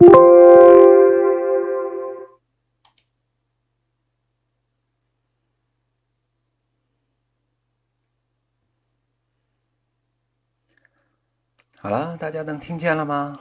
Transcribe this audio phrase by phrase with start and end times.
[0.00, 0.06] 好
[11.90, 13.40] 了，大家能听见了吗？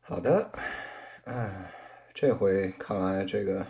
[0.00, 0.50] 好的，
[1.24, 1.66] 嗯，
[2.12, 3.64] 这回看来这个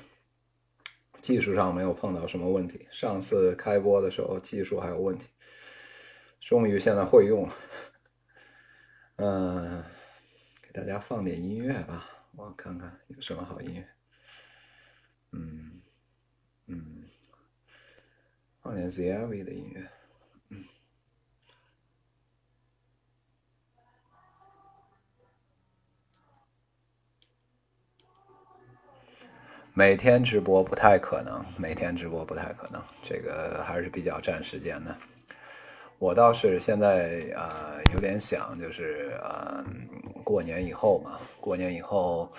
[1.20, 2.88] 技术上没有碰到什么问题。
[2.90, 5.26] 上次开播的时候技术还有问题，
[6.40, 7.56] 终于现在会用了。
[9.16, 9.84] 嗯，
[10.62, 13.88] 给大家放点音乐吧，我看看有什么好音乐。
[15.32, 15.80] 嗯
[16.66, 17.04] 嗯。
[18.62, 19.88] 放点 ZLV 的音乐，
[20.48, 20.64] 嗯。
[29.72, 34.94] 每天直播不太可能，每天直播不太可能，这个还是比较占时间的。
[36.00, 39.62] 我倒是现在呃有点想，就是呃
[40.24, 42.32] 过年以后嘛，过年以后。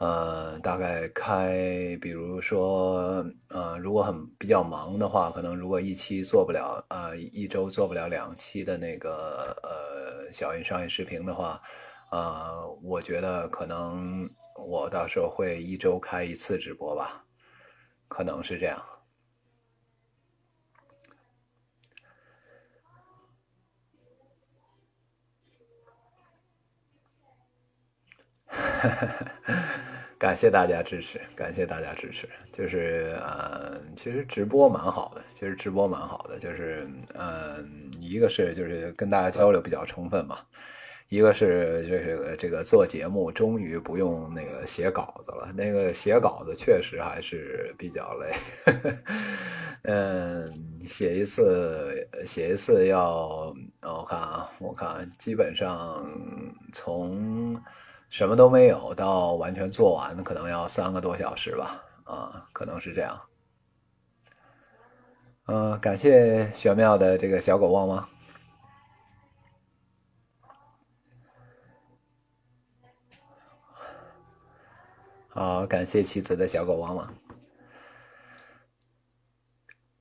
[0.00, 11.60] 呃，大概开，比如说，呃，如果很比较忙的话，可能如果一期做不了，呃，一周做不了两期的那个呃小云商业视频的话，
[12.12, 17.24] 呃，我觉得可能我到时候会一周开一次直播吧，
[18.06, 18.80] 可能是这样。
[30.18, 32.28] 感谢大家支持，感谢大家支持。
[32.52, 36.38] 就是呃，其实直播蛮好的，其实直播蛮好的。
[36.40, 40.38] 就是嗯，一个是就是跟大家交流比较充分嘛，
[41.08, 45.52] 一个是就是这个做节目终于不用那个写稿子了。
[45.56, 48.34] 那个写稿子确实还是比较累。
[49.82, 50.50] 嗯，
[50.88, 56.04] 写一次写一次要我看啊，我看基本上
[56.72, 57.56] 从。
[58.08, 63.20] 什么都没有，到完全做完可能要三个多小时吧，啊，可能是这样。
[65.46, 68.08] 嗯，感谢玄妙的这个小狗汪汪。
[75.28, 77.14] 好，感谢妻子的小狗汪汪。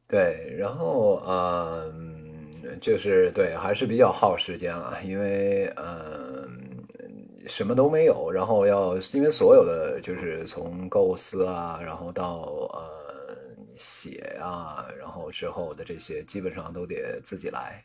[0.08, 6.27] 对，然后嗯，就是对，还是比较耗时间了，因为嗯。
[7.48, 13.48] 什么都没有，然后要因为所有的就是从构思啊，然后到呃
[13.78, 17.84] 写啊，然后之后的这些基本上都得自己来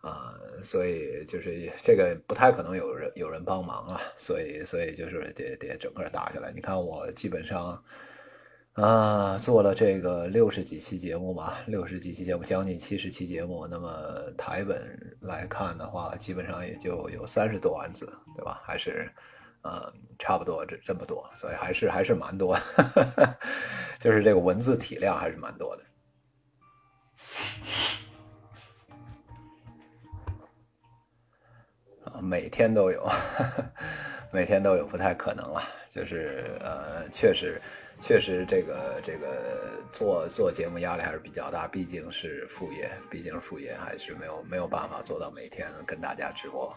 [0.00, 6.52] 啊，所以就是这个不太可能有人有人帮忙啊，所以所以就是得得整个打下来。
[6.54, 7.82] 你看我基本上。
[8.74, 13.68] 啊，做了这个六十几期节目吧，六十几期节目，将近七十期节目。
[13.68, 13.88] 那么
[14.36, 18.60] 台本来看的话，基本上也就有三十多万字，对吧？
[18.64, 19.08] 还是，
[19.62, 22.58] 呃，差不多这这么多，所以还是还是蛮多，
[24.00, 25.84] 就是这个文字体量还是蛮多的。
[32.06, 33.08] 啊，每天都有，
[34.34, 35.62] 每天都有，不太可能了。
[35.88, 37.62] 就是呃，确实。
[38.06, 46.70] 确实，这个这个做做节目压力还是比较大，毕竟是副业，毕竟是副业，还是没有没有办法做到每天跟大家直播。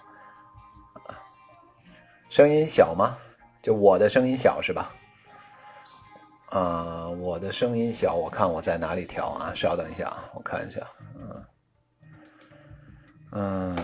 [2.29, 3.17] 声音小吗？
[3.61, 4.93] 就我的声音小是吧？
[6.51, 9.51] 啊，我的声音小，我看我在哪里调啊？
[9.53, 10.79] 稍等一下啊，我看一下。
[11.13, 11.45] 嗯
[13.31, 13.75] 嗯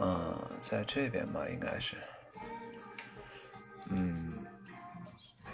[0.00, 1.96] 嗯，在这边吧，应该是。
[3.90, 4.30] 嗯，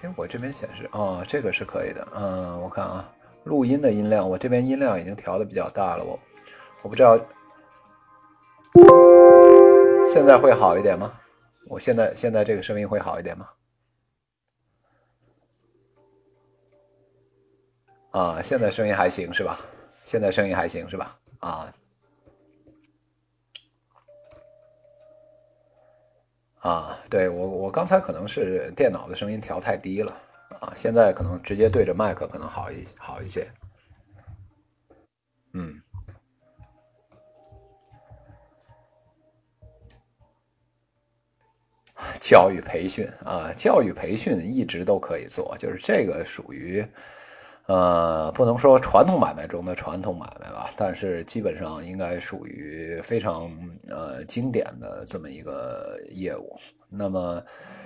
[0.03, 2.06] 哎，我这边显示哦，这个是可以的。
[2.17, 3.12] 嗯，我看啊，
[3.45, 6.05] 录音的音量，我这边音量已经调的比较大了。
[6.05, 6.19] 我
[6.83, 7.19] 我不知道
[10.12, 11.12] 现在会好一点吗？
[11.67, 13.49] 我现在现在这个声音会好一点吗？
[18.11, 19.59] 啊，现在声音还行是吧？
[20.03, 21.16] 现在声音还行是吧？
[21.41, 21.72] 啊。
[26.65, 30.11] 啊，对我我刚才可能是电脑的声音调太低了
[30.61, 33.47] 啊，现在可能直接对着麦克可能好一好一些。
[35.53, 35.78] 嗯，
[42.19, 46.83] 教育培训啊，教育培训一直都可以做，就是这个属于。
[47.66, 53.51] 呃，不能说传统买卖中的传统买卖吧，但是基本上应该属于非常
[53.89, 56.55] 呃经典的这么一个业务。
[56.91, 57.43] 那么，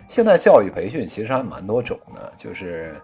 [0.08, 3.00] 现在教育培训其实还蛮多种的，就是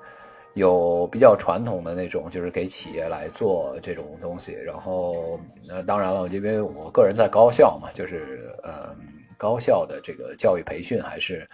[0.55, 4.55] 有比较传统的那种，就是给企业来做这种东西。
[4.55, 5.38] 然后，
[5.69, 8.93] 呃，当然了，因为我个人在高校嘛，就是呃，
[9.38, 11.49] 高校的这个教育培训还是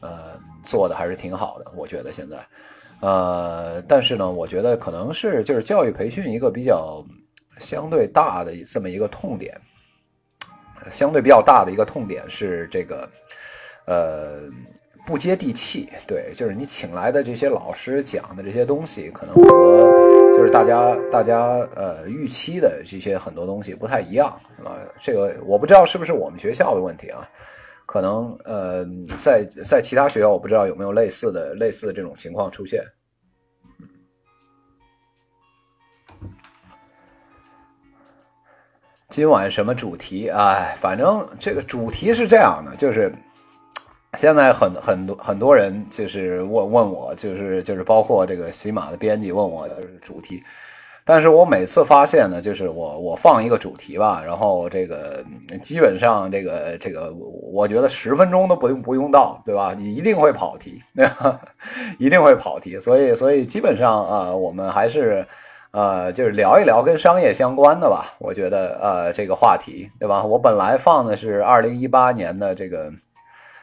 [0.00, 2.36] 呃做的还是挺好的，我觉得现在。
[3.00, 7.04] 呃，但是呢，我觉得可能是就是教育培训一个比较
[7.60, 9.56] 相对大的这么一个痛点，
[10.90, 13.08] 相对比较大的一个痛点是这个，
[13.86, 14.50] 呃，
[15.06, 15.88] 不接地气。
[16.06, 21.38] 对，就是你请来的这些老师讲的这些东西，可能和就是大家大家
[21.76, 24.28] 呃预期的这些很多东西不太一样
[24.64, 24.78] 啊。
[25.00, 27.28] 这个我不知道是不是我们学校的问题啊。
[27.88, 28.84] 可能呃，
[29.16, 32.84] 在在其他学校，我不知道有没有类似的类似这种情况出现。
[39.08, 40.28] 今晚什么主题？
[40.28, 43.10] 哎，反正这个主题是这样的，就是
[44.18, 50.42] 现在很很多很多人就是问问我，就是就是包括这个喜马的编辑问我的主题。
[51.08, 55.24] 但是我每次发现呢，就是我我放一个主题吧，然后这个
[55.62, 57.10] 基本上这个这个，
[57.50, 59.74] 我觉得十分钟都不用不用到，对吧？
[59.74, 61.40] 你一定会跑题，对吧？
[61.98, 65.26] 一定会跑题，所以所以基本上啊，我们还是
[65.70, 68.14] 呃，就是聊一聊跟商业相关的吧。
[68.18, 70.22] 我觉得呃，这个话题，对吧？
[70.22, 72.92] 我本来放的是二零一八年的这个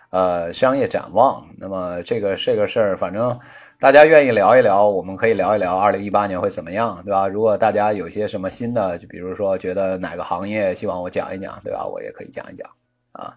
[0.10, 3.40] 呃商业展望，那么这个这个事儿，反正。
[3.78, 7.28] 大家愿意聊一聊，我们可以聊一聊二零一八年会怎么样，对吧？
[7.28, 11.86] 如果大家有些什么新的，就比如说觉得哪个行业希望我讲一讲，对吧？
[11.86, 12.68] 我也可以讲一讲
[13.12, 13.36] 啊。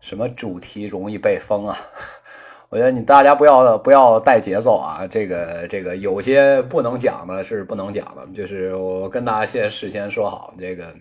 [0.00, 1.76] 什么主题容易被封啊？
[2.70, 5.06] 我觉得你大家不要不要带节奏啊。
[5.06, 10.94] 这个这个有些不能讲的是不能讲的，就是我跟大家先事先说好这个。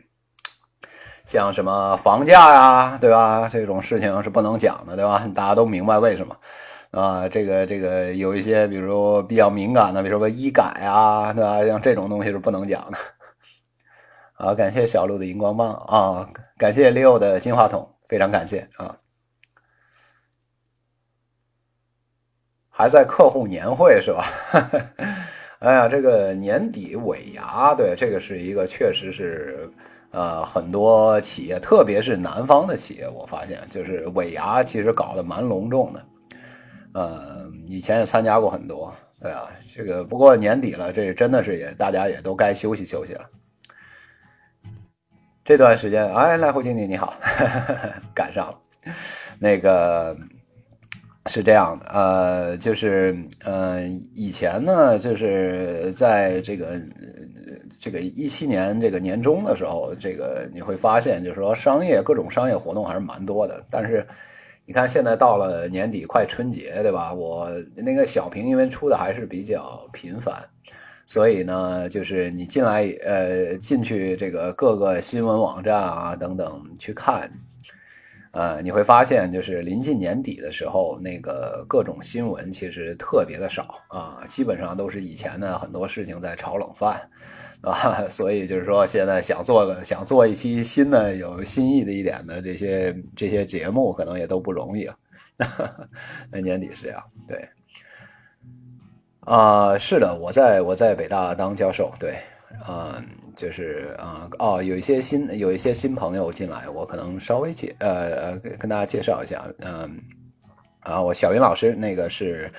[1.28, 3.50] 像什么房价呀，对吧？
[3.52, 5.28] 这种事情是不能讲的，对吧？
[5.36, 6.34] 大家都明白为什么
[6.92, 7.28] 啊？
[7.28, 11.66] 这个这个有一些，比如比较敏感的，比如说医改啊，对吧？
[11.66, 12.98] 像这种东西是不能讲的。
[14.46, 18.96] 啊，感谢小鹿的荧光棒啊，感谢 Leo 的金话筒，非常感谢啊。
[22.70, 24.24] 还在客户年会是吧？
[25.60, 29.70] 哎呀，这个年底尾牙，对，这个是一个确实是。
[30.18, 36.06] 呃，很多企业，特别是南方的企业，我发现就是尾牙其实搞得蛮隆重的。
[36.94, 38.92] 呃，以前也参加过很多，
[39.22, 43.22] 对啊，这个不过年底了，这真的是也大家也都该休息休息了。
[45.46, 47.14] 这段时间，哎，赖胡经理你好，
[48.12, 48.58] 赶上了。
[49.38, 50.18] 那个
[51.28, 56.82] 是这样的，呃，就是呃，以前呢，就是在这个。
[57.88, 63.64] 这个一七年这个年终的时候，这个你会发现，就是说商业各种商业活动还是蛮多的。
[63.72, 64.06] 但是
[64.66, 67.14] 你看现在到了年底，快春节，对吧？
[67.14, 70.44] 我那个小屏因为出的还是比较频繁，
[71.06, 77.32] 所以呢，就是你进来呃进去这个各个新闻网站啊等等去看，
[78.32, 87.00] 呃，你会发现就是临近年底的时候，那个各种新闻其实特别的少啊，基本上都是以前的很多事情在炒冷饭。
[87.62, 94.96] 啊，所以就是说，现在想做个想做一期新的有新意的一点的这些这些节目，可能也都不容易啊。
[96.32, 97.50] 那年底是这样，对。
[99.22, 102.16] 啊，是的，我在我在北大当教授，对，
[102.64, 103.04] 啊，
[103.36, 110.00] 就是啊，哦，有一些新有一些新朋友进来，我可能稍微介呃呃跟大家介绍一下，嗯，
[110.82, 112.50] 啊，我小云老师那个是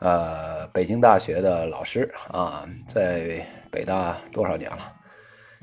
[0.00, 3.46] 呃北京大学的老师啊，在。
[3.70, 4.94] 北大多少年了？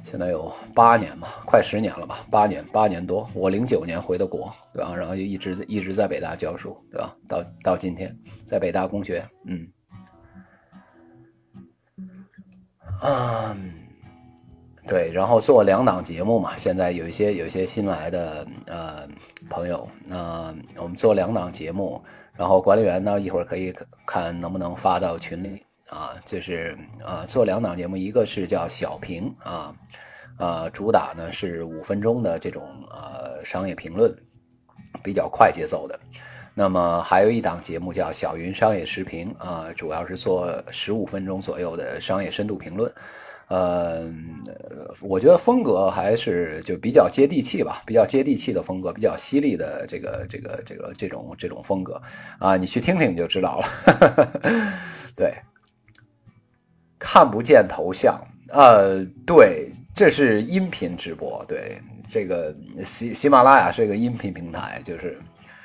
[0.03, 2.19] 现在有八年吧，快十年了吧？
[2.29, 3.27] 八年，八年多。
[3.33, 4.93] 我零九年回的国，对吧？
[4.93, 7.15] 然后就一直一直在北大教书，对吧？
[7.27, 9.67] 到到今天，在北大工学，嗯，
[13.01, 13.57] 啊，
[14.85, 15.11] 对。
[15.13, 19.07] 然后做两档节目嘛，现在有一些有一些新来的呃
[19.49, 23.73] 朋友，那我们做两档节目，然后管理员呢一会儿可以
[24.05, 25.63] 看能不能发到群里。
[25.89, 29.75] 啊，就是啊，做两档节目，一个是叫小评啊，
[30.39, 34.11] 呃，主打呢是五分钟的这种呃商业评论，
[35.03, 35.99] 比较快节奏的。
[36.55, 42.91] 那么还有一档节目叫小云商业时评啊，主要是做十五分钟左右的商业深度评论。
[43.47, 44.11] 呃，
[45.01, 52.01] 我觉得风格还是就比较接地气吧，比较接地气的风格，比较犀利的这个这个这个这种这种风格
[52.39, 54.41] 啊，你去听听就知道了。
[55.15, 55.31] 对。
[56.99, 65.19] 看不见头像，呃，对，这是音频直播，对，这个喜喜马拉雅是一个音频平台，就是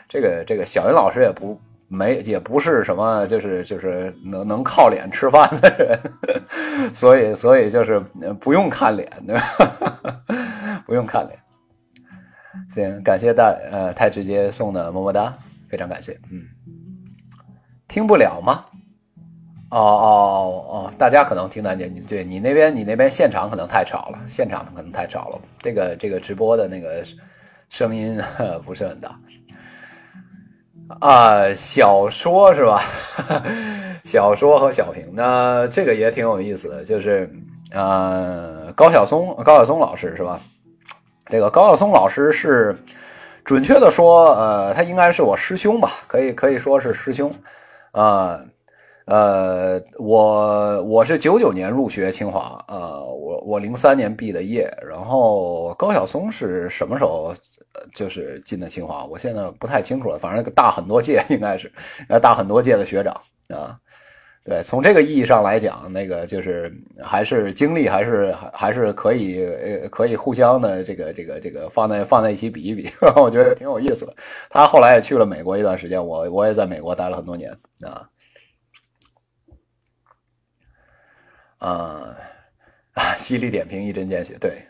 [0.08, 8.00] 这个这个小云老师也不没也不是什么，就是就是能能靠脸吃饭的人，所以所以就是
[8.40, 10.22] 不用看脸，对吧？
[10.86, 11.38] 不用看脸。
[12.68, 15.36] 行，感谢大呃太直接送的么么哒，
[15.68, 16.18] 非常感谢。
[16.30, 16.42] 嗯，
[17.88, 18.64] 听不了吗？
[19.70, 25.38] 哦哦哦，大家可能听得见你，对你那边你那边现场可能太吵了，现场可能太吵了。
[25.60, 27.04] 这个这个直播的那个
[27.68, 28.20] 声音
[28.64, 29.16] 不是很大。
[31.00, 32.82] 啊，小说是吧？
[34.02, 37.30] 小说和小评，那这个也挺有意思的，就是
[37.70, 40.40] 呃，高晓松高晓松老师是吧？
[41.26, 42.76] 这个高晓松老师是
[43.44, 47.32] 准确的说，呃，他应该是我师兄吧，可以可以说是师兄，
[47.92, 48.40] 啊。
[49.06, 57.34] 呃，我我是九九年入学清华，呃，我我零三年毕的业，然后高晓松是什么时候
[57.94, 59.04] 就是进的清华？
[59.06, 61.72] 我现在不太清楚了，反正大很多届应该是，
[62.22, 63.14] 大很多届的学长
[63.48, 63.76] 啊。
[64.42, 74.14] 对，从这个意义上来讲，那个就是还是经历还是还是可以呃可以互相的这个这个这个放在放在一起比一比， 我觉得挺有意思的。
[74.48, 77.50] 他后来也去了美国一段时间，我我也在美国待了很多年
[77.82, 78.08] 啊。
[81.60, 82.16] 啊
[82.94, 83.16] 啊！
[83.16, 84.36] 犀利点评，一针见血。
[84.40, 84.62] 对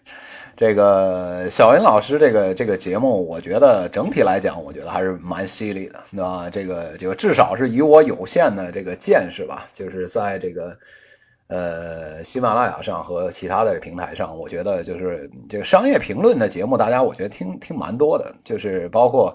[0.56, 6.50] 这个小云老师，这个这个节目，我觉得整体来讲，我觉得还是蛮犀利的，对吧？
[6.50, 10.76] 这个这个至少是以我有限的这个见识吧，就是在这个
[11.47, 19.35] 呃喜马拉雅上和其他的平台上，我觉得就是这个商业评论的节目，大家我觉得听听蛮多的，就是包括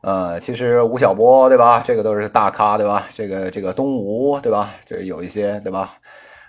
[0.00, 1.82] 呃，其实吴晓波，对吧？
[1.86, 3.06] 这个都是大咖，对吧？
[3.14, 4.74] 这个这个东吴，对吧？
[4.84, 5.94] 这有一些，对吧？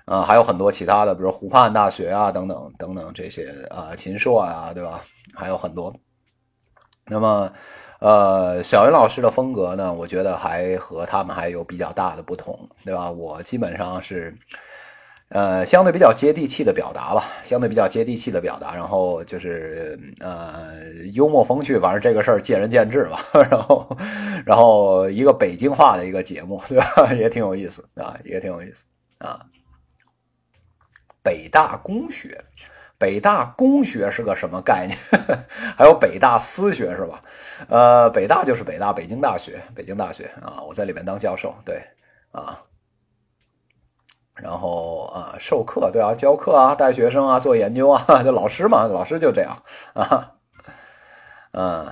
[0.06, 5.02] 啊，还有很多其他的，比如湖畔大学啊，等等等等这些啊，秦朔啊，对吧？
[5.34, 5.94] 还有很多。
[7.08, 7.52] 那么，
[8.00, 13.10] 呃，小云老师的风格呢，我觉得还和他们还有比较大的不同，对吧？
[13.10, 14.36] 我基本上是，
[15.30, 20.72] 呃，相对比较接地气的表达吧，相对比较接地气的表达，然后就是呃，
[21.14, 23.20] 幽默风趣，反正这个事儿见仁见智吧。
[23.50, 23.98] 然后，
[24.46, 27.14] 然后一个北京话的一个节目，对吧？
[27.18, 28.86] 也挺有意思啊，也挺有意思
[29.18, 29.40] 啊。
[31.26, 32.40] 北大工学，
[33.00, 34.96] 北大工学是个什么概念？
[35.76, 37.20] 还有北大私学是吧？
[37.68, 41.82] 呃，北大就是北大，北京大学，北京大学啊，我在里面当教授，对
[42.32, 42.62] 啊，
[44.36, 49.64] 然后啊，授课，对啊，教课啊，带学生啊，做研究啊， 就老师嘛，老师就这样
[49.94, 50.36] 啊，
[51.54, 51.92] 嗯，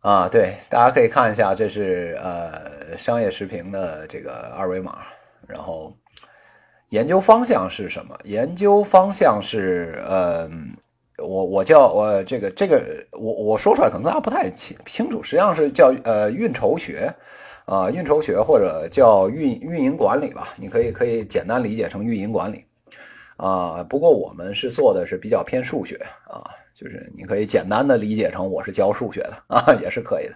[0.00, 5.04] 啊，对，大家可以看一下，这是呃商业视频的这个二维码。
[5.52, 5.94] 然后，
[6.88, 8.16] 研究方向是什么？
[8.24, 10.50] 研究方向是，呃，
[11.18, 12.82] 我我叫我这个这个
[13.12, 17.14] 我我说出来可能大家不太清清楚，实际上是叫呃运筹学，
[17.66, 22.64] 啊运筹学或者叫运运营管理吧，你可以可以简单理解成运营管理，
[23.36, 26.42] 啊，不过我们是做的是比较偏数学啊，
[26.74, 30.34] 就是你可以简单的理解成我是教数学的啊，也是可以的。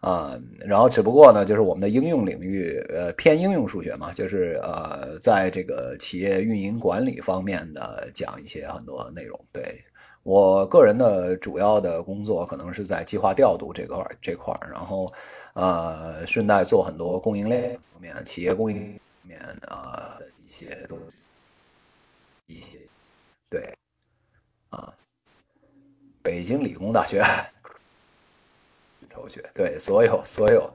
[0.00, 9.38] 啊，然后只不过呢，就是我们的应用领域，呃，偏应用数学嘛，就是呃，在这个企业运营管理方面的讲一些很多内容。
[9.52, 9.84] 对
[10.22, 15.12] 我个人的主要的工作，可能是在计划调度这块这块然后
[15.52, 21.26] 呃，顺带做很多供应链方面、企业供应方面啊的一些东西，
[22.46, 22.78] 一些
[23.50, 23.70] 对
[24.70, 24.94] 啊，
[26.22, 27.22] 北京理工大学。
[29.20, 30.68] 筹学对所有所有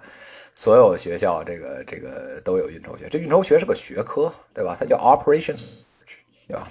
[0.54, 3.10] 所有学校，这个这个都有运筹学。
[3.10, 4.78] 这运筹学是个学科，对吧？
[4.80, 5.82] 它叫 operations，
[6.48, 6.68] 对吧？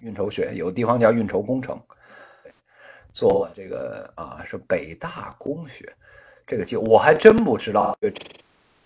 [0.00, 1.78] 运筹学有地方叫运筹工程。
[3.12, 5.92] 做这个啊，是北大工学，
[6.46, 7.94] 这个就我还真不知道，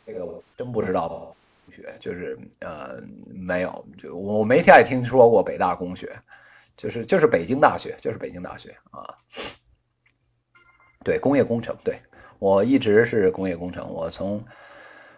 [0.05, 1.33] 这个我真不知道
[1.71, 6.13] 学就是呃没有，就我没太听说过北大工学，
[6.77, 9.15] 就是就是北京大学，就是北京大学啊。
[11.07, 12.01] 对工业工程，对
[12.41, 13.89] 我一直是工业工程。
[13.89, 14.45] 我从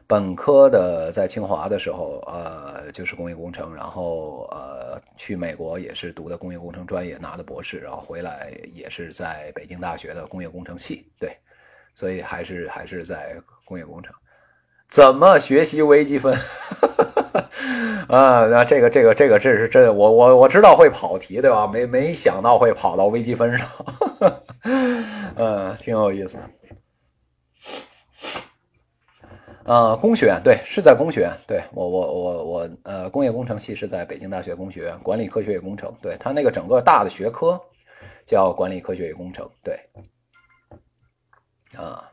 [0.07, 11.11] 本科的在清华的时候，呃，就是工业工程，然后呃，去美国也是读的工业工程专业，拿的博士，然后回来也是在北京大学的工业工程系。
[11.19, 11.35] 对，
[11.95, 14.15] 所以还是还是在工业工程。
[14.89, 16.35] 怎么学习微积分？
[18.09, 21.67] 啊，那这个这个这个这是真，我我我知道会跑题，对吧？
[21.67, 23.69] 没没想到会跑到微积分上。
[25.37, 26.39] 嗯， 挺有意思。
[29.65, 31.31] 啊，工学院对，是在工学院。
[31.47, 35.95] 对我，我，我，我，呃，工业工程系是在北京大学工学院，管理科学与工程。
[36.01, 37.61] 对他那个整个大的学科
[38.25, 39.47] 叫管理科学与工程。
[39.63, 39.79] 对，
[41.77, 42.11] 啊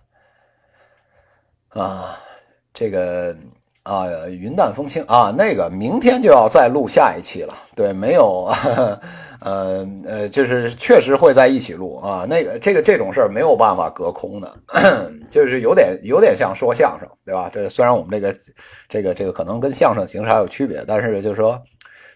[1.69, 2.19] 啊，
[2.75, 3.35] 这个
[3.83, 7.53] 啊，云淡风轻啊，那个明天就要再录下一期了。
[7.75, 8.51] 对，没有，
[9.41, 12.25] 呃呃，就是确实会在一起录啊。
[12.29, 14.55] 那个这个这种事儿没有办法隔空的，
[15.31, 17.49] 就是有点有点像说相声，对吧？
[17.51, 18.37] 这虽然我们这个
[18.89, 21.59] 这个这个可能跟相声形式还有区别，但是就是说。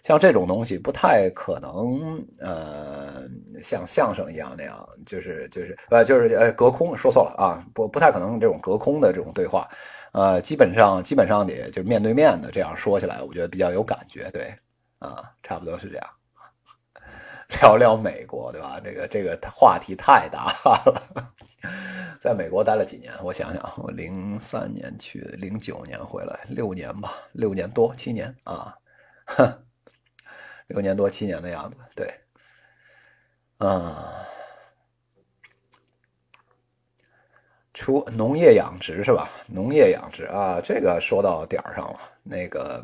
[0.01, 3.27] 像这种东西不太可能，呃，
[3.61, 9.67] 像相声一样那样，就是就是呃就是呃隔空说错了啊，不不太可能这种隔空的这种对话，
[10.11, 14.55] 呃，基本上基本上得就是面对面的这样说起来，我觉得比较有感觉，对，
[14.99, 16.09] 啊，差不多是这样。
[17.61, 18.79] 聊聊美国，对吧？
[18.83, 21.33] 这个这个话题太大了。
[22.19, 23.13] 在美国待了几年？
[23.23, 28.75] 我想想，我零三年去，零九年回来，六年吧，六年多，七年啊，
[29.25, 29.51] 哼。
[30.69, 32.13] 六年多七年的样子，对，
[33.57, 33.91] 嗯，
[37.79, 39.29] 出农业养殖是吧？
[39.47, 41.99] 农业养殖啊，这个说到点儿上了。
[42.23, 42.83] 那个，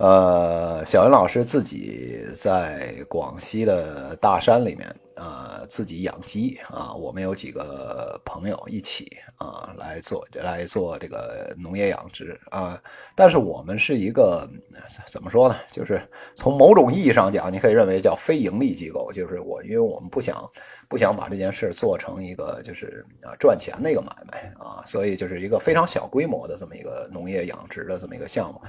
[0.00, 4.96] 呃，小云老师自己在广西的大山里面。
[5.16, 12.80] 呃，自己养鸡啊，我们有几个朋友一起啊来做来做这个农业养殖啊，
[13.14, 14.48] 但是我们是一个
[15.06, 15.56] 怎么说呢？
[15.70, 16.00] 就是
[16.34, 20.50] 从某种意义上讲，你可以认为叫非盈利机构，就是我，因为我们不想
[20.88, 28.62] 不想把这件事做成一个就是啊赚钱的一个买卖啊，所以就是一个非常小规模的这么一个农业养殖的这么一个项目，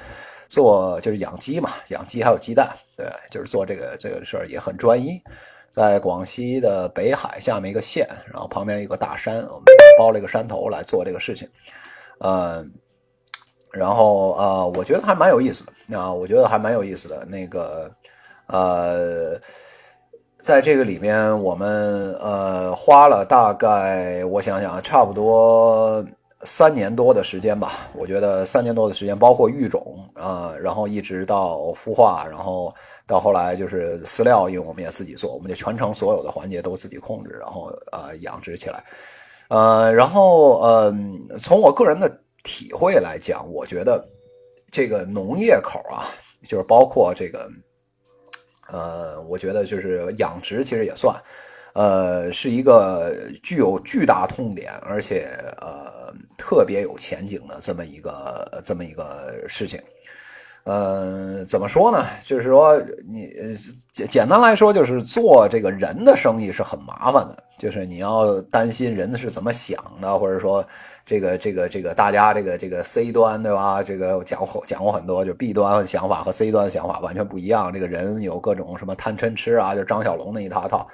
[0.51, 2.67] 做就是养鸡嘛，养鸡还有鸡蛋，
[2.97, 5.17] 对，就是做这个这个事儿也很专一。
[5.71, 9.63] 在广西的北海下面一个县，然后旁边一个大山，我们
[9.97, 11.47] 包了一个山头来做这个事情，
[12.19, 12.65] 呃，
[13.71, 17.23] 然后呃，我觉得还蛮有意思的啊，我觉得还蛮有意思的。
[17.23, 17.89] 那个
[18.47, 19.39] 呃，
[20.37, 26.05] 在这个里面，我们呃花了大概我想想，差不多
[26.43, 27.89] 三年多的时间吧。
[27.93, 32.73] 我觉得三年多的时间，包括育种啊，然后一直到孵化，然后。
[33.07, 38.81] 到后来就是饲料，因为我们也自己做，我们就全程所有的环节都自己控制，然后呃养殖起来，
[39.49, 40.95] 呃，然后呃，
[41.37, 42.09] 从我个人的
[42.41, 44.01] 体会来讲，我觉得
[44.71, 46.07] 这个农业口啊，
[46.47, 47.51] 就是包括这个，
[48.69, 51.13] 呃，我觉得就是养殖其实也算，
[51.73, 53.13] 呃，是一个
[53.43, 55.27] 具有巨大痛点，而且
[55.59, 55.90] 呃
[56.37, 59.81] 特别有前景的这么一个这么一个事情。
[60.63, 62.05] 呃，怎么说呢？
[62.23, 63.33] 就是说，你
[63.91, 70.63] 简简单来说，就是做这个人的生意是很麻烦的，就是你要担心人是怎么想的，或者说，
[71.03, 73.81] 这个这个这个大家这个这个 C 端对吧？
[73.81, 77.73] 这个讲过讲过很多，就 B 端想法和 C 端的想法完全不一样。
[77.73, 80.87] 这个人有各种什么贪嗔痴啊，就张小龙那一套套。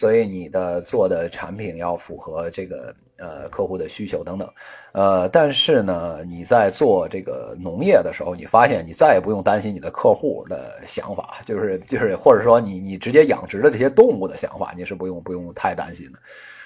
[0.00, 4.48] 所以你的做的产品要符合这个呃客户的需求等等，
[4.92, 16.18] 呃，但是呢，你在做这个农业的时候，你发现你再也不用担心你的客户的想法，就是就是或者说你你直接养殖的这些动物的想法，你是不用不用太担心的。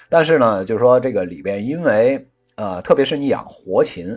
[0.07, 4.07] 但是呢，就是说这个里边，因为呃，特别是你养活禽，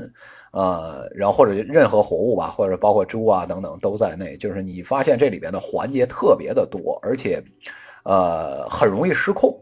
[0.53, 7.43] 呃，然后或者任何活物吧，或者包括猪啊等等都在内，就是你发现这里边的环节特别的多，而且。
[8.09, 9.55] 呃，很容易失控。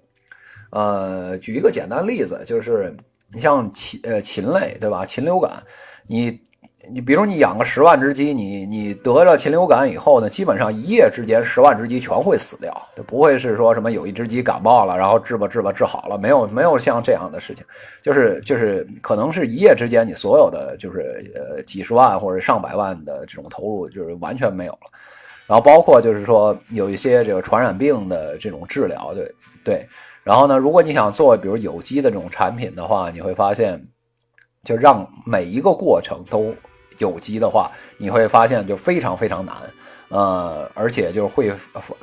[0.71, 2.97] 呃，举一个简单例子，就是
[3.33, 5.05] 你像禽呃禽类，对吧？
[5.05, 5.51] 禽流感，
[6.07, 6.41] 你
[6.89, 12.73] 你比如你养个十万只鸡，你你得了禽流感以后呢，基本上一夜之间十万只鸡全会死掉，
[13.07, 17.65] 不会是说什么有一只鸡感冒了，然后治吧治吧治好了，没有没有像这样的事情，
[18.01, 24.79] 就是就是可能是一夜之间你所有的就是呃几十万或者上百万的这种投入就是完全没有了。
[25.47, 29.89] 然后包括就是说有一些这个传染病的这种治疗，对对。
[30.23, 33.81] 然后呢，如果你想做比如有机的这种产品的话，你会发现，
[34.65, 36.53] 就让每一个过程都
[36.99, 39.55] 有机的话，你会发现就非常非常难，
[40.09, 41.53] 呃，而且就是会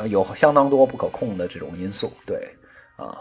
[0.09, 2.37] 有相当多不可控的这种因素，对
[2.95, 3.17] 啊。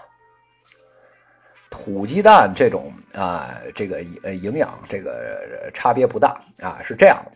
[1.68, 7.32] 土鸡蛋这种啊，这个呃营养这个差别不大啊，是这样的。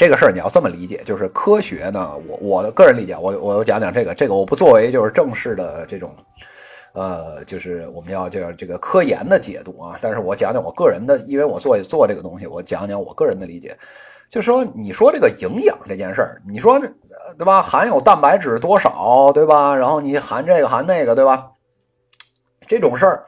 [0.00, 6.16] 这个事儿你要这么理解，就是科学呢，我我的个人理解，我我讲讲这个，这个我不作为就是正式的这种，
[6.94, 13.76] 呃，就是我们要叫这个科研的解读啊，但是我讲讲我个人的，因为我做做这个东西，我讲讲我个人的理解，
[14.30, 16.80] 就是说你说这个营养这件事儿，你说
[17.36, 17.60] 对吧？
[17.60, 19.76] 含有蛋白质多少，对吧？
[19.76, 21.50] 然后你含这个含那个，对吧？
[22.66, 23.26] 这种事儿。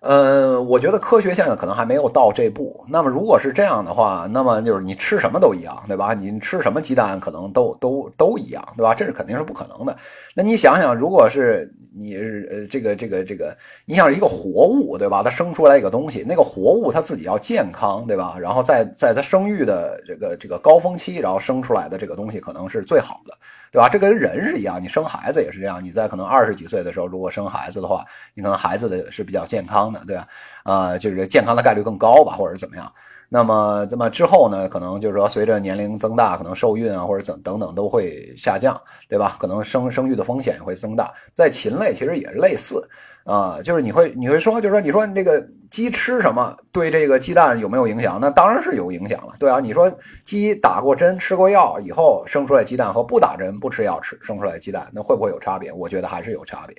[0.00, 2.82] 呃，我觉得科学现在可能还没有到这步。
[2.88, 6.14] 那么如果是这样的话，那么就是你吃什么都一样，对吧？
[6.14, 8.94] 你吃什么鸡蛋可能都都都一样，对吧？
[8.94, 9.94] 这是肯定是不可能的。
[10.34, 15.22] 那你想想，如果是你是呃这个这个这个，你想一个活物，对吧？
[15.22, 18.38] 它生出来一个东西，那个活物它自己要健康，对吧？
[18.40, 23.34] 然后在在它生育的这个这个高峰期，然后生出来的这个东西可能是最好的。
[23.70, 23.88] 对吧？
[23.88, 25.82] 这跟人是一样，你生孩子也是这样。
[25.82, 28.04] 你在可能二十几岁的时候，如果生孩子的话，
[28.34, 30.26] 你可能孩子的是比较健康的，对吧？
[30.64, 32.92] 啊，就是健康的概率更高吧，或者怎么样？
[33.32, 34.68] 那么，那么之后呢？
[34.68, 38.76] 可能就是说，随着年龄增大，可能受孕啊，或者怎等等都会下降，
[39.08, 39.36] 对吧？
[39.38, 41.12] 可能生生育的风险也会增大。
[41.32, 42.84] 在禽类其实也是类似。
[43.24, 48.18] 啊，就是你会你会说，就是说，你说这个鸡吃什么对这个鸡蛋有没有影响？
[48.20, 49.60] 那当然是有影响了，对啊。
[49.60, 49.92] 你说
[50.24, 55.70] 鸡打过针、吃过药以后生出来鸡蛋和不打针、不吃药吃生出来鸡蛋，那会不会有差别？
[55.70, 56.76] 我觉得还是有差别。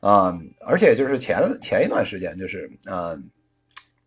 [0.00, 3.18] 嗯，而且就是前前一段时间，就是呃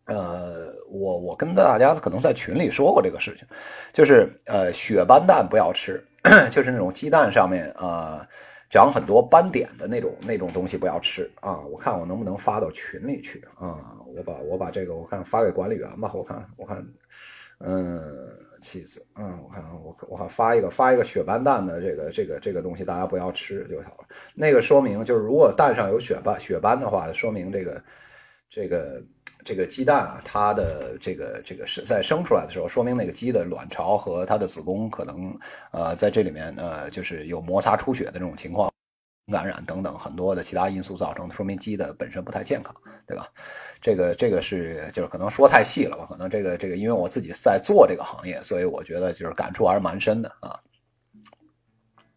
[0.05, 3.45] 呃，我我跟大家可能在群里说过这个事情，
[3.93, 6.03] 就是呃血斑蛋不要吃，
[6.49, 8.25] 就是那种鸡蛋上面啊。
[8.69, 11.59] 长很多斑点的那种那种东西不要吃啊！
[11.61, 13.97] 我看我能不能发到群里去啊！
[14.07, 16.11] 我把我把这个我看发给管理员吧。
[16.13, 16.85] 我看我看，
[17.59, 18.01] 嗯，
[18.61, 24.07] 妻子，嗯，我看我我看发一个发一个血斑蛋的这个这个这个东西，大家不要吃就好了。
[24.33, 27.83] 那个说明就是如果蛋上有血斑血斑的话，说明这个
[28.49, 29.01] 这个。
[29.45, 35.37] 这个鸡蛋啊，它的这个这个是在生出来的时候，说明那个鸡的卵巢和它的子宫可能
[35.71, 38.73] 呃在这里面呃就是有摩擦出血的这种情况，
[39.31, 42.73] 感染等等很多的其他因素造成的，说明鸡的本身不太健康，
[43.07, 43.27] 对吧？
[43.79, 46.07] 这个这个是就是可能说太细了吧？
[46.09, 50.59] 可能这个这个因为我自己在做这个行业，所以我觉得就是感触还是蛮深的啊。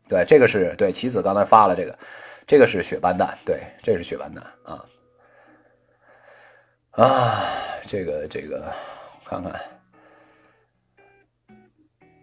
[0.09, 1.99] 对，这个是对棋子刚才发了这个，
[2.47, 4.83] 这个是血斑蛋，对，这是血斑蛋啊。
[6.99, 7.45] 啊，
[7.87, 9.53] 这个这个，我看看，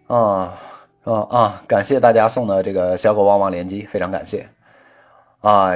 [0.06, 0.52] 啊
[1.04, 1.62] 啊啊！
[1.66, 4.46] 感谢大家送的这个小狗旺旺联机，非常感谢。
[5.40, 5.70] 啊，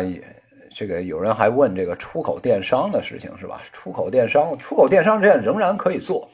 [0.75, 3.63] 这个有人还问这个出口电商的事情是吧？
[3.73, 6.29] 出口电商，出口电商这样仍然可以做，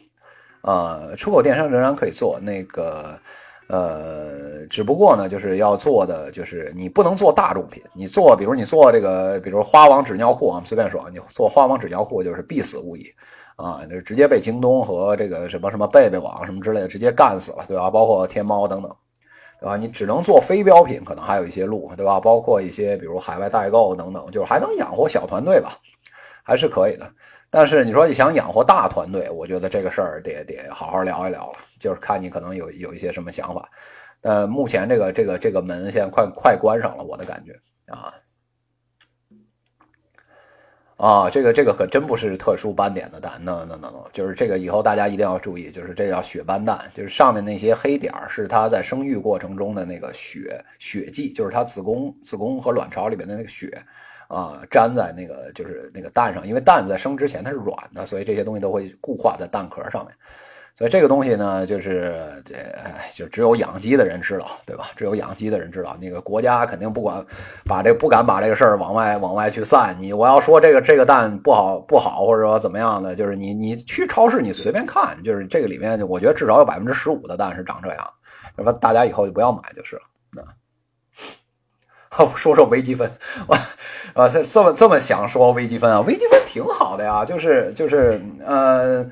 [0.62, 3.16] 啊，出口电商仍然可以做那个。
[3.68, 7.83] 呃，只不过呢，就是要做的，就是你不能做大众品。
[7.92, 13.05] 你做，比如你做这个，比如花王纸尿裤啊，随便说，你做花王纸尿裤就是必死无疑，
[13.57, 17.90] 啊，就直接被京东和这个什么什么贝贝网什么之类的直接干死了，对吧？
[17.90, 18.94] 包括天猫等等，
[19.61, 19.76] 对吧？
[19.76, 22.20] 你只能做非标品，可能还有一些路，对吧？
[22.20, 25.76] 包括一些比如海外代购等等，就是还能养活小团队吧，
[26.44, 27.11] 还是可以的。
[27.50, 31.59] 但是你说你想养活大团队，我觉得这个事儿得得好好聊一聊了。
[31.78, 33.68] 就是看你可能有有一些什么想法。
[34.22, 37.52] 呃，目前这个这个这个门现在快快关上了，我的感觉
[37.87, 38.12] 啊
[40.96, 53.70] 啊，这个这个可真不是特殊斑点的蛋，no no no no，就是这个以后大家一定要注意，就是这叫血斑蛋，就是上面那些黑点是它在生育过程中的那个血血迹，就是它子宫子宫和卵巢里面的那个血。
[54.28, 60.14] 啊，粘在那个就是那个蛋上，因为蛋在生之前它是软的，所以这些东西都会固化在蛋壳上面。
[60.78, 62.54] 所以这个东西呢，就是这
[63.14, 64.88] 就只有养鸡的人知道，对吧？
[64.94, 65.96] 只有养鸡的人知道。
[65.98, 67.24] 那个国家肯定不管，
[67.64, 69.96] 把这不敢把这个事儿往外往外去散。
[69.98, 78.10] 你我要说这个这个蛋不好不好，或者说怎么样的，就是你你去超市你随便看，就是这个里面，我觉得至少有百分之十五的蛋是长这样。
[78.54, 80.02] 那么大家以后就不要买就是了。
[82.37, 83.11] 说说微积分，
[83.46, 83.55] 我
[84.14, 86.00] 啊，这这么这么想说微积分啊？
[86.00, 89.05] 微积分挺好的呀，就是就是，呃，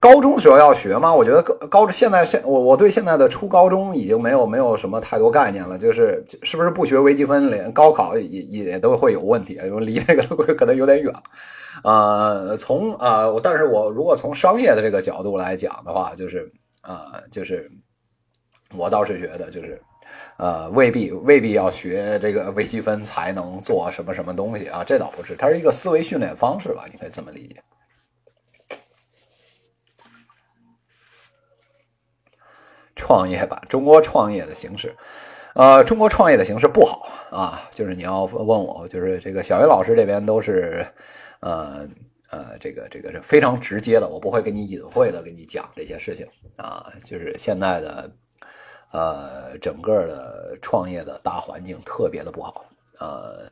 [0.00, 1.14] 高中时候要学吗。
[1.14, 5.76] 我觉得高高现在现我我对现在的初高中已经没有没有什么太多概念了。
[5.76, 9.60] 就是是不是不学微积分，连高考也也都会有问题？
[9.64, 11.12] 因为离那个可能有点远。
[11.84, 17.70] 呃，从呃，但是我如果从商业的这个角度来讲的话，就是啊，就是
[18.74, 19.80] 我倒是觉得就是。
[20.38, 27.60] 呃，未必未必要学这个微积分才能做什么什么东西啊，这倒不是，它是一个思维训练方式吧，你可以这么理解。
[32.94, 34.94] 创业吧，中国创业的形式，
[35.56, 40.86] 呃，中国创业的形式不好啊，就是你要问我，就是这个小云老师这边都是，
[41.40, 41.88] 呃
[42.30, 46.24] 呃，这个这个是非常直接的，我不会给你隐晦的给你讲这些事情
[46.58, 48.08] 啊，就是现在的。
[48.90, 52.64] 呃，整个的创业的大环境特别的不好，
[52.98, 53.50] 呃，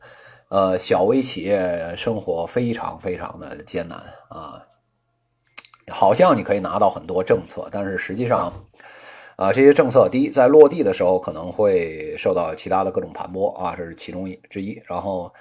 [0.48, 4.62] 呃，小微企业生活非常非常的艰难啊。
[5.92, 8.52] 好像你可以拿到很多政策，但是实际上，
[9.36, 14.82] 啊，这些政策第一在落地的时候可能会受到其他的各种盘剥啊，这是其中之一。
[14.84, 15.32] 然后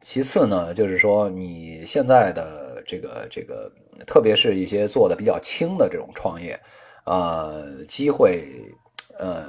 [0.00, 3.72] 其次呢，就是说你现在的这个这个，
[4.06, 6.56] 特别是一些做的比较轻的这种创业，
[7.04, 8.46] 呃，机会
[9.18, 9.44] 呃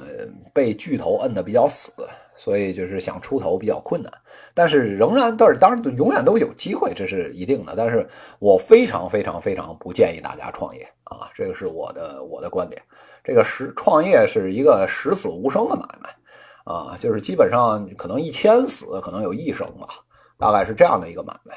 [0.52, 1.92] 被巨头摁得比较死，
[2.36, 4.12] 所以就是想出头比较困难。
[4.54, 7.74] 但是仍然，但是当然永远都有机会，这是一定的。
[7.76, 12.82] 但是我非常非常非常不建议大家创业啊，这个是我的我的观点。
[13.22, 16.10] 这个十创业是一个十死无生的买卖
[16.64, 19.86] 啊，就是基本上可能一千死，可能有一生吧。
[20.38, 21.54] 大概是这样的一个买卖，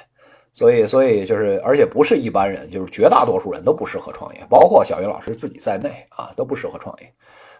[0.51, 7.13] 所以，所以就是，而且不是一般人，就是绝大多数人都不适合创业，包括小云老师自己在内啊，都不适合创业，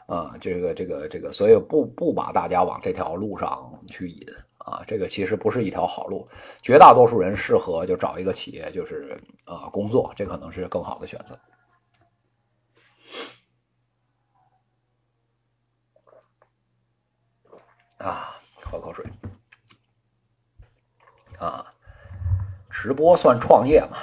[0.08, 4.26] 啊，这个，这个，这个，所以不不把大家往这条路上去引
[4.58, 6.28] 啊，这个其实不是一条好路，
[6.62, 11.40] 绝大多数人适合就找一个企业，就是啊工作，这可能是更好的选择。
[17.98, 19.06] 啊，喝口水。
[21.40, 21.66] 啊，
[22.70, 23.98] 直播算创业吗？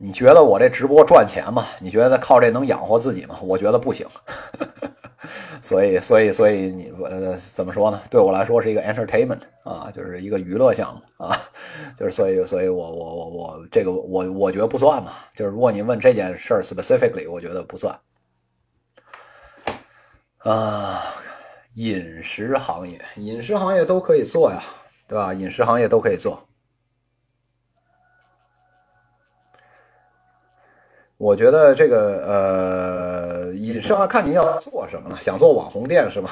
[0.00, 1.66] 你觉得我这直播赚钱吗？
[1.80, 3.36] 你觉得靠这能养活自己吗？
[3.42, 4.06] 我觉得不行。
[5.60, 8.00] 所以，所以，所以你呃怎么说呢？
[8.08, 11.36] 对我来说是一个 entertainment 啊，就是一个娱乐项目啊，
[11.98, 15.14] 就是所以，所以我我我我这个我我觉得不算嘛。
[15.34, 17.98] 就是如果你问这件事 specifically，我觉得不算。
[20.38, 21.02] 啊，
[21.74, 24.62] 饮食行业，饮食行业都可以做呀。
[25.08, 25.34] 对吧？
[25.34, 26.47] 饮食行业都可以做。
[31.18, 35.18] 我觉得这个呃，饮食行业看你要做什么呢？
[35.20, 36.30] 想做网红店是吗？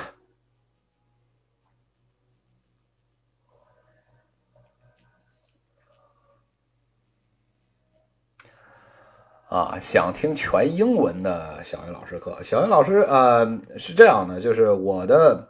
[9.48, 12.40] 啊，想听全英文的小云老师课。
[12.42, 13.44] 小云老师，呃，
[13.76, 15.48] 是这样的，就是我的。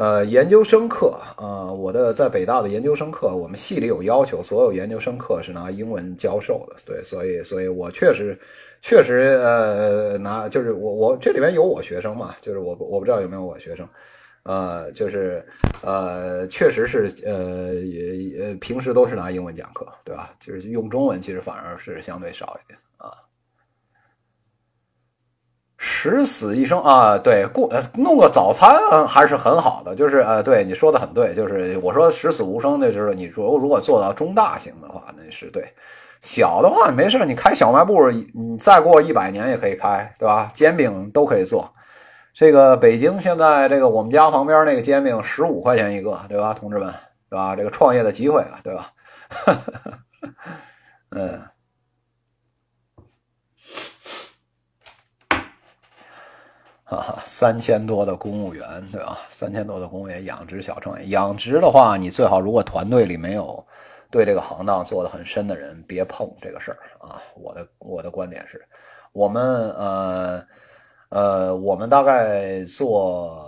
[0.00, 6.76] 呃，研究生课啊，我的在北大的研究生课，我们系里有要求，所有研究生课是拿英文教授的。
[6.86, 8.34] 对，所以，所以我确实，
[8.80, 13.86] 确实，呃，拿就是我我这里边有我学生嘛，就是我我不知道有没有我学生，
[14.44, 15.46] 呃，就是
[15.82, 20.32] 呃，确实是呃也呃平时都是拿英文讲课，对吧？
[20.40, 23.12] 就是用中文其实反而是相对少一点啊。
[25.82, 35.62] 十死一生啊，对，过弄个早餐还是很好的，就是呃，对你说的很对，就是我说十死无生的，就是你说如果做到中大型的话，那是对；
[36.20, 40.50] 小的话没事，你开小卖部，你再过一百年也可以开，对吧？
[40.52, 41.72] 煎饼都可以做。
[42.34, 46.92] 这个北京现在这个我们家旁边那个煎饼十五块钱一个，对吧，同志们，
[47.30, 47.56] 对吧？
[47.56, 48.92] 这个创业的机会了，对吧？
[51.16, 51.40] 嗯。
[56.90, 59.18] 啊， 三千多的公务员，对吧？
[59.30, 63.64] 三千多的公务员养殖小创业，养殖的话，你最好如果团队里没有
[64.10, 67.22] 对这个行当做的很深的人，别碰这个事儿啊。
[67.36, 68.60] 我的我的观点是，
[69.12, 70.44] 我们呃
[71.10, 73.46] 呃，我们大概做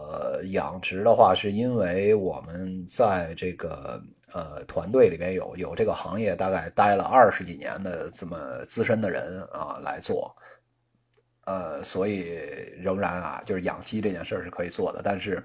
[0.52, 4.00] 养殖的话，是因为我们在这个
[4.32, 8.36] 呃团队里面有有这个行业大概待了二十几年的这么
[8.68, 10.32] 资深的人啊来做。
[11.44, 12.38] 呃，所以
[12.78, 15.42] 仍然啊，就是养鸡这件事儿是可以做的，但是，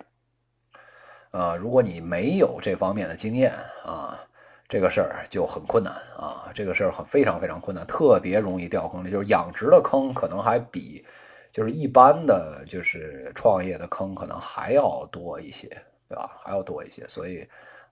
[1.32, 3.52] 呃，如果你没有这方面的经验
[3.84, 4.20] 啊，
[4.68, 9.10] 这个事儿就很困难啊，这个事儿很非常非常困难，特别容易掉坑里。
[9.10, 11.06] 就是养殖的坑可能还比
[11.52, 15.68] 就是一般的就是创业的坑可能还要多一些，
[16.08, 16.40] 对吧？
[16.44, 17.48] 还要多一些，所以。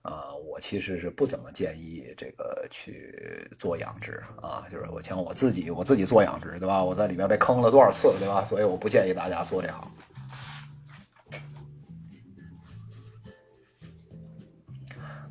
[0.05, 6.83] 啊，我其实是不怎么建议这个去做养殖啊，就是我像我自己，我自己做养殖，对吧？
[6.83, 8.43] 我在里面被坑了多少次，对吧？
[8.43, 9.91] 所以我不建议大家做这行。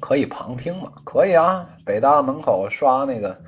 [0.00, 0.92] 可以旁听吗？
[1.04, 3.40] 可以啊，北大门口刷那个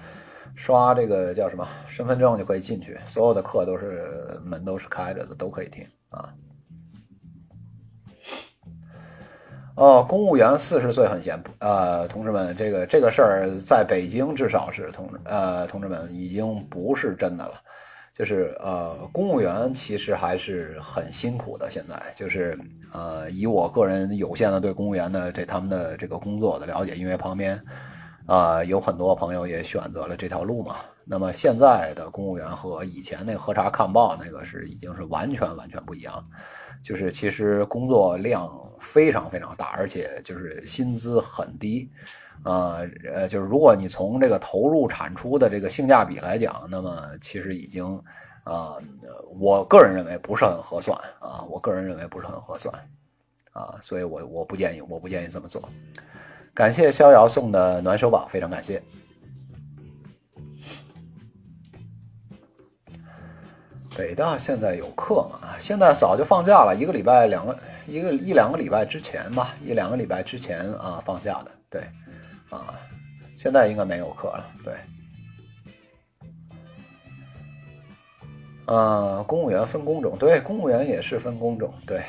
[0.55, 6.33] 刷这个叫什么身份证就可以进去，所有的课都是门都是开着的，都可以听啊。
[9.77, 17.53] 哦，公务员四十岁很闲，呃，同志们，这个这个事儿在北京至少是同呃，同志们已经不是真的了，
[18.15, 21.71] 就是呃，公务员其实还是很辛苦的。
[21.71, 22.59] 现在就是
[22.95, 27.61] 呃，以我个人有限的对公务员的这他们的这个工作的了解，因为旁边
[28.27, 30.77] 啊有很多朋友也选择了这条路嘛。
[31.05, 36.25] 那么现在的公务员和以前那喝茶看报那个是已经是完全完全不一样。
[36.83, 41.91] 就是其实工作量非常非常大，而且就是薪资很低，
[42.45, 42.79] 啊
[43.13, 47.85] 呃，就是如果你从这个投入产出的这个性价比来讲，那么其实已经，
[48.45, 48.77] 啊，
[49.41, 52.73] 我个人认为不是很合算啊，我个人认为不是很合算，
[53.51, 55.61] 啊，所以我我不建议，我不建议这么做。
[56.57, 58.83] 感谢逍遥送的暖手宝，非常感谢。
[63.95, 65.55] 北大现在有课吗？
[65.59, 71.83] 现在早就放假了，一个礼拜两个，一个一两个礼拜之前吧，一两个礼拜之前啊放假的，对，
[72.49, 72.75] 啊，
[73.37, 74.75] 现在应该没有课了，对。
[78.65, 82.03] 啊，公务员分工种，对，公务员也是分工种，对。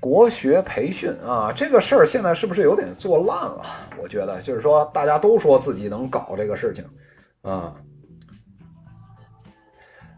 [0.00, 3.62] 国学培训啊，这个事儿现在是不是有点做烂了？
[4.00, 6.84] 我觉得，就是说大家都说自己能搞这个事情，
[7.42, 7.74] 啊，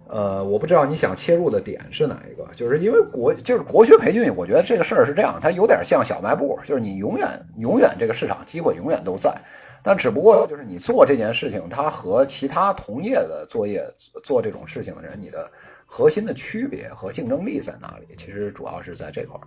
[0.08, 9.34] 呃，我不知道你想切入的点是哪一个，就是因为国就是国学培训，我觉得这个事儿是这样，它有点像小卖部，就是你永远永远这个市场机会永远都在。
[9.82, 13.82] 但只不过就是你做这件事情，它和其他同业的作业
[14.22, 15.50] 做这种事情的人，你的
[15.92, 18.14] 核心的区别和竞争力在哪里？
[18.16, 19.46] 其实主要是在这块儿。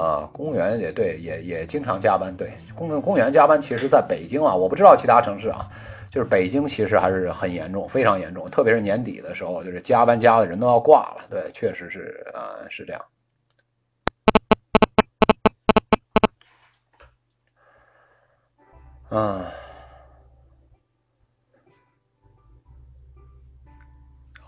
[0.00, 2.32] 啊，公务员也对，也也经常加班。
[2.34, 5.68] 对，公公务员加班，其实在北京啊，我不知道其他城市啊。
[6.10, 11.24] 就是北京其实还是很严重，非常严重，特别是年底的时候，就是加班加的人都要挂了。
[11.30, 13.02] 对，确实是，呃，是这样。
[19.10, 19.44] 嗯，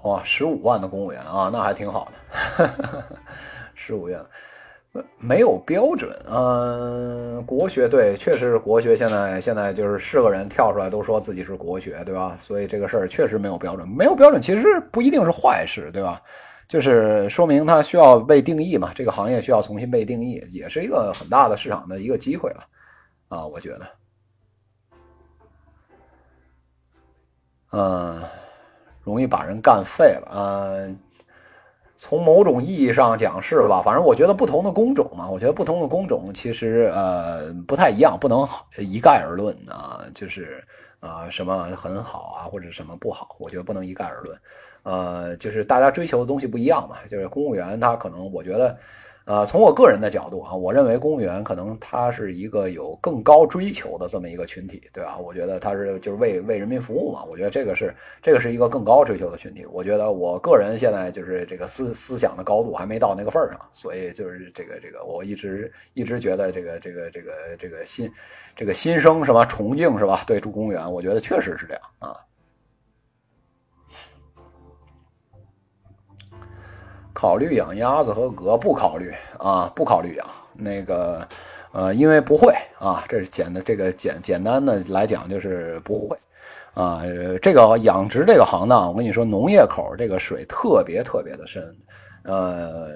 [0.02, 2.10] 哇，十五万的公务员啊，那还挺好
[2.58, 3.18] 的，
[3.74, 4.26] 十五万。
[5.18, 8.94] 没有标准，嗯，国学对，确实是国学。
[8.94, 12.36] 现在现在就是是个人跳出来都说自己是国学，对吧？
[12.38, 16.20] 所以这个事儿确实没有标准，没有标准其实不一定是坏事，对吧？
[16.68, 22.64] 就是说明它需要被定义嘛，这个行业需要重新被定义，也是一个很大的市场的一个机会了，
[23.28, 23.86] 啊，我觉得，
[27.72, 28.22] 嗯，
[29.02, 30.98] 容易把人干废了，嗯。
[32.02, 33.80] 从某种意义上讲是吧？
[33.80, 38.44] 反正我觉得不同的工种嘛，我觉得不同的工种其实呃不太一样，不能
[38.78, 40.02] 一概而论啊。
[40.12, 40.64] 就是
[40.98, 44.36] 啊什么很好啊，或者什么不好，我觉得不能一概而论。
[44.82, 46.96] 呃，就是大家追求的东西不一样嘛。
[47.08, 48.76] 就是公务员他可能我觉得。
[49.24, 55.16] 呃，从我个人的角度啊，我认为公务员可能他是一个有更高追求的这么一个群体，对吧？
[55.16, 59.64] 我觉得他是就是为为人民服务嘛，我觉得这个是这个是一个更高追求的群体。
[59.66, 68.10] 我觉得我个人现在就是这个思思想的高度还没到那个份儿上，所以就是这个这个，我一直一直觉得这个这个这个这个新
[68.56, 69.46] 这个新生什么？
[69.46, 70.22] 崇敬是吧？
[70.26, 72.16] 对，住公务员，我觉得确实是这样啊。
[77.22, 81.24] 考虑养鸭子和鹅不考虑啊，不考虑养那个，
[81.70, 86.18] 呃，因为不会啊，这是简的这个简简单的来讲就是不会
[86.74, 87.00] 啊。
[87.40, 91.62] 这个养殖这个行当，我跟你说，农业口这个水特别特别的深，
[92.24, 92.88] 呃，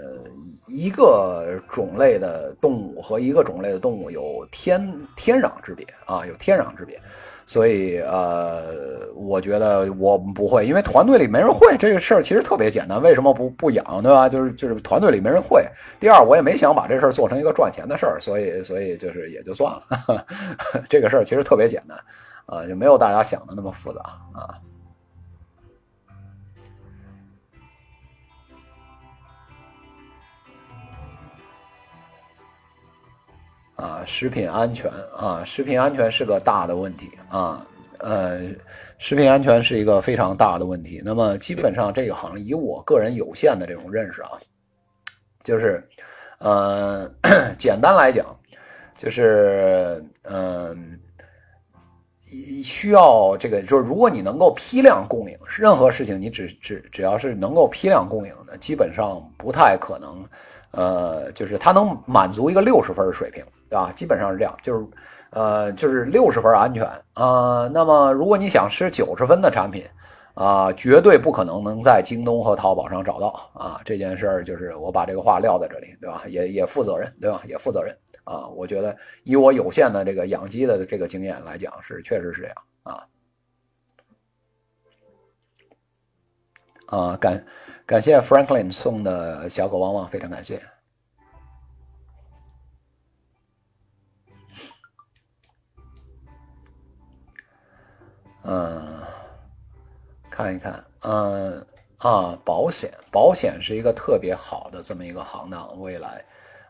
[0.66, 7.00] 一个种类的动物和一个种类的动物有天天壤之别啊，有天壤之别。
[7.46, 8.64] 所以，呃，
[9.14, 13.00] 我觉得我不会，因为团队里没人会这个事儿，其实特别简单。
[13.00, 14.28] 为什么不不养，对吧？
[14.28, 15.64] 就是就是团队里没人会。
[16.00, 20.26] 第二，我也没想把这事儿做成一个赚钱的事儿，所以所以就是也就算了。
[20.90, 21.96] 这个事儿其实特别简单，
[22.46, 24.00] 啊，就没有大家想的那么复杂
[24.35, 24.59] 啊。
[33.76, 37.64] 啊，食品安全啊，食品安全是个大的问题啊，
[37.98, 38.40] 呃，
[38.98, 41.02] 食品安全是一个非常大的问题。
[41.04, 44.30] 那么基本上这个行业，以我个人有限的这种认识啊，
[45.44, 45.86] 就是，
[46.38, 47.06] 呃，
[47.58, 48.24] 简单来讲，
[48.98, 50.98] 就是嗯，
[52.64, 60.24] 需要这个，就是如果你能够批量供应，任何事情你只只只要是能够批量供应的，基本上不太可能，
[60.70, 63.44] 呃，就是它能满足一个六十分水平。
[63.68, 63.90] 对吧？
[63.96, 64.87] 基本上是这样，就是，
[65.31, 67.68] 呃，就是六十分安全啊。
[67.74, 69.85] 那么，如果你想吃九十分的产品，
[70.35, 73.81] 啊，绝对不可能能在京东和淘宝上找到啊。
[73.85, 76.22] 这件事儿就是我把这个话撂在这里，对吧？
[76.29, 77.42] 也也负责任，对吧？
[77.44, 78.46] 也负责任啊。
[78.46, 83.07] 我觉得以我有限的这个养鸡的这个经验来讲，是确实是这样啊。
[86.86, 87.45] 啊，感
[87.87, 90.61] 感谢 Franklin 送的小狗汪汪，非常感谢。
[98.43, 99.01] 嗯，
[100.28, 101.64] 看一看，嗯
[101.99, 106.24] 啊，保险，保险是一个特别好的这么一个行当，未来，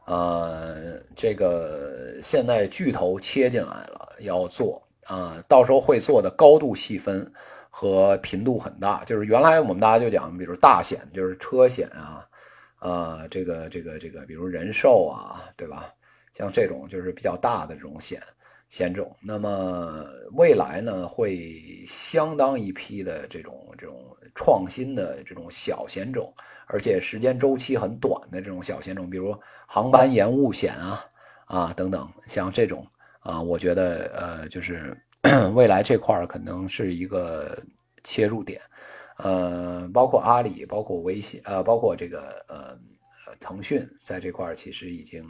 [0.05, 7.33] 呃，这个现在巨头切进来了，要做啊，到时候会做的高度细分
[7.79, 9.05] 和频度很大。
[9.05, 12.27] 就是原来我们大家就讲，比如大险，就是车险啊，
[12.81, 15.93] 呃，这个这个这个，比如人寿啊，对吧？
[16.33, 18.19] 像这种就是比较大的这种险
[18.71, 19.15] 险种。
[19.21, 26.33] 那么未来呢，会相当一批的这种这种创新的这种小险种。
[26.69, 31.05] 而且时间周期很短的这种小险种，比如航班延误险啊
[31.45, 32.87] 啊等等，像这种
[33.21, 34.97] 啊，我觉得呃，就是
[35.55, 37.59] 未来这块可能是一个
[38.05, 38.61] 切入点，
[39.19, 42.79] 呃，包括阿里，包括微信，呃，包括这个呃
[43.41, 45.25] 腾讯在这块其实已经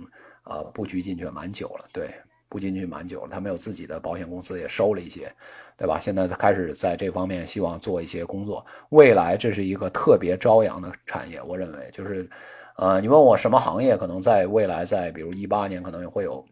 [0.45, 2.09] 呃布局进去蛮久了，对。
[2.49, 5.31] 不进去蛮久了，他们有自己的保险公司，也收了一些，
[5.77, 5.99] 对吧？
[5.99, 8.65] 现在开始在这方面希望做一些工作。
[8.91, 12.31] 未来这是一个特别朝阳的产业，我认为就是，
[12.77, 16.47] 呃，你问我什么行业可能在未来，在比如一八年可能会有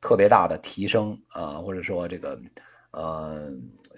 [0.00, 2.40] 特别大的提升啊，或者说这个，
[2.92, 3.50] 呃。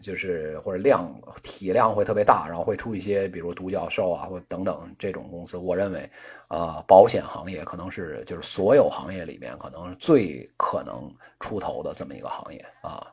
[0.03, 1.15] 就是或者量
[1.45, 5.57] 体量会特别大，然后会出一些比如独角兽啊或等等这种公司。
[5.57, 6.11] 我认为，
[6.49, 13.07] 啊，保险行业可能是就是所有行业里面可能最可能出头的这么一个行业啊。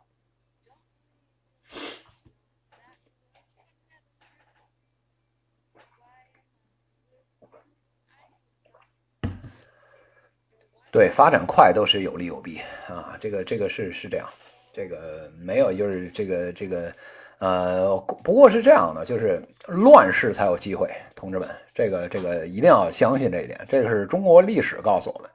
[10.90, 14.28] 对，发展快都是有利有弊啊，这个这个是是这样。
[14.74, 16.92] 这个没有，就是这个这个，
[17.40, 25.30] 呃，不过是这样的，就是乱世才有机会，同志们，这个这个一定要相信这一点，这个是中国历史告诉我们，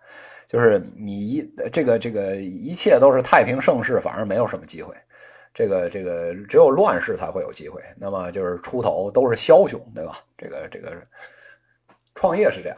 [0.49, 4.95] 就是你一这个这个一切都是太平盛世，反而没有什么机会，
[5.53, 10.21] 这个这个只有乱世才会有机会，那么就是出头都是枭雄，对吧？
[10.39, 10.93] 这个这个
[12.15, 12.77] 创业是这样。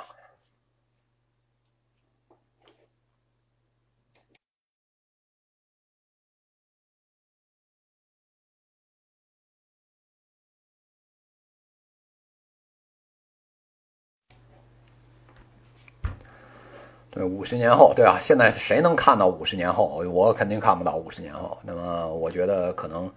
[17.16, 20.04] 对，五十年后，对啊，现在谁能看到五十年后？
[20.12, 21.56] 我肯定看不到五十年后。
[21.62, 23.10] 那么，我觉得可能，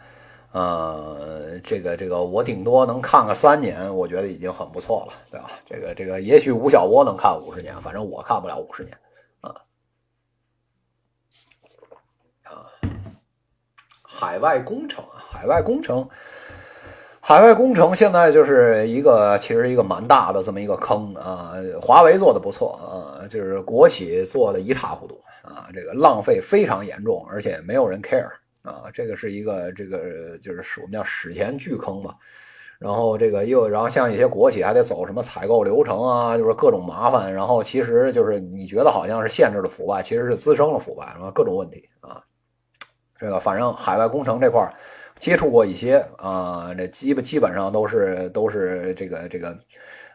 [0.54, 5.52] 呃，这个这个，我顶多能看个三年，我觉得已经很不错了，对吧？
[5.66, 8.98] 这个这个，也许吴晓波能看五十年，反正我看不了五十年，
[9.42, 9.54] 啊
[12.44, 12.72] 啊，
[14.02, 16.08] 海外工程啊，海外工程。
[17.30, 21.54] 海外工程现在就是一个，其实一个蛮大的这么一个坑啊。
[21.80, 28.26] 华为做的不错啊，就是国企做的一塌糊涂啊，这个浪费非常严重，而且没有人 care
[28.64, 28.86] 啊。
[28.92, 32.16] 这个是一个这个就是我们叫史前巨坑嘛。
[32.80, 37.32] 然后这个又然后像一些国企还得走什么采购流程啊，就是各种麻烦。
[37.32, 42.24] 然后其实就是你觉得好像是限制了腐败，其实是滋生了腐败，然后各种问题啊。
[43.20, 44.74] 这个反正海外工程这块儿。
[45.20, 49.50] 接触过一些啊，这基本基本上都是都是这个这个，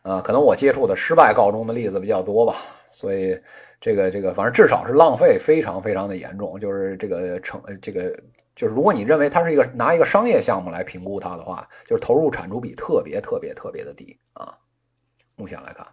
[0.02, 2.56] 啊，可能我接触的失败告终的例子比较多吧，
[2.90, 3.38] 所以
[3.80, 8.18] 这个这个反正至少是浪费非常非常的严重，就是这个成这个
[8.56, 14.56] 就是如果你认为它是一个拿一个商业项目来评估它的话，就是投入产出比特别特别特别的低啊，
[15.36, 15.86] 目前来看。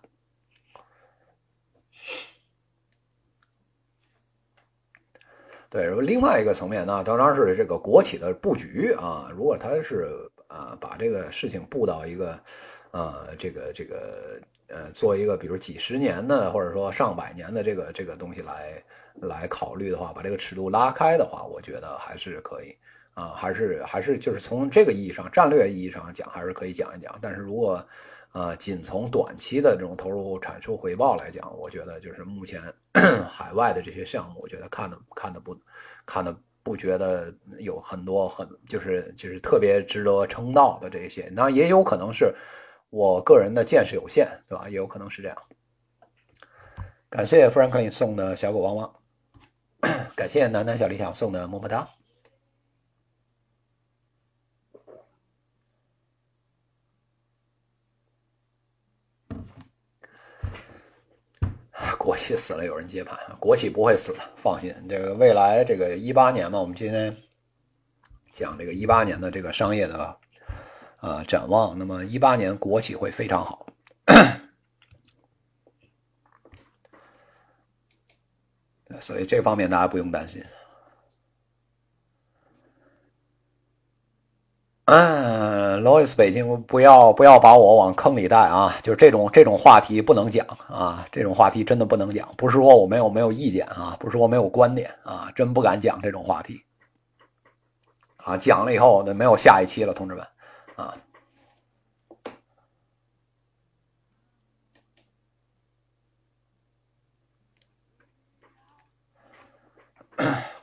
[5.72, 9.32] 对，另外一个层面呢，当然是这个国企的布局啊。
[9.34, 10.09] 如果他是
[10.49, 12.39] 啊，把这个事情布到一个，
[12.91, 18.84] 呃，这个这个呃，做一个比如几十年的或者说上百年的这个这个东西来
[19.22, 22.76] 来考虑的话，把这个尺度拉开的话，我觉得还是可以
[23.13, 27.17] 啊，还是还是就是从这个意义上，战略意义上讲，还是可以讲一讲。
[27.22, 27.82] 但是如果
[28.34, 32.62] 呃，仅从短期的这种投入产出回报来讲，我觉得就是目前
[33.30, 35.58] 海外的这些项目，我觉得看的看的不
[36.06, 42.34] 看的不觉得有很多很就是就是特别值得称道的这些，那也有可能是
[42.90, 44.70] 我个人的见识有限，对吧？
[44.70, 45.38] 也有可能是这样。
[47.10, 48.96] 感谢 Frank 送的小狗汪汪，
[50.16, 51.90] 感谢楠楠小理想送的么么哒。
[62.02, 63.16] 国企死了，有人接盘。
[63.39, 64.74] 国企不会死的，放心。
[64.89, 67.16] 这个未来，这个一八年嘛，我们今天
[68.34, 70.18] 讲这个一八年的这个商业的
[71.02, 71.78] 呃展望。
[71.78, 73.68] 那么一八年国企会非常好，
[78.99, 80.43] 所以这方面大家不用担心。
[84.94, 88.78] 嗯，Louis 北京，不要不要把我往坑里带啊！
[88.84, 92.28] 就这种这种话题不能讲啊，这种话题真的不能讲。
[92.36, 96.62] 不是说我没有没有意见啊，不是说没有观点啊，真不敢讲这种话题
[98.18, 98.36] 啊。
[98.36, 100.28] 讲了以后那没有下一期了，同志们
[100.76, 100.94] 啊。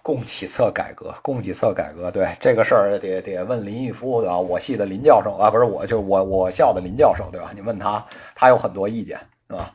[0.09, 4.40] 供给侧改革，供给侧改革，对这个事儿得得问林毅夫对吧？
[4.40, 7.52] 我系的林教授啊，不是我，就我我校的林教授对吧？
[7.54, 8.02] 你问他，
[8.34, 9.18] 他有很多意见
[9.50, 9.70] 是吧？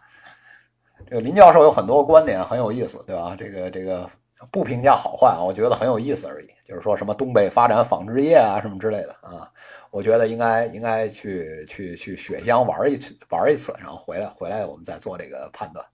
[1.06, 3.36] 这个林教授有很多观点很有意思对吧？
[3.38, 4.10] 这个这个
[4.50, 6.48] 不评价好坏啊，我觉得很有意思而已。
[6.66, 9.48] 就是说什么东北发展纺织业啊什么之类的啊，
[9.92, 15.86] 我觉得应该应该去去去雪乡玩一次玩一次，然后回来回来我们再做这个判断。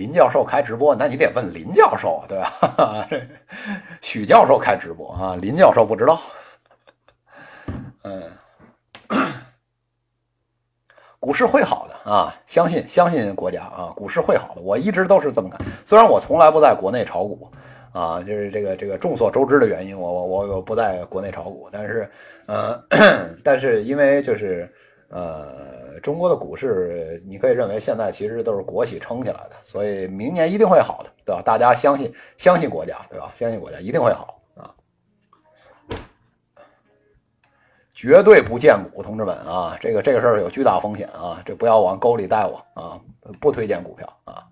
[0.00, 3.06] 林教授开直播，那你得问林教授对吧？
[4.00, 6.18] 许教授开直播啊，林教授不知道。
[8.02, 8.22] 嗯，
[11.18, 14.62] 股市会好的啊，相信相信国家啊，股市会好的。
[14.62, 17.50] 我一直都是这么看，虽然我从来不在国内炒股
[17.92, 22.10] 啊，就是这个这个众所周知的原因，我我我我不在国内炒股，但是
[22.46, 22.82] 呃，
[23.44, 24.66] 但是因为就是
[25.10, 25.78] 呃。
[26.02, 31.42] 中国的股市，你可以认为现在其实都是国企撑起来的，所以明年一定会好的，对吧？
[31.42, 33.32] 大家相信相信国家，对吧？
[33.34, 34.74] 相信国家一定会好啊！
[37.94, 42.98] 绝对不荐股，同志们啊，这个这个事儿有巨大风险啊，这不要往沟里带我啊！
[43.40, 44.46] 不推荐股票啊！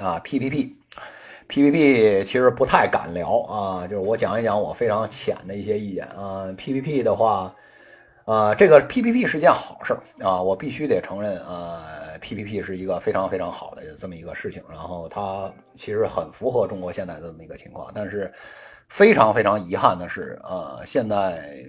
[0.00, 7.54] 啊，PPP，PPP 其实不太敢聊啊，就是我讲一讲我非常浅的一些意见啊，PPP 的话。
[8.24, 11.80] 啊，这个 PPP 是件好事啊，我必须得承认呃
[12.20, 18.32] ，PPP 是一个非常非常好的这么一个事情，然后它其实很符合中国现在的这么一个情况，但是
[18.88, 21.64] 非常非常遗憾的是，呃，现在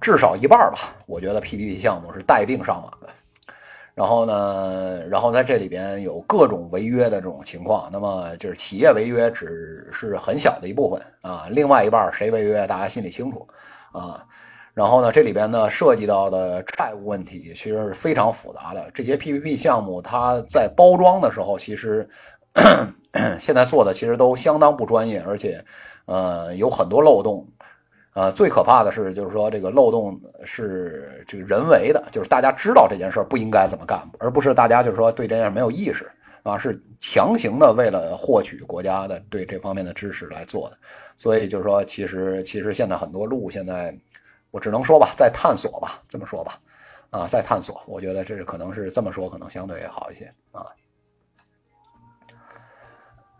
[0.00, 3.12] 至少一半吧，我觉得 PPP 项目是带病上马的，
[3.94, 13.46] 然后呢，然后在这里边有各种违约的这种情况，那么就是企业违约只是很小的一部分啊，另外一半谁违约，大家心里清楚
[13.92, 14.26] 啊。
[14.72, 18.90] 然后呢，这里边呢涉及到的债务问题其实是非常复杂的。
[18.94, 22.08] 这些 PPP 项目，它在包装的时候，其实
[23.40, 25.62] 现在做的其实都相当不专业，而且，
[26.06, 27.46] 呃，有很多漏洞。
[28.14, 36.10] 呃，最可怕的是，就是说这个漏洞是这个人为的，就是大家知道这件事不应该怎么干，而不是大家就是说对这件事没有意识
[36.42, 40.76] 啊，是强行的为了获取国家的对这方面的知识来做的。
[41.16, 43.96] 所以就是说，其实其实现在很多路现在。
[44.50, 46.60] 我只能说吧，在探索吧，这么说吧，
[47.10, 50.66] 啊，在探索，我觉得这是可能是这么说，可能相对好一些啊。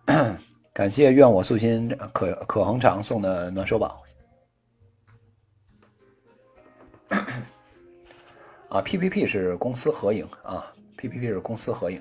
[0.72, 4.02] 感谢愿我素心可可恒长送的暖手宝。
[8.68, 12.00] 啊，PPP 是公司合营啊，PPP 是公司合营。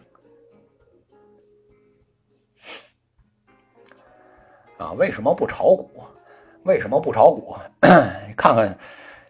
[4.78, 6.04] 啊，为什么不炒股？
[6.64, 7.56] 为什么不炒股？
[8.38, 8.78] 看看。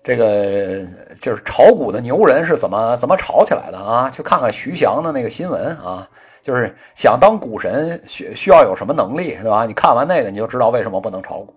[0.09, 0.83] 这个
[1.21, 4.09] 就是炒股的牛人是怎么怎么炒起来的啊？
[4.09, 6.09] 去看看徐翔的那个新闻啊，
[6.41, 9.67] 就是想当股神需需要有什么能力，对吧？
[9.67, 11.53] 你看完那个你就知道为什么不能炒股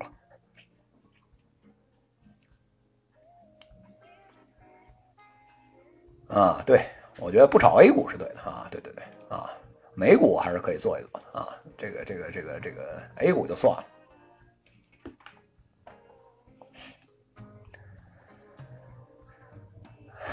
[6.29, 6.39] 了。
[6.39, 6.85] 啊，对，
[7.21, 9.51] 我觉得不炒 A 股是对的啊，对对对啊，
[9.95, 13.85] 美股还是可以做一做啊，这个这个这个这个 A 股就算了。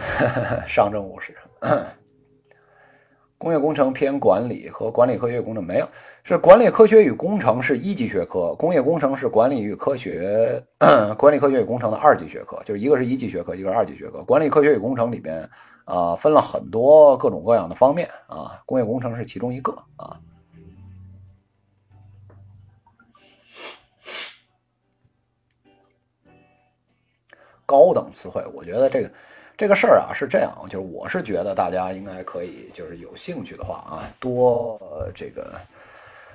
[0.68, 1.36] 上证五十，
[3.38, 5.88] 工业工程偏管理和管理科学工程没有，
[6.24, 10.62] 是管理科学与工程是一级学科，工业工程是管理与科学，
[11.18, 14.24] 管理科学与工程的二级学科，就是一个是一级学科，一个是二级学科。
[14.24, 15.50] 管理科学与工程里边
[15.86, 20.20] 啊，分了很多各种各样的方面啊，工业工程是其中一个啊。
[27.66, 29.12] 高等词汇，我觉得这个。
[29.60, 34.80] 这个事儿啊是这样，就是我是觉得大家应该可以，就是有兴趣的话啊，多
[35.14, 35.60] 这个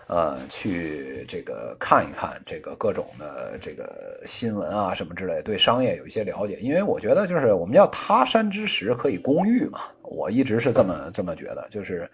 [0.09, 6.57] 呃去这个看一看这个各种的这个新闻啊什么之类，对商业有一些了解。
[6.57, 12.07] 因为我觉得就是我们叫他山之石可以攻玉嘛，我一直是这么这么觉得，就是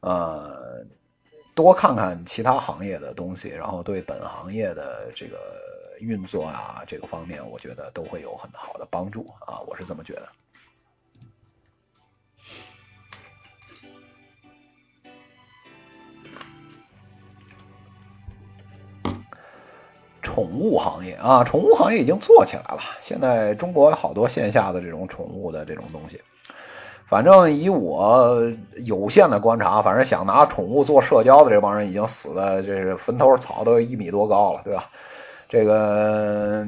[0.00, 0.82] 呃
[1.54, 5.36] 多看看其他行业的东西，然后对本行业的这个
[6.00, 10.26] 运作啊这个方面，我觉得都会有很好的帮助啊，我是这么觉得。
[20.36, 22.78] 宠物行业啊，宠物行业已经做起来了。
[23.00, 26.20] 现在中国好多线下的这种宠物的这种东西。
[27.06, 28.38] 反正以我
[28.84, 34.84] 有限的观察，反正想拿宠物做社交的这帮人已经死的，这是坟头草都一米多高了，对吧？
[35.48, 36.66] 这个，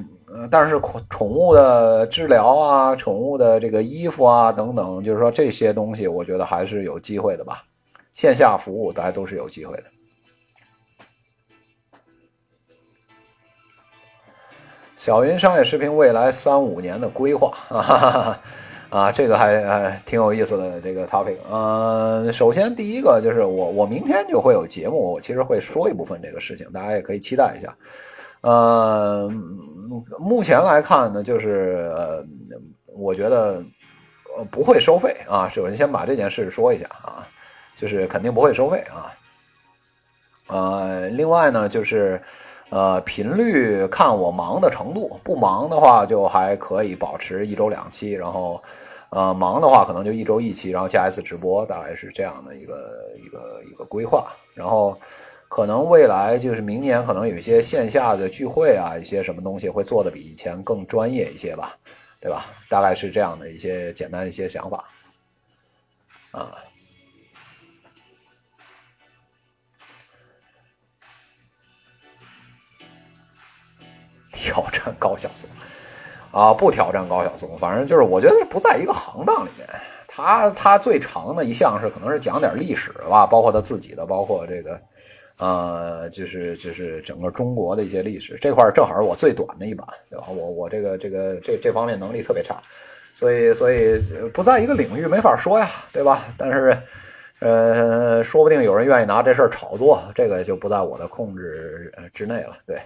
[0.50, 7.62] 但是宠物的治疗啊，宠物的这个衣服啊等等，就是说这些东西，我觉得还是有机会的吧。
[8.14, 9.84] 线下服务大家都是有机会的。
[14.98, 18.42] 小云商业视频未来三五年的规划啊。
[18.90, 21.36] 啊，这个还还挺有意思的这个 topic。
[21.48, 27.76] 嗯，首先第一个就是我我明天就会有节目，我其实会说一部分这个事情，大家也可以期待一下。
[28.40, 29.30] 呃，
[30.18, 32.24] 目前来看呢，就是呃，
[32.86, 33.62] 我觉得
[34.50, 35.48] 不会收费啊。
[35.48, 37.28] 首先先把这件事说一下啊，
[37.76, 39.12] 就是肯定不会收费啊。
[40.48, 42.20] 呃，另外呢，就是
[42.70, 48.62] 呃频率看我忙的程度，不忙的话就还可以保持一周两期，然后。
[49.10, 54.34] 呃，忙的话可能就一周一期，然后加一次直播，大概是这样的一个一个一个规划。
[54.52, 54.94] 然后
[55.48, 61.74] 可能未来就是明年，可能有一些线下的聚会啊，一些什么东西会做的比以前更专业一些吧，
[62.20, 62.44] 对吧？
[62.68, 64.84] 大概是这样的一些简单一些想法。
[66.32, 66.54] 啊，
[74.48, 75.48] 挑战高晓松。
[76.30, 79.66] 啊，不挑战高晓松，反正就是我觉得不在一个行当里面。
[80.06, 84.80] 他他最长的一项是可能是讲点历史吧，包括他自己的，包括这个，
[85.38, 90.26] 呃，就是就是整个中国的一些历史这块正好是我最短的一版，对吧？
[90.28, 92.60] 我我这个这个这这方面能力特别差，
[93.14, 93.98] 所以所以
[94.34, 96.26] 不在一个领域没法说呀，对吧？
[96.36, 96.76] 但是，
[97.40, 102.78] 呃，说不定有人愿意拿这事儿炒作，这个就不在我的控制之内了，对。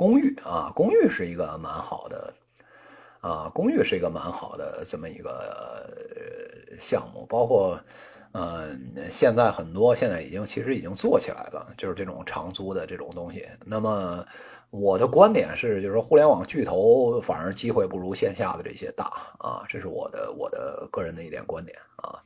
[0.00, 2.32] 公寓啊，公寓是一个蛮好的，
[3.20, 5.86] 啊，公寓是一个蛮好的这么一个
[6.80, 7.78] 项目，包括，
[8.32, 13.46] 嗯，现在很多现在已经其实已经做起来了，就是这种长租的这种东西。
[13.62, 14.24] 那么
[14.70, 19.04] 我的观点是，就是说互联网巨头反而机会不如线下的这些大
[19.36, 22.18] 啊，这是我的我的个人的一点观点啊。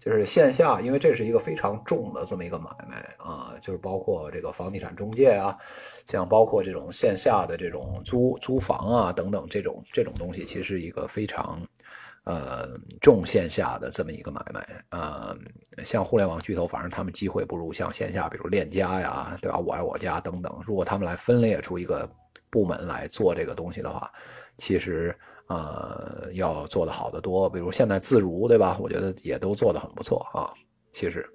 [0.00, 5.56] 就是线下，因为这是一个非常重的这么一个买卖啊，就是包括这个房地产中介啊，
[6.06, 11.60] 像包括这种线下的这种租租房啊等等这种这种东西，其实一个非常
[12.24, 15.36] 呃重线下的这么一个买卖啊。
[15.84, 19.58] 像互联网巨头，反正他们机会不如像线下，比如链家呀，对吧？
[19.58, 22.08] 我爱我家等等，如果他们来分裂出一个
[22.50, 24.10] 部门来做这个东西的话，
[24.56, 25.14] 其实。
[25.48, 28.76] 呃，要做的好的多，比如现在自如，对吧？
[28.78, 30.52] 我觉得也都做的很不错啊。
[30.92, 31.26] 其实，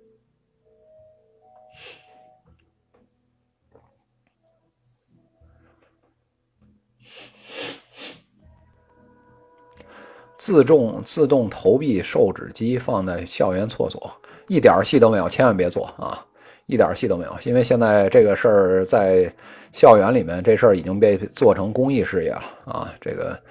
[10.37, 14.11] 自动自动投币售纸机放在校园厕所，
[14.47, 16.23] 一点戏都没有，千万别做啊！
[16.67, 19.33] 一点戏都没有，因为现在这个事儿在
[19.71, 22.93] 校园里面，这事儿已经被做成公益事业了啊！
[23.01, 23.41] 这个。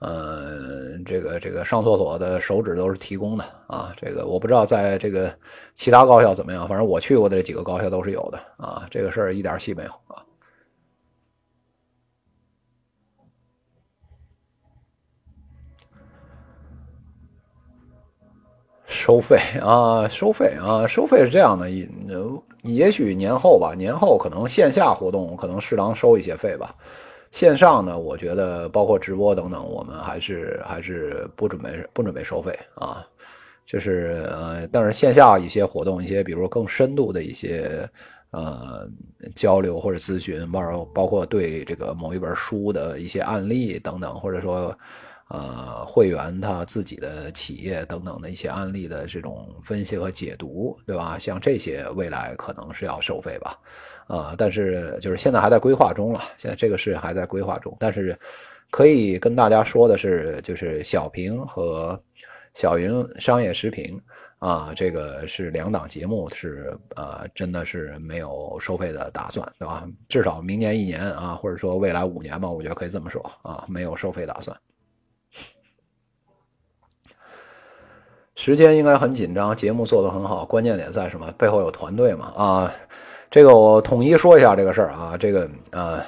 [0.00, 5.34] 嗯，这个这个上厕所的手指都是提供的啊，这个我不知道在这个
[5.74, 10.22] 其他高校怎么样，反正我去过的这几个高校都是有的啊，这个事儿一点戏没有啊。
[18.86, 21.88] 收费啊，收费啊，收费是这样的，也
[22.62, 26.74] 也许年后吧，年后可能线下活动可能适当收一些费吧。
[27.36, 33.06] 线上呢，我觉得包括直播等等，我们还是还是不准备不准备收费啊，
[33.66, 37.86] 就是呃，但是线下一些活动，一些比如更深度的一些
[38.30, 38.88] 呃
[39.34, 44.74] 交流或者咨询，包包括对这个某一本书的一些案例等等，或者说
[45.28, 51.18] 呃会员他自己的企业等等的一些案例的这种分析和解读，对吧？
[51.18, 53.58] 像这些未来可能是要收费吧。
[54.06, 57.76] 啊，但是就是现在还在规划中了，现在这个事还在规划中。
[57.80, 58.16] 但是
[58.70, 62.00] 可以跟大家说的是，就是小平和
[62.54, 64.00] 小云商业视频
[64.38, 69.88] 啊，这个是两档节目，是呃，真的是没有收费的打算，对吧？
[70.08, 74.56] 至少明年一年啊，或者说未来五年吧，我觉得可以这么说啊，没有收费打算。
[78.36, 81.32] 时间应该很紧张，节目做得很好，关键点在什么？
[81.32, 82.26] 背后有团队嘛？
[82.36, 82.72] 啊。
[83.30, 86.00] 这个我统一说一下这个事儿啊，这个呃，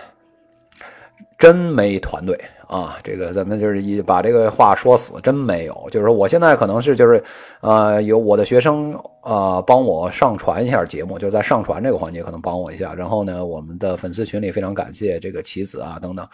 [1.39, 5.89] 真没团队啊，这个咱们就是一把这个话说死，真没有。
[5.91, 7.23] 就是说，我现在可能是就是，
[7.61, 12.95] 呃，有我的学生啊帮我上传一下节目，就是在上传这个环节可能帮我一下。
[12.95, 16.29] 然后呢，我们的粉丝群里非常感谢这个棋子啊等等，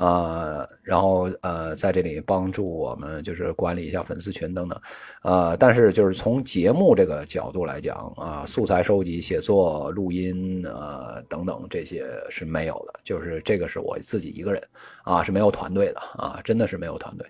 [0.00, 4.80] 呃，然后呃在这里帮助我们就是管理一下粉丝群等等，
[5.22, 14.62] 呃，但是就是从节目这个角度来讲啊，素材收集、写作、录音呃等等这些是没有的，就是这个是我自己一个人
[15.04, 15.92] 啊是没有团队。
[15.92, 17.26] 的啊，真的是没有团队，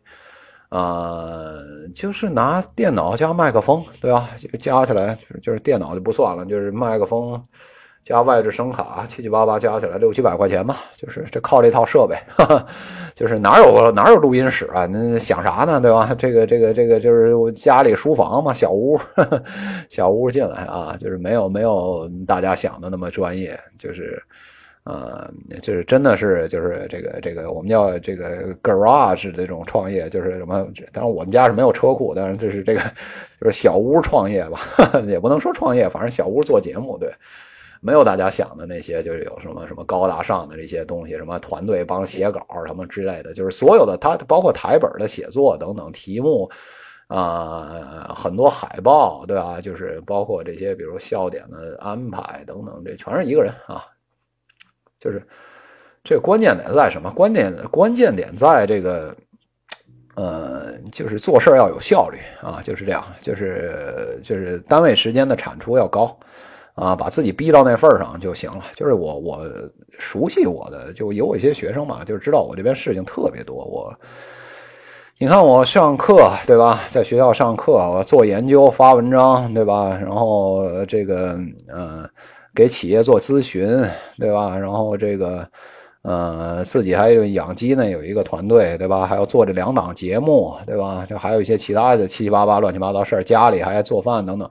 [0.69, 4.29] 呃，就是拿电脑加麦克风，对吧？
[4.39, 7.43] 这个加起来就是电脑就不算了，就是麦克风
[8.03, 10.77] 加外置声卡，七七八八加起来六七百块钱吧。
[10.97, 12.17] 就是这靠这套设备，
[13.15, 14.87] 就是哪有哪有录音室啊？
[14.87, 15.81] 那想啥呢？
[15.81, 16.15] 对吧？
[16.19, 18.99] 这个这个这个就是家里书房嘛，小屋，
[19.89, 24.23] 小屋进来啊，就是没有没有大家想的那么专业，就是。
[24.85, 25.31] 呃，
[25.61, 30.67] 就是真的是就是这个这个我们叫这个 garage 这种创业，就是什么？
[30.91, 32.81] 当然我们家是没有车库，但是就是这个
[33.39, 34.59] 就是小屋创业吧，
[35.07, 37.13] 也不能说创业，反正小屋做节目，对，
[37.81, 46.51] 没有大家想的那些，就是有什么什么高大上的这些东西，什么团队帮写稿什么之类的，就是所有的它包括台本的写作等等题目
[47.07, 49.61] 啊，很多海报，对吧？
[49.61, 53.85] 就是包括这些，比如笑点的安排等等，这全是一个人啊。
[55.01, 55.27] 就是
[56.05, 57.11] 这关键点在什么？
[57.11, 59.17] 关键关键点在这个，
[60.15, 66.15] 呃，就是做事要有效率啊，就是这样，就是就是单位时间的产出要高
[66.81, 68.65] 啊，把自己逼到那份儿上就行了。
[68.75, 69.47] 就是我我
[69.99, 73.57] 熟悉我的，就有我一些学生嘛，就知道我这边事情特别多。
[73.57, 73.95] 我
[75.19, 82.09] 你看我上课对吧，在学校上课，我做研究发文章对吧，然后这个嗯。
[82.53, 83.81] 给企业做咨询，
[84.19, 84.59] 对吧？
[84.59, 85.49] 然后这个，
[86.03, 89.07] 呃，自己还有养鸡呢，有一个团队，对吧？
[89.07, 91.07] 还要做这两档节目，对吧？
[91.09, 94.51] 就还有一些其他的七七八八、乱七八糟事儿，家里还要做饭等等。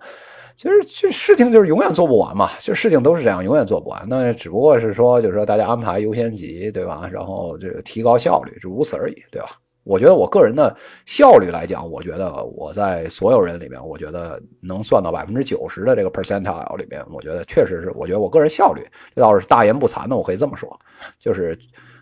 [0.60, 4.06] 其实这事情就是永远做不完嘛，就事情都是这样，永远做不完。
[4.10, 7.10] 那只不过是说，就是说大家安排优先级，对吧？
[7.10, 9.52] 然后这个提高效率，就如此而已，对吧？
[9.86, 18.86] 我觉得我个人的效率来讲，我觉得我在所有人里面，我觉得能算到百分之九十的这个 percentile 里面，我觉得确实是，我觉得我个人效率
[19.16, 20.78] 这倒是大言不惭的，我可以这么说，
[21.22, 21.58] 就是，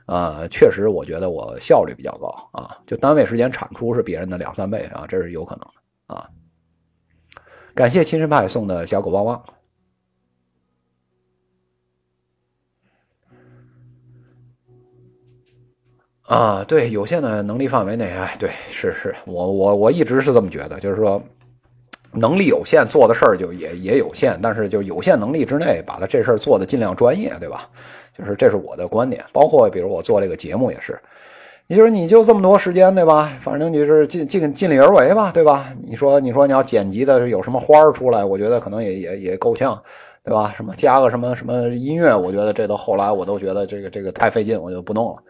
[0.07, 6.27] 呃，确实我觉得我效率比较高啊，就单位时间产出是别人的两三倍啊，这是有可能的啊。
[7.77, 9.43] 感谢亲生派送的小狗汪汪。
[16.23, 21.21] 啊，对，有限的能力范围内，哎，对，是是，我我我一直是这么觉得，就是说，
[22.11, 27.69] 能力有限，做的事儿就也也有限，但是就有限能力之内，把它这事儿做的尽量专业，对吧？
[28.17, 30.99] 就是这是我的观点，包括比如我做这个节目也是，
[31.69, 33.29] 你就是你就这么多时间，对吧？
[33.41, 35.67] 反正你是尽尽尽力而为吧，对吧？
[35.83, 39.77] 你说你说你要剪辑的有什么花儿出来，我觉得可能也也也够呛，
[40.23, 40.53] 对吧？
[40.55, 45.21] 什么加个什么什么音乐，我觉得这都后来我都觉得这个这个太费劲，我就不弄了。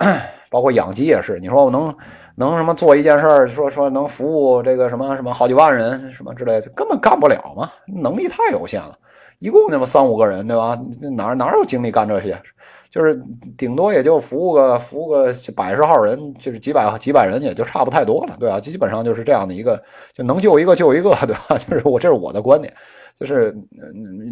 [0.50, 1.94] 包括养鸡也是，你说我能
[2.34, 8.98] 能什么做一件事儿，说说能服务这个什么什么好几万人什么之类的，根本干不了嘛，能力太有限了，
[9.38, 10.76] 一共那么三五个人，对吧？
[11.16, 12.36] 哪哪有精力干这些？
[12.90, 13.22] 就是
[13.56, 18.58] 顶多也就服务个服务个百十号人，就是几百几百人也就差不太多了，对吧？
[18.58, 19.82] 基本上就是这样的一个，
[20.14, 21.58] 就能救一个救一个，对吧？
[21.60, 22.72] 就是我这是我的观点，
[23.20, 23.54] 就是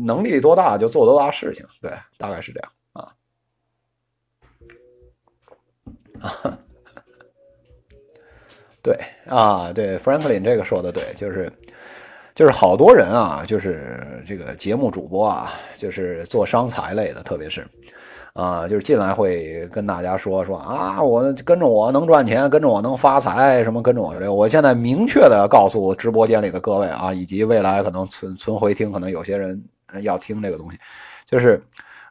[0.05, 2.73] 能力多大就做多大事情，对，大概是这样。
[6.19, 6.57] 啊，
[8.83, 8.97] 对
[9.27, 11.53] 啊，对，Franklin 这个说的对，就是
[12.35, 17.67] 就是好多人啊，就是这个节目主播啊，就是做商财类的，特别是
[18.37, 24.15] 啊，就是进来会跟大家说说啊，我跟着我能赚钱，跟着我能发财，什么跟着我。
[24.21, 29.61] 这，我现在明确的告诉直播间里的各位啊，以及未来可能存存回听，可能有些人
[30.03, 30.79] 要听这个东西，
[31.27, 31.61] 就是。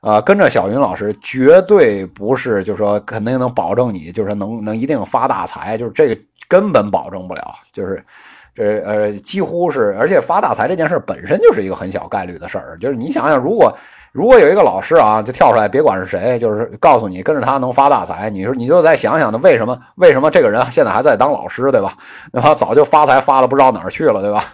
[0.02, 6.16] 啊，跟着小云老师绝对不是，就是说肯定能保证你，就是能能一定发大财，就是这个
[6.48, 7.42] 根本保证不了，
[7.74, 8.06] 就是
[8.54, 13.76] 这呃几乎是，而且发大财这件事本身就是一个很小概率的事儿，就是你想想，如果
[14.16, 21.92] 如果有一个老师啊，就跳出来，别管是谁，就是告诉你跟着他能发大财，你说你就再想想，那为什么为什么这个人现在还在当老师，对吧？
[22.32, 24.46] 那他早就发财发了不知道哪儿去了，对吧？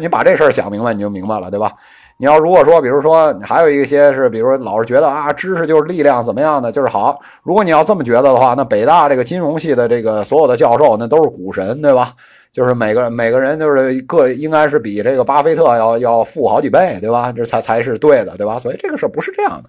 [0.00, 1.70] 你把这事儿想明白，你就明白了，对吧？
[2.18, 7.20] 你要如果说，比如说，还有一些是，比如说，老是觉得啊，知识就是力量，怎么样的就是好。
[7.44, 12.12] 如果你要这么觉得的话，那北大这个金融系的这个所有的教授，那都是股神，对吧？
[12.56, 17.30] 就是每个每个人就是各应该是比这个巴菲特要要富好几倍，对吧？
[17.30, 18.58] 这才才是对的，对吧？
[18.58, 19.68] 所以这个事儿不是这样的。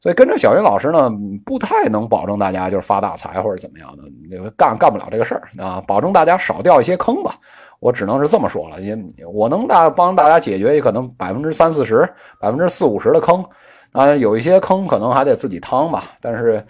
[0.00, 1.08] 所以跟着小云老师呢，
[1.46, 5.80] 不太能保证大家就是发大财或者怎么样的，那个干干不了这个事儿啊。
[5.86, 7.36] 保证大家少掉一些坑吧，
[7.78, 8.80] 我只能是这么说了。
[8.80, 8.98] 也
[9.32, 12.04] 我能大帮大家解决也可能百分之三四十、
[12.40, 13.44] 百分之四五十的坑，
[13.92, 16.02] 啊，有一些坑可能还得自己趟吧。
[16.20, 16.60] 但是，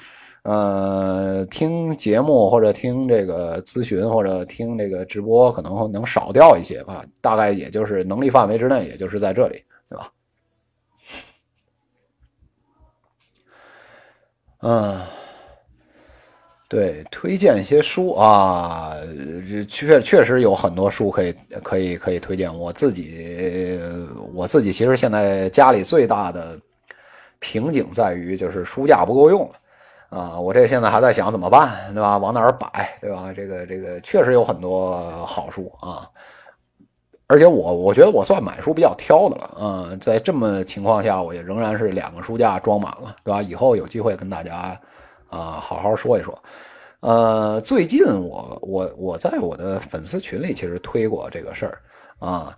[0.45, 7.03] 呃，听节目或者听这个咨询或者听这个直播，可能能少掉一些吧。
[7.23, 10.13] 大概也就是能力范围之内，也就是在这里，对吧？
[14.61, 15.01] 嗯，
[16.69, 18.95] 对，推荐一些书啊，
[19.67, 21.33] 确确实有很多书可以
[21.63, 22.55] 可以可以推荐。
[22.55, 23.81] 我自己
[24.35, 26.61] 我自己其实现在家里最大的
[27.39, 29.55] 瓶颈在于就是书架不够用了
[30.15, 32.17] 啊，我这现在还在想怎么办，对吧？
[32.19, 33.33] 往哪儿摆，对吧？
[33.35, 36.09] 这个这个确实有很多好书啊。
[37.27, 43.43] 而且我我觉得我算买书比较挑的了，嗯，在这么情况下，我也仍然是两个书架装满了，对吧？
[43.43, 44.79] 以后有机会跟大家
[45.31, 46.39] 啊好好说一说。
[47.01, 51.81] 呃，最近我我我在我的粉丝群里其实推过这个事儿
[52.19, 52.57] 啊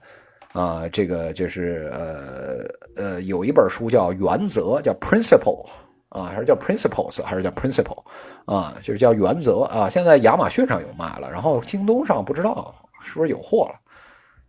[0.53, 5.65] 啊，这个就是呃呃有一本书叫原则，叫 Principle
[6.09, 8.03] 啊，还是叫 Principles，还是叫 Principle
[8.47, 9.89] 啊，就是叫原则啊。
[9.89, 13.81] 现在亚马逊上有卖了，然后京东上不知道是不是有货了。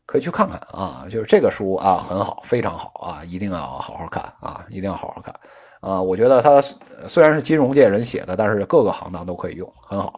[0.06, 5.36] 可以去看看啊，就是这个书啊，很好，非常好啊，一定要好好看啊，一定要好好看
[5.82, 6.02] 啊。
[6.02, 6.62] 我觉得它
[7.10, 10.18] 虽然是金融界人写的，但是各个行当都可以用，很好。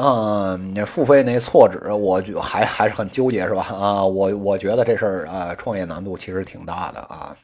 [0.00, 3.62] 嗯，那付费那错纸，我就还还是很纠结，是吧？
[3.64, 7.36] 啊，我我觉得这事儿啊，创业难度其实挺大的啊。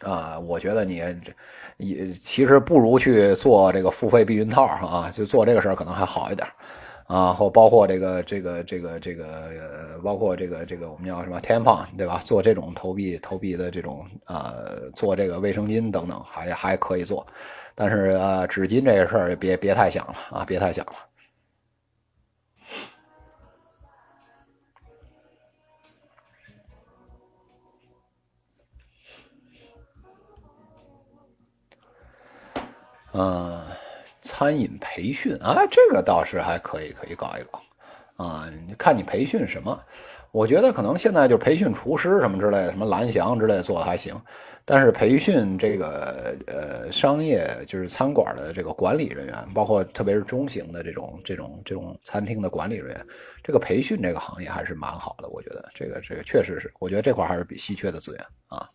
[0.00, 0.96] 啊，我觉得你
[1.78, 6.46] 也其实不如去做这个付费避孕套啊，就做这个事儿可能还好一点
[7.06, 7.32] 啊。
[7.32, 12.20] 或包括这个这个这个这个，包括这个这个我们叫什么天放对吧？
[12.22, 14.52] 做这种投币投币的这种啊，
[14.94, 17.24] 做这个卫生巾等等，还还可以做。
[17.74, 20.92] 但是啊，纸巾这个事儿别别太想了啊，别太想了。
[33.18, 33.62] 嗯，
[34.20, 37.62] 餐饮培训啊，这个倒是还可以，可以搞一搞
[38.22, 38.46] 啊。
[38.76, 39.80] 看你培训什么，
[40.32, 44.14] 我觉得可能现在就培训厨师什么之类的，什么蓝翔之类做的还行。
[44.66, 53.06] 但是培训这个呃商业就是餐馆的这个管理人员，包括特别是中型的这种这种这种餐厅的管理人员，
[53.42, 55.28] 这个培训这个行业还是蛮好的。
[55.28, 58.68] 我觉得这个这个确实是，我觉得这块还是比稀缺的资源啊。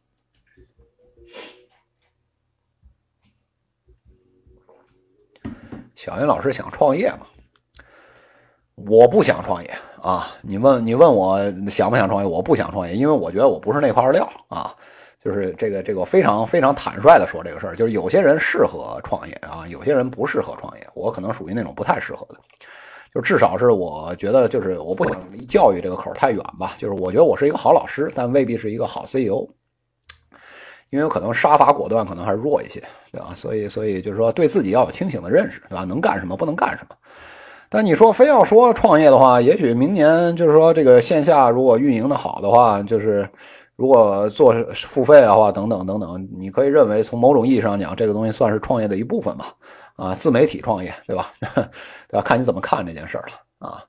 [6.04, 7.28] 小云老师想创业吗？
[8.74, 9.72] 我不想创业
[10.02, 10.36] 啊！
[10.41, 11.39] 你问你问我
[11.70, 12.28] 想不想创业？
[12.28, 14.76] 我不想创业，因为我觉得我不是那块料啊。
[15.24, 20.88] 就是这个这个非常非常坦率的说这个事儿，就是有些人适合创业啊，有些人不适合创业。
[20.95, 22.38] 我可能属于那种不太适合的，
[23.14, 26.74] 就至少是我觉得就是我不想离教育这个口太远吧。
[26.80, 29.47] 就是我觉得我是一个好老师，但未必是一个好 CEO。
[30.92, 32.80] 因为可能杀伐果断，可能还是弱一些，
[33.12, 33.34] 对吧？
[33.36, 35.84] 所以，所以就是说，对自己要有清醒的认识，对吧？
[35.86, 36.96] 能干什么，不能干什么。
[37.70, 43.28] 但你说非要说创业的话，也许明年就是说，这个线下如果运营的好的话，就是
[43.78, 49.54] 如果做付费的话，等等等等，你可以认为从某种意义上讲，这个东西算是创业的一部分吧？
[49.96, 51.32] 啊，自媒体创业，对吧？
[52.10, 52.22] 对吧？
[52.22, 53.84] 看你怎么看这件事儿了啊。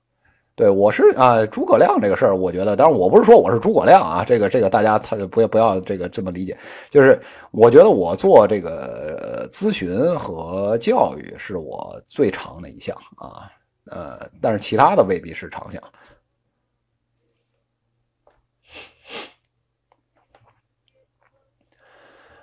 [0.55, 6.57] 对，我是啊，诸葛亮这个事儿，我觉得，当然我不是说我是诸葛亮啊，这个这个大家他就不要不要这个这么理解，
[6.91, 7.19] 就是
[7.53, 13.51] 我觉得我做这个咨询和教育是我最长的一项啊，
[13.87, 15.83] 呃，但是其他的未必是长项。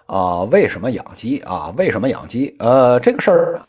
[0.08, 1.72] 啊，为什么养鸡啊？
[1.78, 2.56] 为什么养鸡？
[2.58, 3.62] 呃，这个事儿。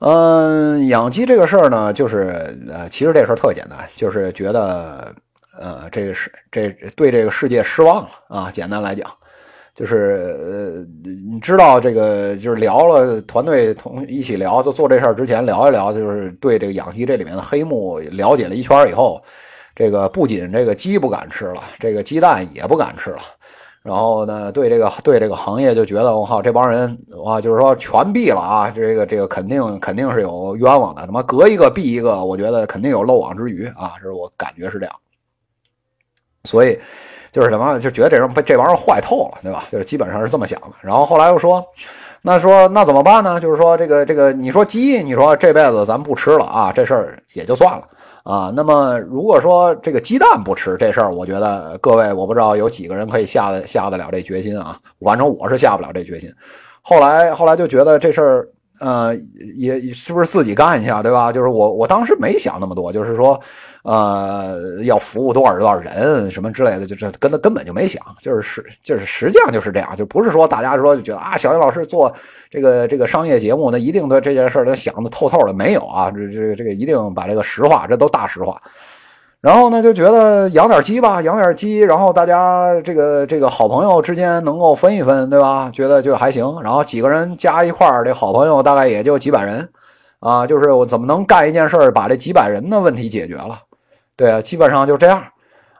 [0.00, 5.14] 嗯，养鸡这个事儿呢，就是呃，其实这事儿特简单，就是觉得
[5.58, 8.50] 呃，这个是这对这个世界失望了啊。
[8.50, 9.10] 简单来讲，
[9.74, 19.20] 就是呃，你知道这个就是聊了，团队同一起聊，就做这事儿之前聊一聊，就是对这个养鸡这里面的黑幕了解了一圈以后，
[19.76, 23.18] 这个不仅这个鸡不敢吃了，这个鸡蛋也不敢吃了。
[23.82, 28.70] 然后呢，对这个对这个行业就觉得我靠，这帮人哇，就是说全毙了啊！
[28.70, 33.94] 这个这个肯定肯定是有冤枉的，他妈隔一个毙一个，我觉得肯定有漏网之鱼啊！
[33.96, 34.94] 这是我感觉是这样。
[36.44, 36.78] 所以
[37.32, 39.64] 就是什么，就觉得这人被这玩意儿坏透了，对吧？
[39.70, 40.72] 就是基本上是这么想的。
[40.82, 41.66] 然后后来又说
[42.22, 43.40] 那说那怎么办呢？
[43.40, 47.84] 就是说这个这个，你说鸡，你说这辈子咱不吃了啊，这事儿也就算了
[48.24, 48.52] 啊。
[48.54, 54.76] 那么如果说这个鸡蛋不吃这事儿，我觉得各位我不知道有几个人可以下得下得了这决心啊。
[55.00, 56.30] 反正我是下不了这决心。
[56.82, 58.48] 后来后来就觉得这事儿。
[58.82, 59.14] 呃，
[59.56, 61.30] 也是不是自己干一下，对吧？
[61.30, 63.38] 就是我，我当时没想那么多，就是说，
[63.82, 72.12] 呃，要服务多少多少人什么之类的，就这根根本就没想，就是实就是实际上就是这样，就不是说大家说就觉得啊，小云老师做
[72.50, 78.60] 这个这个商业节目，那一定对这件事儿想的透透的，没有啊，这这这个一定把这个实话，这都大实话。
[79.40, 85.70] 然后呢，就觉得养点鸡吧，养点鸡，然后大家这个这个好朋友之间能够分一分，对吧？
[85.72, 86.60] 觉得就还行。
[86.62, 89.66] 然后几个人加一块，这好朋友大概也就几百人，
[90.18, 93.58] 啊，就是我怎么能干一件事，把这几百人的问题解决了？
[94.20, 95.24] 对啊，基本上就这样，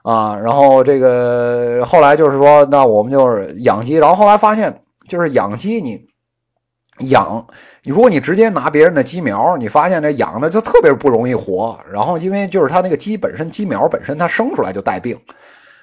[0.01, 6.03] 啊，然后这个后来就是说，那我们就是养鸡，然后后来发现，就是养鸡你
[7.09, 7.45] 养。
[7.83, 11.79] 如果你直接拿别人的鸡苗，你发现这养的就特别不容易活。
[11.91, 15.15] 然后因为就是它那个鸡本身鸡苗本身它生出来就带病，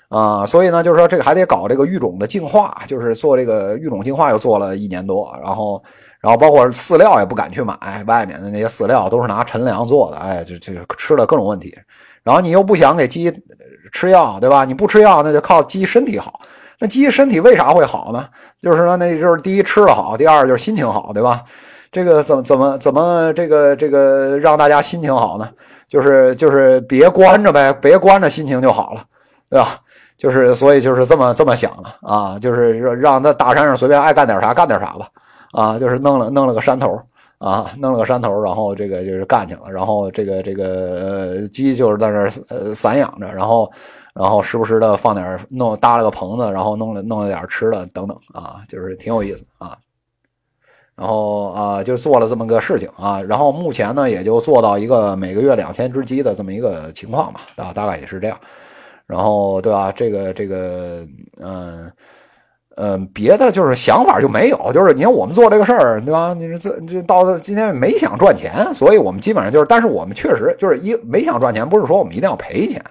[0.09, 5.33] 啊，所以呢就是说这个还得搞这个育种的进化，就是做这个育种进化又做了一年多。
[5.45, 5.81] 然后
[6.19, 11.73] 然后包括饲料也不敢去买外面的那些饲料，都是拿陈粮做的，哎，就就吃了各种问题。
[12.29, 13.33] 然后你又不想给鸡
[13.91, 14.67] 吃药，对吧？
[14.67, 16.41] 你不吃药，那就靠鸡身体好。
[16.79, 18.29] 那鸡身体为啥会好呢？
[18.61, 21.43] 就是说那就是第一吃的好，第二就是心情好，对吧？
[21.91, 25.49] 这个怎么怎么怎么这个这个让大家心情好呢？
[25.89, 29.03] 就是就是别关着呗，别关着心情就好了，
[29.49, 29.79] 对吧？
[30.19, 35.09] 就是所以就是这么这么想的啊，就是让让在大山上随便爱干点啥干点啥吧，
[35.53, 37.01] 啊，就是弄了弄了个山头
[37.39, 43.71] 啊，弄了个山头，然后这个就是干去了，然后这个这个鸡就是在那呃散养着，然后
[44.13, 49.79] 然后时不时的放点弄搭了个棚子，然后弄了弄了点吃的等等啊，就是挺有意思啊。
[50.97, 58.37] 然后啊，就做了这么个事情啊，然后目前呢，也就做到一个每个月两千只鸡的这么一个情况吧，啊，大概也是这样。
[59.07, 59.93] 然后对吧？
[59.93, 61.07] 这个这个，
[61.41, 61.91] 嗯
[62.81, 66.33] 嗯，别的就是想法就没有，就是你看我们做这个事儿，对吧？
[66.33, 72.83] 你这这到今天没想赚钱，所以我们基本上就是，但是我们确实就是一没想赚钱，不是说我们一定要赔钱，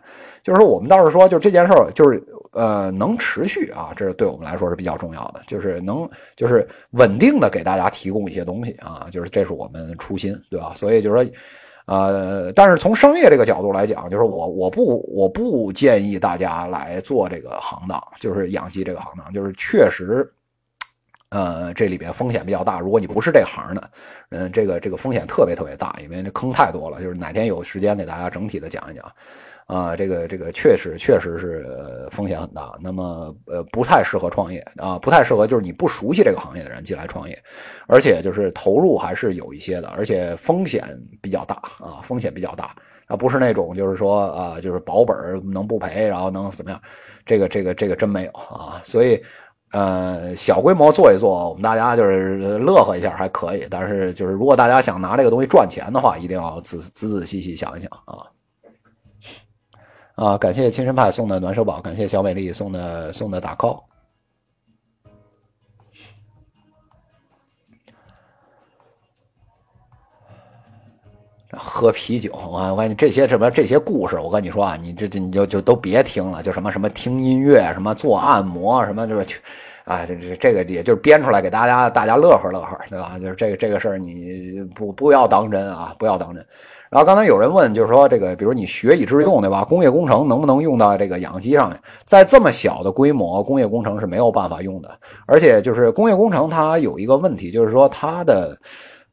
[0.43, 2.21] 就是说我们倒是说，就这件事儿就是。
[2.53, 10.71] 呃，能持续啊，这是对我们来说是比较重要的，就是能就是稳定的给大家提供一些东西啊，就是这是我们初心，对吧？
[10.73, 11.31] 所以就是说，
[11.87, 20.29] 呃，但是从商业这个角度来讲，就是我我不我不建议大家来做这个行当，就是养鸡这个行当，就是确实，
[21.29, 22.81] 呃，这里边风险比较大。
[22.81, 23.89] 如果你不是这行的，
[24.31, 27.01] 嗯，这个这个风险特别特别大，因为那坑太多了。
[27.01, 29.05] 就是哪天有时间给大家整体的讲一讲。
[29.67, 37.37] 啊，这个这个确实确实是风险很大，那么呃不太适合创业啊，不太适合就是你不熟悉这个行业的人进来创业，
[37.87, 40.83] 而且就是投入还是有一些的，而且风险
[41.21, 42.73] 比较大啊，风险比较大。
[43.07, 45.15] 啊，不是那种就是说啊就是保本
[45.49, 46.81] 能不赔，然后能怎么样，
[47.25, 49.21] 这个这个这个真没有啊，所以
[49.71, 58.27] 呃小规模做一做，我们大家就是乐呵一下还可以，但是就是如果大家想拿这个东西赚钱的话，一定要仔仔仔细细想一想啊。
[60.17, 60.35] 啊！
[60.35, 63.83] 感谢亲生派送的暖手宝，感谢小美丽送的送的打 call。
[71.51, 72.73] 喝啤酒啊！
[72.73, 79.39] 我跟你这些什么这些故事，我跟你说啊，你这这你就就都别听了，就什么什么听音乐，什么做按摩，什么就是，
[79.85, 83.19] 啊，这这这个也就是编出来给大家大家乐呵乐呵，对吧？
[83.19, 86.43] 就是这个这个事儿，你不不要当真啊，不要当真。
[86.89, 89.63] 然后刚才有人问，就是说这个，比如你学以致用，对吧？
[89.63, 91.79] 工业工程能不能用到这个养鸡上面？
[92.05, 94.89] 在这么小的规模，工业工程是没有办法用的。
[95.25, 98.57] 而且就是工业工程它有一个问题，就是说它的。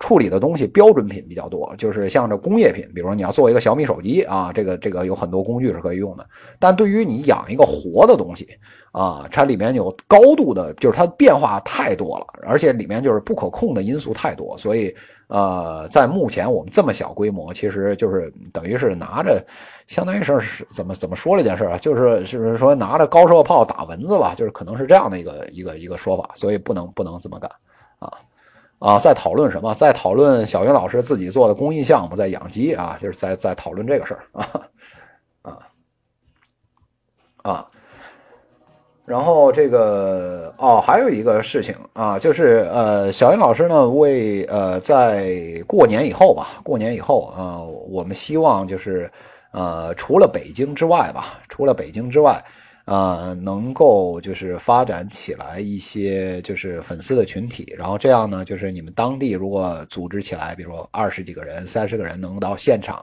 [0.01, 6.26] 处理的东西标准品比较多，就是像这工业品，比如说你要做一个小米手机啊，这个这个有很多工具是可以用的。
[6.59, 8.49] 但对于你养一个活的东西
[8.92, 14.95] 啊，它里面有高度的，就是它变化太多了，而且里面就是不可控的因素太多，所以
[15.28, 19.42] 呃，在目前我们这么小规模，其实就是等于是拿着，
[19.86, 27.51] 相当于是怎么怎么说这件事啊，就是是说拿着高射炮打蚊子吧，就是可能是这样的一个一个一个说法，所以不能不能这么干
[28.01, 28.12] 啊。
[28.85, 29.74] 啊，在讨论什么？
[29.74, 34.49] 在讨论小云老师自己做的公益项目，在养鸡啊，就是在在讨论这个事儿啊
[35.41, 35.59] 啊
[37.37, 37.66] 啊。
[39.07, 45.35] 然后这个哦，还有一个事情啊，就是呃，小云老师呢，为呃，在
[45.66, 49.11] 过年以后吧，过年以后啊，我们希望就是
[49.53, 52.45] 呃，除了北京之外吧，除了北京之外。
[52.87, 63.03] 呃，能够就是发展起来一些就是粉丝的群体，然后这样呢，就是你们当地如果组织起来，比如说二十几个人、三十个人能到现场，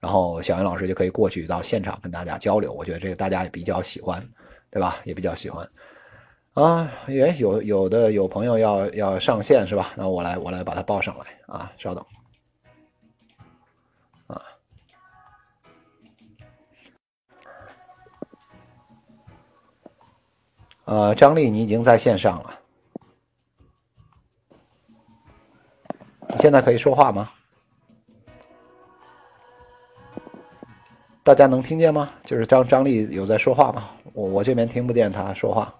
[0.00, 2.72] 然后小云老师就可以过去到现场跟大家交流。
[2.72, 4.20] 我觉得这个大家也比较喜欢，
[4.68, 4.96] 对吧？
[5.04, 5.68] 也比较喜欢。
[6.54, 9.92] 啊，也有有的有朋友要要上线是吧？
[9.96, 12.04] 那我来我来把他报上来啊，稍等。
[20.90, 22.58] 呃，张丽，你已经在线上了，
[26.28, 27.30] 你现在可以说话吗？
[31.22, 32.10] 大家能听见吗？
[32.24, 33.90] 就是张张丽有在说话吗？
[34.12, 35.72] 我我这边听不见他说话。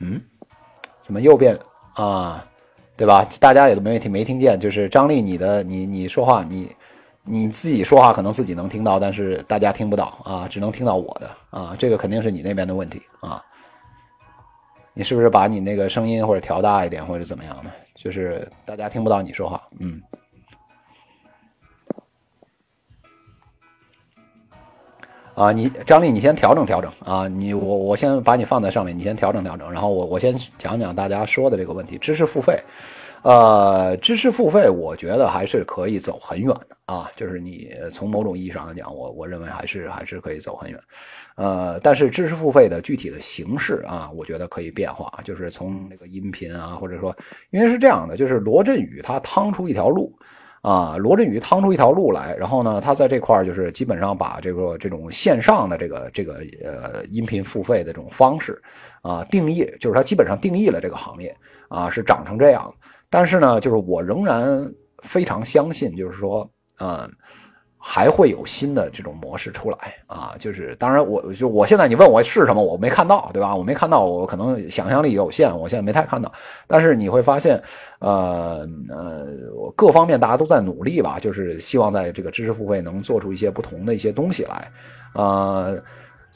[0.00, 0.20] 嗯，
[1.00, 1.56] 怎么又变
[1.92, 2.44] 啊？
[2.96, 3.24] 对吧？
[3.38, 6.74] 大家也都没听没听见，就是张丽，你的你你说话，你
[7.26, 13.42] 你自己说话可能自己能听到，但是大家听不到啊，只能听到我的啊，这个肯定是你那边的问题啊。
[14.92, 17.70] 你是不是把你那个声音或者调大一点，或者怎么样的？
[17.94, 20.00] 就是大家听不到你说话，嗯。
[25.34, 27.26] 啊，你张丽，你先调整调整啊！
[27.26, 32.56] 你我我先把你放在上面，你先调整调整，然后我我先讲讲大家说的这个问题，知识付费，
[33.24, 40.78] 呃，知识付费，我觉得还是可以走很远的啊，就是你从某种意义上来讲，我我认为还是还是可以走很远，
[41.36, 47.16] 呃，但是知识付费的具体的形式啊，我觉得可以变化，就是从那个音频啊，或者说，
[47.50, 50.14] 因为是这样的，就是罗振宇他趟出一条路。
[50.60, 58.58] 啊，罗振宇趟出一条路来，然后呢，他在这块就是基本上把这个这种线上的这个这个呃音频付费的这种方式
[59.02, 61.36] 啊定义，就是他基本上定义了这个行业
[61.68, 62.74] 啊是长成这样。
[63.14, 64.68] 但是呢，就是我仍然
[65.04, 66.50] 非常相信，就是说，
[66.80, 67.08] 嗯。
[67.86, 70.34] 还会有新的这种模式出来啊！
[70.40, 73.54] 就是当然，我就我现在你问我是什么，我没看到，对吧？
[73.54, 76.32] 我没看到，我可能想象力有限，我现在没太看到。
[76.66, 77.62] 但是你会发现，
[77.98, 79.26] 呃呃，
[79.76, 84.72] 各方面大家都在努力吧，就是希望在这个知识付费能做出一些不同的一些东西来，
[85.12, 85.78] 呃。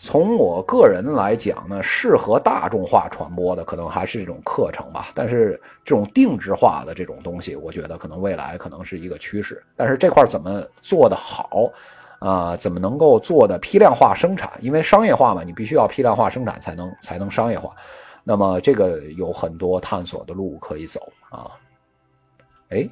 [0.00, 5.08] 从我个人来讲呢，适合大众化传播的可能还是这种课程吧。
[5.12, 9.60] 但是这种定制化的这种东西，我觉得可能未来可能是一个趋势。
[9.74, 11.68] 但是这块怎么做的好
[12.20, 12.56] 啊？
[12.56, 14.48] 怎么能够做的批量化生产？
[14.60, 17.74] 因为商业化嘛，你必须要批量化生产才能才能商业化。
[18.22, 21.50] 那么这个有很多探索的路可以走啊。
[22.68, 22.88] 哎，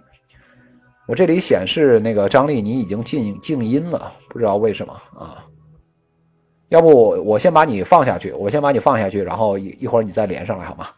[1.07, 5.46] 我这里显示那个张丽，你已经静静音了，不知道为什么啊？
[6.69, 6.89] 要不
[7.25, 10.89] 我先把你放下去，我先把你放下去，然后一一会儿你再连上来好吗？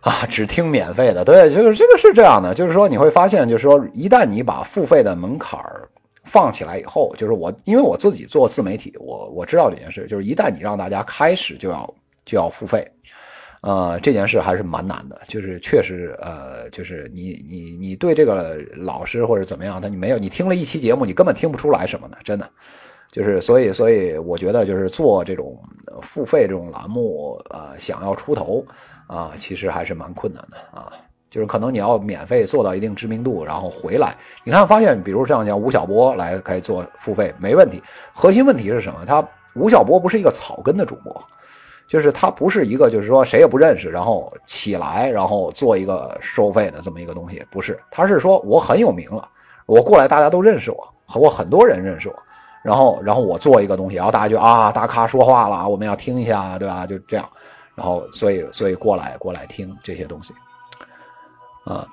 [0.00, 5.88] 啊，只听免费的，对，就是这个是这样的，就是说你会发现，就是说一旦你把付费的门槛儿
[6.22, 11.94] 放起来以后，就是我因为我自己做自媒体，我我知道这件事，就是一旦你让大家开始就要
[12.24, 12.88] 就要付费。
[13.66, 22.48] 呃，这件事还是蛮难的，就是确实，呃，就是你你你对这个老师或者怎么样，他你没有，你听了一期节目，你根本听不出来什么的，真的，
[23.10, 25.60] 就是所以所以我觉得就是做这种
[26.00, 28.64] 付费这种栏目，呃，想要出头
[29.08, 30.92] 啊，其实还是蛮困难的啊，
[31.28, 34.14] 就是可能你要免费做到一定知名度，然后回来，
[34.44, 37.82] 你看发现，比如像像吴晓波来可以做付费没问题，
[38.14, 39.04] 核心问题是什么？
[39.04, 41.20] 他吴晓波不是一个草根的主播。
[41.86, 49.28] 就是他不是一个，就是说谁也不认识，然后起来，然后做一个收费的这么一个东西，不是，他是说我很有名了，
[49.66, 52.14] 我过来大家都认识我，和我很多人认识我，
[52.62, 56.84] 然后然后我做一个东西，然后大家就啊大咖说话了，我们要听一下，对吧？
[56.86, 57.28] 就这样，
[57.76, 60.34] 然后所以所以过来过来听这些东西，
[61.64, 61.86] 啊，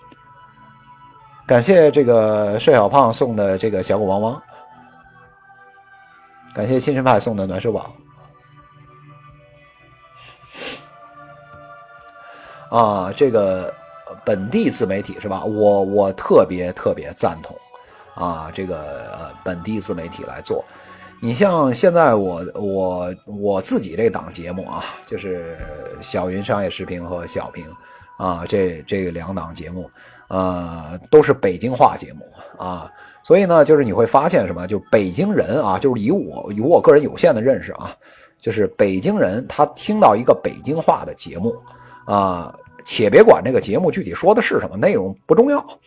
[1.45, 4.41] 感谢这个帅小胖送的这个小狗汪汪，
[6.55, 7.93] 感谢亲神派送的暖手宝。
[12.73, 13.71] 啊，这个
[14.25, 15.43] 本地自媒体是吧？
[15.43, 17.55] 我我特别特别赞同，
[18.15, 20.63] 啊，这个本地自媒体来做。
[21.21, 25.55] 你像现在我我我自己这档节目啊，就是
[26.01, 27.63] 小云商业视频和小平
[28.17, 29.87] 啊，这这两档节目，
[30.29, 32.25] 呃，都是北京话节目
[32.57, 32.89] 啊。
[33.23, 34.65] 所以呢，就是你会发现什么？
[34.65, 37.95] 就北京人啊，就是以我以我个人有限的认识啊，
[38.41, 41.55] 就是北京人他听到一个北京话的节目
[42.07, 42.51] 啊。
[42.83, 45.79] 且别管这个节目具体说的是什么内容不重要，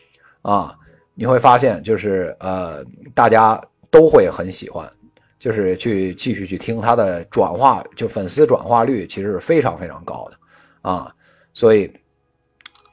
[0.43, 0.77] 啊，
[1.15, 3.61] 你会发现就是呃，大家
[3.91, 4.91] 都会很喜欢，
[5.39, 11.15] 就是去继续去听他的转化，就粉丝转化率其实是非常非常高的，啊，
[11.53, 11.93] 所以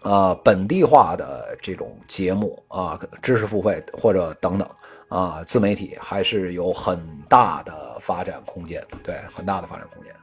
[0.01, 4.69] 啊本地化的这种节目啊，知识付费或者等等
[5.09, 6.99] 啊，自媒体还是有很
[7.29, 10.13] 大的发展空间，对，很大的发展空间。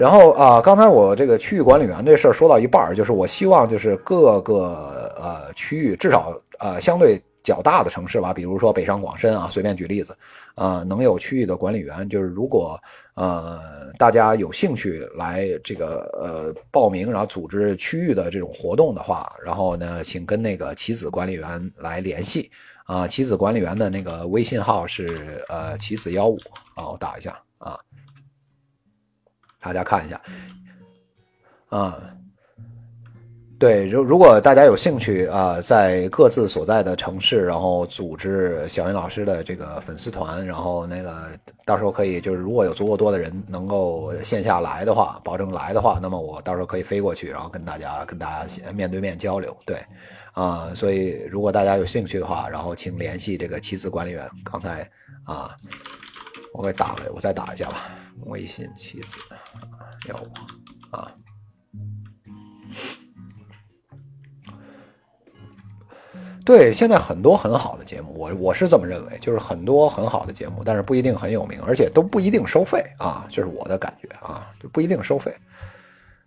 [0.00, 10.16] 然后啊，刚才我这个区域管理员这事儿说到一半儿，就是我希望就是各个呃区域，至少呃相对较大的城市吧，比如说北上广深啊，随便举例子，
[10.54, 12.80] 啊，能有区域的管理员，就是如果
[13.12, 13.60] 呃
[13.98, 22.50] 大家有兴趣来这个呃报名，然后组织区域的这种活动的话，然后呢，请跟那个棋子管理员来联系
[22.86, 26.38] 啊，棋子管理员的那个微信号是呃棋子幺五
[26.74, 27.38] 啊，我打一下。
[29.60, 30.20] 大家看一下，
[31.68, 31.98] 啊，
[33.58, 41.14] 对，如如果大家有兴趣啊，在各自所在的城市，然后组织小云老师的这个粉丝团，然后那个
[41.66, 49.76] 到时候可以，就是如果有足够多的人能够线下来的话，保证来的话，那么我到时候可以飞过去，然后跟大家跟大家面对面交流，对，
[50.32, 54.90] 啊，所以如果大家有兴趣的话，然后请联系这个妻子管理员，刚才
[55.24, 55.54] 啊，
[56.52, 57.90] 我给打了，我再打一下吧。
[58.26, 59.16] 微信妻子
[60.06, 61.10] 要我啊，
[66.44, 75.34] 对，现在很多很好的节目，我我是这么认为，就是很多很好的节目，但是不一定很有名，而且都不一定收费啊，这是我的感觉啊，就不一定收费，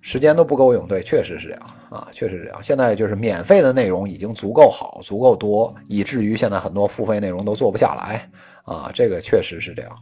[0.01, 2.63] 时间都不够用，对，确实是这样啊，确实是这样。
[2.63, 8.29] 现在就是免费的内容已经足够好，足够多，以至于现在很多付费内容都做不下来
[8.63, 9.97] 啊，这个确实是这样。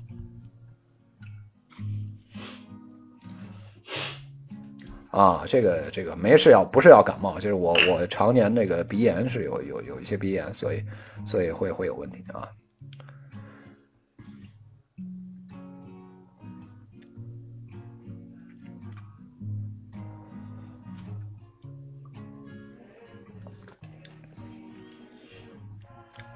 [5.09, 10.81] 啊，这个这个没事，要不是要感冒，就是我我常年那个鼻炎是有有有一些鼻炎，所以
[11.25, 12.47] 所以会会有问题啊。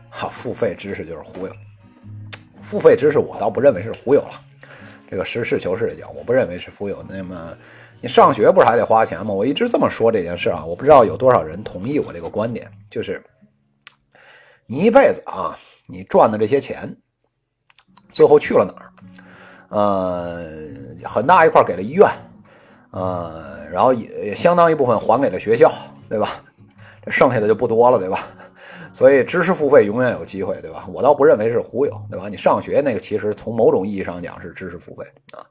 [0.10, 1.54] 好，付费知识就是忽悠，
[2.66, 4.32] 付费知识我倒不认为是忽悠了，
[5.10, 7.56] 这个实事求是的讲，我不认为是忽悠，那么。
[8.02, 9.34] 你上学不是还得花钱吗？
[9.34, 13.24] 我一直这么说这件事啊，我不知道有多少人同意我这个观点，就是
[14.68, 16.96] 你一辈子啊，你赚的这些钱，
[18.12, 18.86] 最后去了哪儿？
[19.70, 20.46] 呃，
[21.06, 22.08] 很大一块给了医院，
[22.92, 25.72] 呃，然后也相当一部分还给了学校，
[26.08, 26.30] 对吧？
[27.02, 28.28] 这剩下的就不多了，对吧？
[28.96, 30.88] 所以知识付费永远有机会，对吧？
[30.88, 32.30] 我倒不认为是忽悠，对吧？
[32.30, 35.44] 你上学那个其实从某种意义上讲是知识付费啊。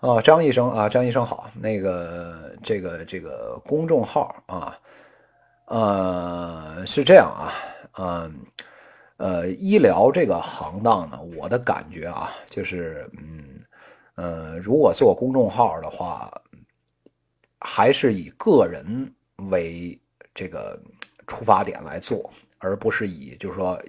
[0.00, 1.48] 啊，张医生啊，张医生好。
[1.54, 4.76] 那个，这个，这个公众号啊，
[5.66, 7.52] 呃，是这样啊，
[7.98, 8.40] 嗯，
[9.18, 13.53] 呃，医疗这个行当呢，我的感觉啊，就是，嗯，
[14.14, 16.30] 呃，如果做公众号的话，
[17.60, 19.12] 还是以个人
[19.50, 19.98] 为
[20.34, 20.80] 这个
[21.26, 23.80] 出发点来做，而不是以就是说。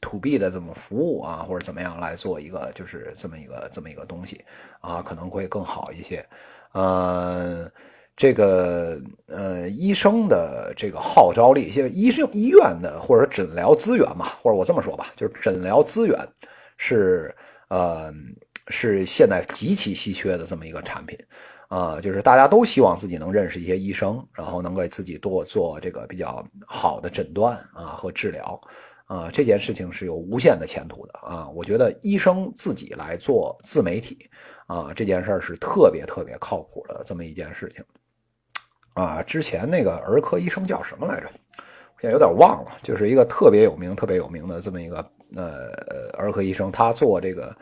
[0.00, 4.44] to B 的这么服务啊，或者怎么样来做一个，就是这么一个这么一个东西
[4.80, 6.26] 啊，可能会更好一些。
[6.72, 7.70] 呃，
[8.16, 16.18] 这个呃，医生的这个号召力，现在医生医院的或者诊疗资源嘛，或者我这么说吧，就是诊疗资源
[16.78, 17.32] 是
[17.68, 18.12] 呃
[18.68, 21.18] 是现在极其稀缺的这么一个产品
[21.68, 28.60] 啊，就是大家都希望自己能认识一些医生，然后能给自己多做这个比较好的诊断啊和治疗。
[29.08, 31.48] 啊，这件事情是有无限的前途的啊！
[31.50, 34.28] 我觉得医生自己来做自媒体，
[34.66, 37.84] 啊，这件事儿是特别特别靠谱的这么一件事情。
[38.94, 41.30] 啊，之前那个儿科医生叫什么来着？
[42.00, 44.96] 现在有点忘了，就是一个特别有名、特别有名的这么一个
[45.36, 45.70] 呃
[46.18, 47.56] 儿科医生，他做这个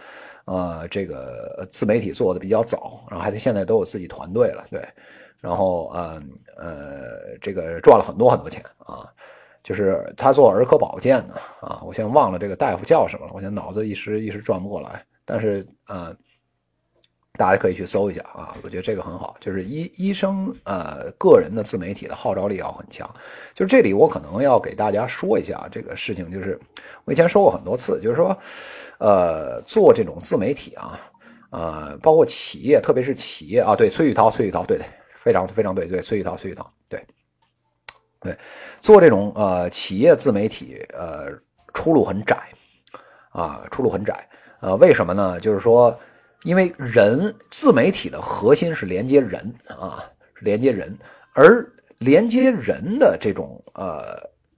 [0.44, 4.82] 呃这个自媒体做的比较早，然后还现在都有自己团队了，对，
[5.40, 6.22] 然后呃
[6.56, 9.08] 呃这个赚了很多很多钱啊。
[9.62, 11.34] 就是他做儿科保健的
[11.66, 15.02] 啊，我现在忘了这个大夫叫什么了，我现在脑子一时一时转不过来。
[15.24, 16.14] 但是呃，
[17.38, 19.34] 大家可以去搜一下啊，我觉得这个很好。
[19.40, 23.10] 就是医医生呃个人的自媒体的号召力要很强。
[23.54, 26.60] 就是这里我可能要给大家说一下这个事情，就是
[27.06, 28.38] 我以前说过很多次，就是说
[28.98, 31.00] 呃做这种自媒体啊，
[31.50, 34.86] 呃包括企业，特别是企业啊，对崔玉涛，崔玉涛，对对，
[35.22, 37.04] 非常非常对对，崔玉涛，崔玉涛，对。
[38.20, 38.34] 对，
[38.80, 41.26] 做这种呃企业自媒体，呃
[41.74, 42.42] 出路很窄，
[43.28, 44.26] 啊出路很窄，
[44.60, 45.38] 呃为什么呢？
[45.38, 45.94] 就是说，
[46.42, 50.02] 因为人自媒体的核心是连接人啊，
[50.40, 50.96] 连接人，
[51.34, 54.02] 而连接人的这种呃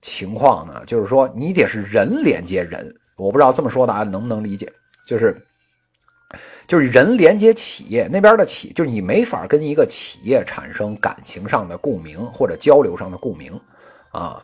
[0.00, 4.72] 情况呢，就是说你得是人连接人我不知道这么说大家能不能理解，
[5.06, 5.40] 就是
[6.66, 13.60] 就是人连接企业那边的企，就是你没法跟一个企业产生感情上的共鸣或者交流上的共鸣
[14.10, 14.43] 啊，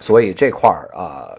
[0.00, 1.34] 所以这块儿啊，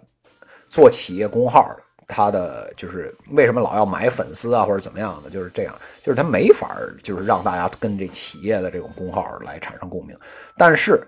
[0.68, 1.76] 做企业公号。
[2.12, 10.18] 他的就是为什么老要买粉丝啊，或者怎么样的，就是这样，就是他没法就是让大家跟这企业的这种公号来产生共鸣。
[10.58, 11.06] 但是，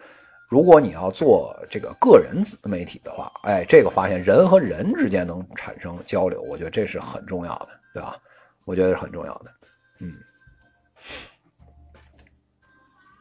[0.51, 8.17] 如果你要做这个个人自媒体的话，哎，这个发现人和人之间能产生交流，我觉得这是很重要的，对吧？
[8.65, 9.51] 我觉得是很重要的，
[9.99, 10.13] 嗯，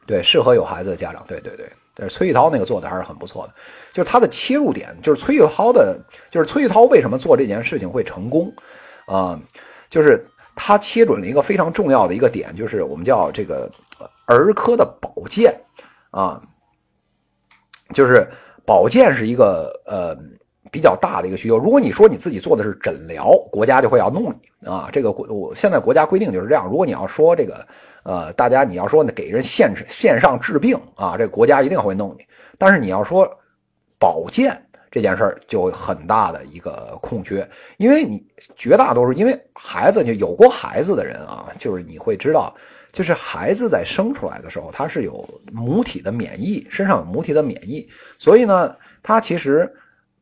[0.05, 1.71] 对，适合有孩子的家长，对对对。
[1.95, 3.53] 但是崔玉涛那个做的还是很不错的，
[3.93, 5.97] 就是他的切入点，就是崔玉涛的，
[6.29, 8.53] 就是崔玉涛为什么做这件事情会成功，
[9.05, 9.39] 啊，
[9.89, 10.21] 就是
[10.53, 13.71] 他切准了一个非常重要的一个点，就是我们叫这个
[14.25, 15.57] 儿科的保健，
[16.11, 16.41] 啊，
[17.93, 18.27] 就是
[18.65, 20.17] 保健是一个呃
[20.71, 21.57] 比较大的一个需求。
[21.57, 26.67] 如果你说你自己做的是诊疗，国家就会要弄你啊，这个国我现在国家规定就是这样。
[26.67, 27.65] 如果你要说这个。
[28.03, 32.25] 呃，大家你要说，给人线线上治病啊，这国家一定会弄你。
[32.57, 33.29] 但是你要说
[33.99, 34.59] 保健
[34.89, 37.47] 这件事儿，就很大的一个空缺，
[37.77, 42.51] 因为你绝大多数，因为孩子就有过孩子的人啊，就是你会知道，
[42.91, 47.87] 就是孩子在生出来的时候，他是有母体的免疫，身上有母体的免疫，
[48.17, 49.71] 所以呢，他其实。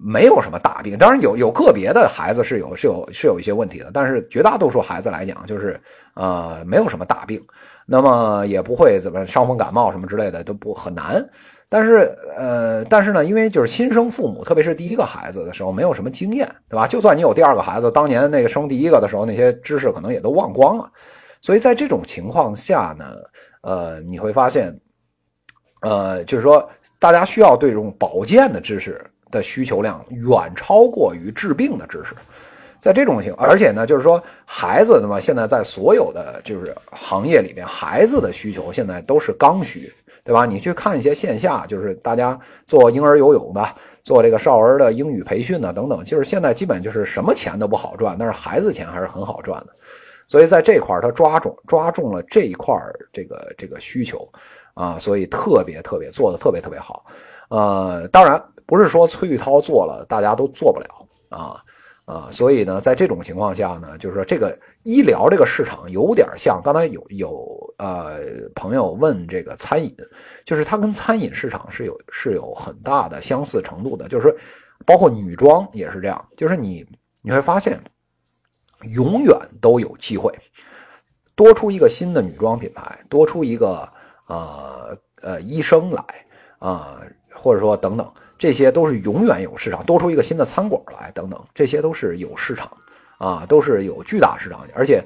[0.02, 5.78] 没有什么大病，当然有有个别的孩子是有是有是有一些问题的，但是绝大多数孩子来讲，就是
[6.14, 7.46] 呃没有什么大病，
[7.86, 11.22] 那么也不会怎么伤风感冒什么之类的都不很难。
[11.68, 16.88] 但是呃但是呢，因为就是新生父母，特别是第一个孩子的时候，没有什么经验，对吧？
[16.88, 20.90] 就算你有第二个孩子，当年那个生第一个的时候，那些知识可能也都忘光了。
[21.41, 23.16] 所以在这种情况下呢，
[23.61, 24.80] 呃你会发现，
[25.82, 28.99] 呃就是说大家需要对这种保健的知识。
[29.32, 32.16] 的需求量远超过于治病的知识，
[32.80, 39.94] 在这种情况，而且呢，就是说孩子，那么现在在所有的就是行业里面，孩子的需求现在都是刚需，
[40.24, 40.48] 对吧？
[40.48, 43.64] 你去看一些线下，就是大家做婴儿游泳的，
[44.03, 49.74] 做这个少儿的英语培训的等等，就是现在基本就是什么钱都不好赚，但是孩子钱还是很好赚的。
[50.30, 52.73] 所以在这块，他抓中抓中了这一块
[53.11, 54.26] 这个这个需求
[54.73, 57.06] 啊，所以特别特别做的特别特别好。
[57.49, 58.41] 呃，当然。
[58.69, 61.57] 不是说崔玉涛做了，大家都做不了啊
[62.06, 62.27] 啊！
[62.30, 68.19] 所以呢，在这种情况下呢，就是说这个医疗这个市场有点像刚才有有呃
[68.53, 69.91] 朋友问这个餐饮，
[70.45, 74.38] 就是它跟餐饮市场是有是有很大的相似程度的，就是说
[74.85, 76.85] 包括女装也是这样，就是你
[77.23, 77.80] 你会发现
[78.84, 80.34] 永远都有机会
[81.35, 83.88] 多出一个新的女装品牌，多出一个
[84.27, 86.03] 呃呃医生来
[86.60, 87.01] 啊，
[87.34, 88.11] 或者说等等。
[88.38, 92.72] 这些都是永远有市场，多出一个新的餐馆来等等，这些都是有市场，
[93.18, 94.65] 啊，都是有巨大市场。
[94.73, 95.03] 而且，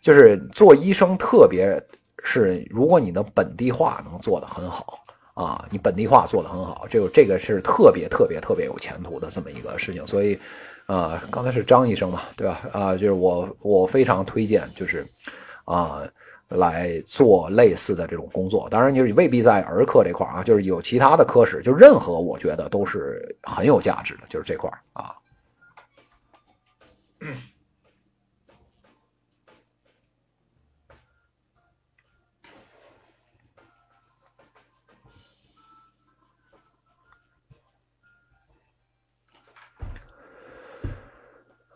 [0.00, 1.78] 就是做医生，特别
[2.24, 4.98] 是如果你的本地化能做得很好，
[5.34, 10.06] 啊，你本地化做得很好，这个这个是特别特别特别有前途的这么一个事情。
[10.06, 10.38] 所以，
[10.86, 12.60] 啊，刚才是张医生嘛，对吧？
[12.72, 15.06] 啊，就是我我非常推荐，就是
[15.64, 16.02] 啊。
[16.56, 25.14] 来做类似的这种工作，当然就是未必在儿科这块啊，就是有其他的科室，就任何我觉得都是很有价值的，就是这块啊。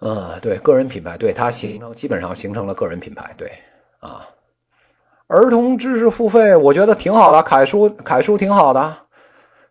[0.07, 3.51] 嗯，对，个人品牌，对它形成基本上形成了个人品牌，对
[3.99, 4.29] 啊。
[5.27, 7.43] 儿童知识付费，我觉得挺好的。
[7.43, 8.97] 凯叔，凯叔挺好的。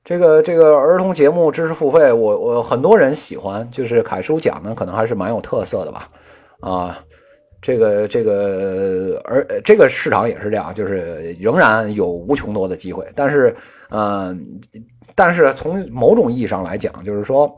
[0.04, 6.10] 这个这个儿童节目知识付费，我我很多人喜欢，就是凯叔讲的可能还是蛮有特色的吧。
[6.60, 7.00] 啊，
[7.62, 13.08] 这个这个而这个市场也是这样，就是仍然有无穷多的机会。
[13.16, 13.56] 但是，
[13.92, 14.60] 嗯，
[15.16, 17.50] 但是从某种意义上来讲，就是说，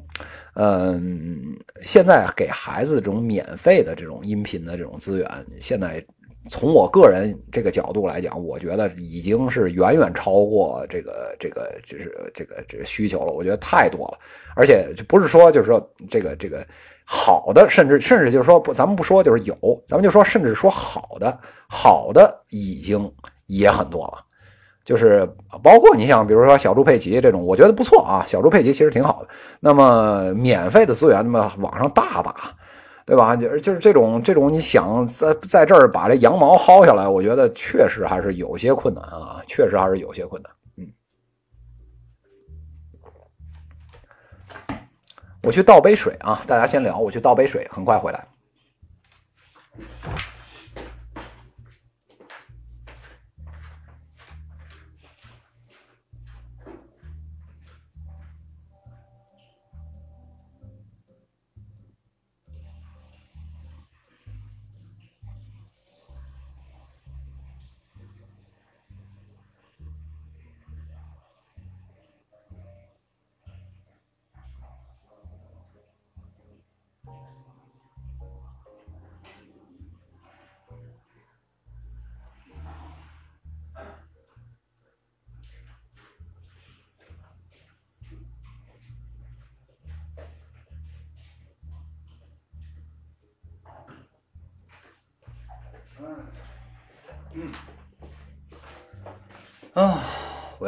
[0.59, 6.05] 嗯，现在给孩子这种免费的这种音频的这种资源，现在。
[6.49, 13.34] 从我个人这个角度来讲，我觉得已经是远远超过这个这个就是这个这个需求了。
[13.34, 14.19] 我觉得太多了，
[14.55, 16.65] 而且就不是说就是说这个这个
[17.03, 23.13] 好的，甚至甚至就是说不，咱们不说就是有，咱们就说甚至说好的，好的已经
[23.47, 24.23] 也很多了。
[24.88, 25.30] 就是
[25.61, 29.27] 包括你像比如说小猪佩奇这种，我觉得不错啊，小猪佩奇其实挺好的。
[29.59, 32.34] 那么免费的资源，那么网上大把。
[33.05, 33.38] 对吧？
[33.38, 40.51] 就就是这种这种，你想在在这儿把这羊毛薅下来，我觉得确实还是有些困难啊，确实还是有些困难。
[40.76, 40.91] 嗯，
[45.43, 48.27] 我去倒杯水啊，大家先聊，我去倒杯水，很快回来。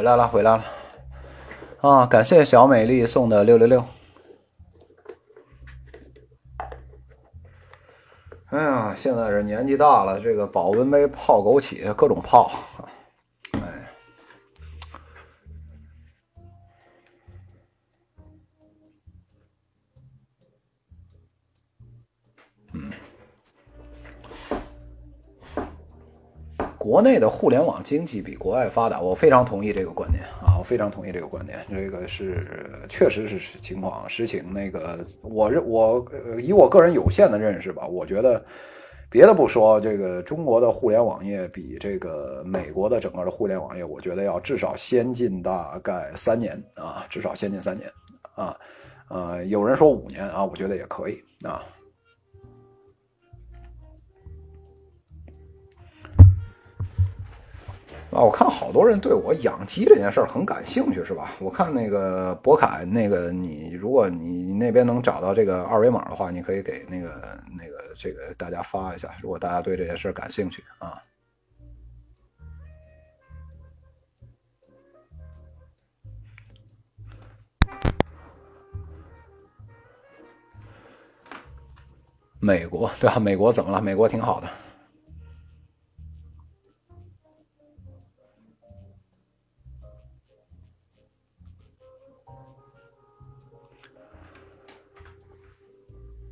[0.09, 0.63] 来了，回来了！
[1.81, 3.85] 啊，感谢小美丽送的六六六。
[8.49, 12.49] 哎呀，现在是年纪大了，这个保温杯泡枸杞，各种泡。
[26.99, 30.59] 国内的互联网经济比国外发达，我非常同意这个观点啊！
[30.59, 32.45] 我非常同意这个观点，这个是
[32.89, 34.53] 确实是情况实情。
[34.53, 36.05] 那个，我认我
[36.41, 38.43] 以我个人有限的认识吧，我觉得
[39.09, 47.89] 别的不说，这个中国的互联网业比这个美国的整个的互联网业，我觉得要至少先进大概三年啊，至少先进三年
[48.35, 48.53] 啊，
[49.07, 51.63] 呃，有人说五年啊，我觉得也可以啊。
[58.11, 61.29] 啊，我看好多人对我养鸡这件事儿很感兴趣，是吧？
[61.39, 69.11] 我看那个博凯，那个你，如果你那边能找到这个二维码的话，你可以给那个那个这个大家发一下。
[69.21, 70.99] 如果大家对这件事儿感兴趣啊，
[82.39, 83.19] 美国对吧？
[83.19, 83.79] 美国怎么了？
[83.79, 84.49] 美国挺好的。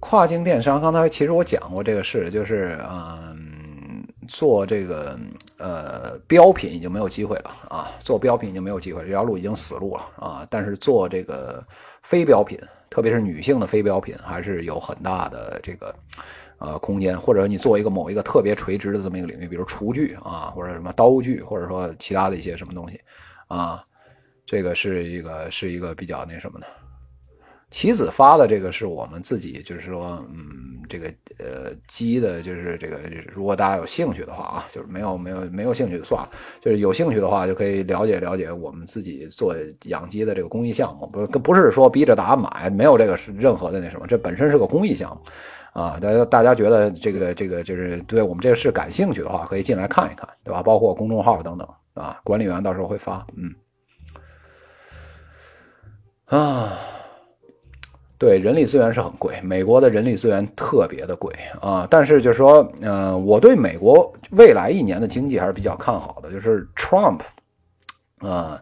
[0.10, 5.20] 跨境电商，刚才其实我讲过这个事，就是嗯，做这个
[5.58, 10.48] 呃标品已经没有机会了啊，做标品已经没有机会，这条路已经死路了啊。
[10.50, 11.62] 但是做这个
[12.04, 12.58] 非标品，
[12.90, 15.94] 特别是女性的非标品，还是有很大的这个
[16.60, 17.20] 呃空间。
[17.20, 22.98] 或者你做一个某一个特别垂直的这么一个领域，比如厨具啊，或者什么刀具，或者说其他的一些什么东西
[23.50, 23.84] 啊，
[24.46, 26.68] 这个是一个是一个比较那什么的。
[27.78, 32.98] 棋子发的这个是我们自己，就是说，嗯，这个呃鸡的，就是这个，
[33.32, 36.30] 如果大家有兴趣的话啊，就是没有没有没有兴趣就算了，
[36.60, 50.64] 就是有兴趣的话就可以了解了解我们自己做养鸡的这个公益项目，不不是说逼着大家买，没有这个是任何的那什么，这本身是个公益项目啊，大家大家觉得这个这个就是对我们这个事感兴趣的话，可以进来看一看，对吧？
[50.64, 53.54] 包括公众号等等啊，管理员到时候会发，嗯，
[56.26, 56.74] 啊。
[58.20, 61.32] 对，人力资源是很贵，美国的人力资源特别的贵
[61.62, 61.88] 啊。
[61.90, 66.32] 但是就是说，嗯，我对美国未来一年的经济还是比较看好的。
[66.32, 67.20] 就是 Trump，
[68.20, 68.60] 啊，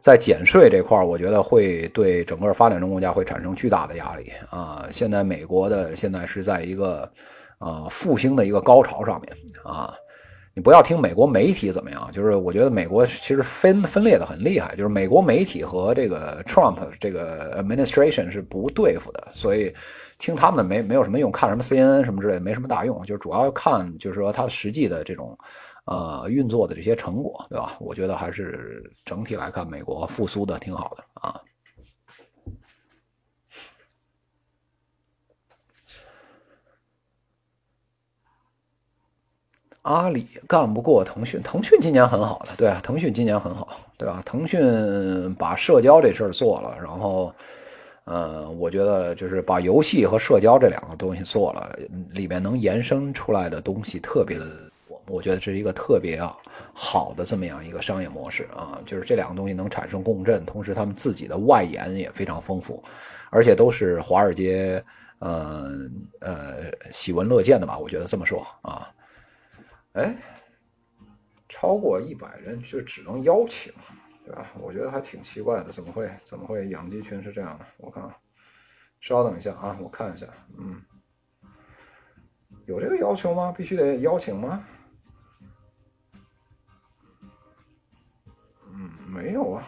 [0.00, 4.86] 在减税这块儿，我觉得会对整个发展中国家会产生巨大的压力啊。
[4.90, 7.10] 现在美国的现在是在一个
[7.58, 9.92] 呃复兴的一个高潮上面啊。
[10.54, 19.74] 你不要听美国媒体怎么样，就是我觉得美国其实分分裂的很厉害，就是美国媒体和这个 Trump 这个 administration 是不对付的，所以
[20.18, 25.36] 听他们的没没有什么用，看什么 CNN 什么之类没什么大用，就主要看就是说他实际的这种
[25.86, 27.76] 呃运作的这些成果，对吧？
[27.80, 31.40] 我觉得还是整体来看，美国复苏的挺好的啊。
[39.82, 43.68] 阿里干不过腾讯，腾讯今年很好了，对啊，腾讯今年很好，
[43.98, 44.22] 对吧？
[44.24, 47.34] 腾讯把社交这事儿做了，然后，
[48.04, 51.76] 呃，我觉得就是把游戏和社交这两个东西做了，
[52.12, 54.46] 里面能延伸出来的东西特别的，
[54.86, 56.22] 我我觉得是一个特别
[56.72, 62.80] 好的这么样一个商业模式啊，就是这两个东西能产生共振，同时他们自己的外延也非常丰富，
[63.30, 64.80] 而且都是华尔街，
[65.18, 65.72] 呃
[66.20, 66.54] 呃
[66.92, 67.76] 喜闻乐见的吧？
[67.76, 68.88] 我觉得这么说啊。
[69.92, 70.16] 哎，
[71.48, 73.72] 超过一百人就只能邀请，
[74.24, 74.46] 对吧？
[74.58, 77.66] 我觉得还挺奇怪的，怎么会怎么会养鸡群是这样的？
[77.76, 78.02] 我看
[79.00, 80.82] 稍等一下啊，我看一下，嗯，
[82.66, 83.52] 有这个要求吗？
[83.54, 84.64] 必须得邀请吗？
[88.68, 89.62] 嗯，没有啊，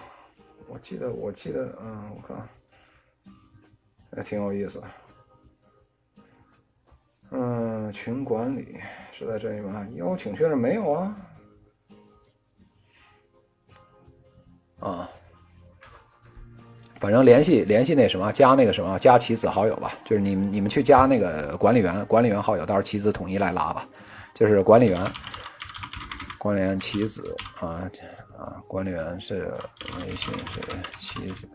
[0.68, 2.48] 我记得，我记得，嗯，我看，
[4.10, 4.82] 还挺有意思。
[7.30, 8.78] 嗯，群管理
[9.10, 9.86] 是在这里吗？
[9.94, 11.16] 邀请确认没有啊？
[14.80, 15.10] 啊。
[17.00, 19.92] 反正联系联系那什么，加那个什么，加棋子好友吧。
[20.06, 23.86] 就是你们你们去加那个管理员管理员好友，到时候棋子统一来拉吧。
[24.32, 25.12] 就是管理员，
[26.38, 27.90] 管理员棋子啊
[28.38, 29.52] 啊，管理员是
[30.00, 30.62] 微信是
[30.98, 31.48] 棋子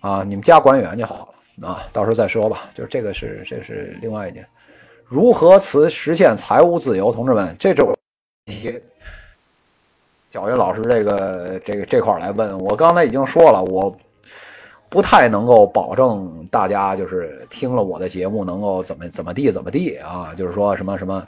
[0.00, 1.82] 啊，你们加管理员就好了啊。
[1.92, 2.68] 到时候再说吧。
[2.74, 4.46] 就是这个是这是另外一点，
[5.04, 7.94] 如何实实现财务自由，同志们，这种
[8.46, 8.80] 题。
[10.32, 13.96] 小云老师，这个这个这块来问我，刚才已经说了，我
[14.90, 21.26] 不太能够保证大家就是听了我的节目能够怎么怎么地怎么地啊，就是说什么什么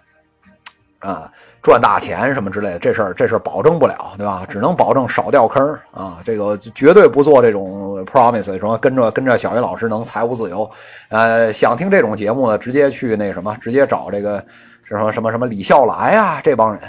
[1.01, 1.31] 啊
[1.63, 4.47] 赚大钱什么之类的，这事儿这事儿保证不了，对吧？
[4.49, 5.63] 只能保证少掉坑
[5.93, 10.71] 啊，这个绝对不做这种 promise，什么跟着跟着小云老师能财务自由。
[11.09, 14.45] 呃，想听这种节目的，直接去那什么，直接找这个
[14.83, 16.81] 什么什么什么李笑来呀这帮人，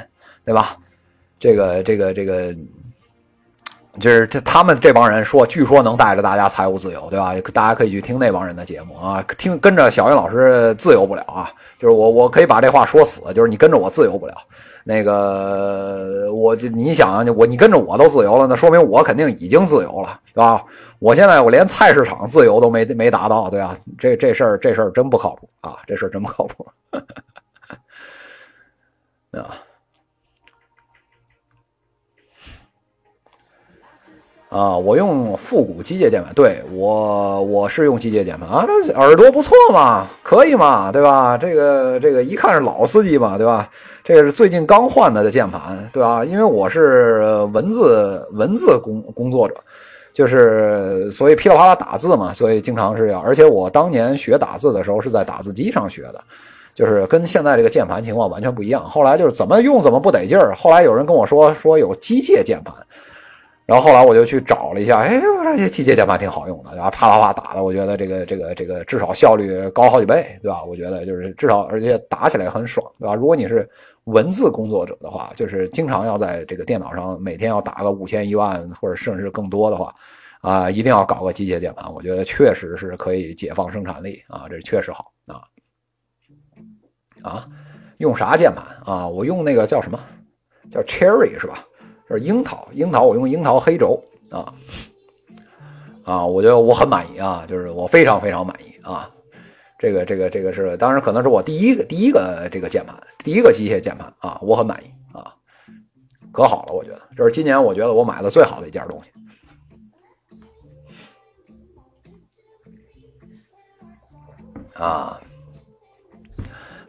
[0.45, 0.77] 对吧？
[1.39, 2.55] 这个这个这个，
[3.99, 7.33] 就是这他们这帮人说，据说能带着大家财务自由，对吧？
[7.53, 11.51] 大家可以去听那帮人的节目啊，听跟着小云老师自由不了啊。
[11.77, 14.33] 就是我我可以把这话说死，就是你跟着我自由不了。
[14.83, 20.63] 那个，我就你想我你跟着我都自由了，那说明我肯定已经自由了，是吧？
[20.99, 23.75] 我现在我连菜市场自由都没没达到，对吧？
[23.97, 25.77] 这这事儿这事儿真不靠谱啊！
[25.85, 26.65] 这事儿真不靠谱
[29.37, 29.53] 啊。
[34.49, 41.37] 啊，我用复古机械键盘，对我我是用机械键盘啊，这耳朵不错嘛，可以嘛，对吧？
[41.37, 43.69] 这个这个一看是老司机嘛，对吧？
[44.03, 46.25] 这个是最近刚换的的键盘，对吧？
[46.25, 47.21] 因为我是
[47.53, 49.53] 文字文字工工作者，
[50.11, 56.19] 就是所以噼里啪啦打字嘛，所以经常是要，而且我当年学打字的时候是在打字机上学的，
[56.73, 58.83] 就是跟现在这个键盘情况完全不一样。
[58.83, 62.73] 后来就是怎么用怎么不得劲儿，后来有人跟我说说有机械键盘。
[63.69, 70.63] 然后后来我就去找了一下，哎，我说这机械键盘挺好用的，然后啪啪啪打的，我觉得这个这个这个至少效率高好几倍，对吧？
[70.63, 73.13] 我觉得就是至少而且打起来很爽，对吧？
[73.13, 73.69] 如果你是
[74.05, 79.93] 文字工作者的话，就是经常要在这个电脑上每天要打个五千一万或者甚至更多的话，
[80.41, 85.41] 啊，一定要搞个机械键盘，我觉得确实是可以解放生产力啊，这确实好啊
[87.21, 87.45] 啊，
[87.99, 89.07] 用啥键盘啊？
[89.07, 89.99] 我用那个叫什么？
[90.71, 91.63] 叫 Cherry 是吧？
[92.17, 94.53] 是樱桃，樱桃我用樱桃黑轴啊
[96.03, 99.09] 啊，我觉得我很满意啊，就是我非常非常满意啊。
[99.77, 105.33] 这个这个这个是，当然可能是我第一个第一个这个键盘，第一个机械键盘啊，我很满意啊，
[106.31, 109.11] 可好了，我觉得这是今年我觉得我买的最好的一件东西
[114.73, 115.21] 啊。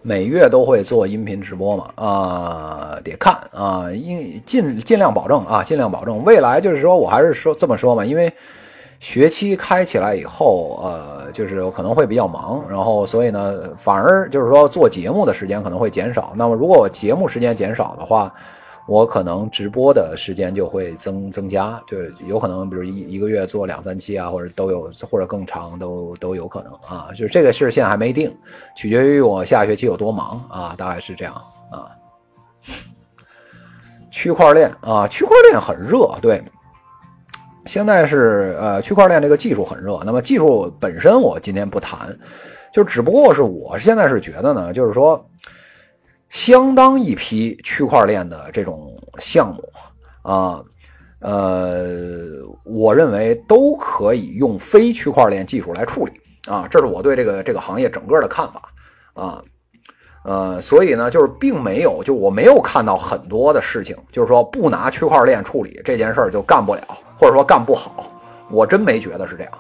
[0.02, 1.90] 每月都会做音频直播嘛？
[1.97, 6.24] 啊，得看啊，尽尽尽量保证啊，尽量保证。
[6.24, 8.32] 未来就是说我还是说这么说嘛，因为
[8.98, 16.32] 学期开起来以后，呃，就是可能会比较忙，然后所以呢，反而就是说做节目的时间可能会减少。
[16.35, 18.32] 那么如果我节目时间减少的话，
[18.86, 27.11] 我可能直播的时间就会增增加，就是有可能，比如一一个月做两三期啊，或者都有，或者更长都都有可能啊。
[27.11, 28.36] 就是这个事现在还没定，
[28.74, 31.35] 取决于我下学期有多忙啊，大概是这样
[31.70, 31.86] 啊。
[34.11, 36.43] 区块链啊，区块链很热，对，
[37.66, 40.01] 现在是呃，区块链这个技术很热。
[40.05, 42.19] 那么技术本身我今天不谈，
[42.73, 45.24] 就只不过是我现在是觉得呢，就是说。
[46.31, 49.73] 相当一批区块链的这种项目
[50.23, 50.62] 啊，
[51.19, 52.09] 呃，
[52.65, 56.12] 我认为都可以用非区块链技术来处理
[56.48, 58.73] 啊，这是我对这个这个行业整个的看法
[59.12, 59.43] 啊，
[60.24, 66.82] 呃，所以呢，就是并没有，就我没有看到很多的事情，就是说不拿区块链处理这件事儿就干不了，
[67.19, 68.07] 或者说干不好，
[68.51, 69.52] 我真没觉得是这样。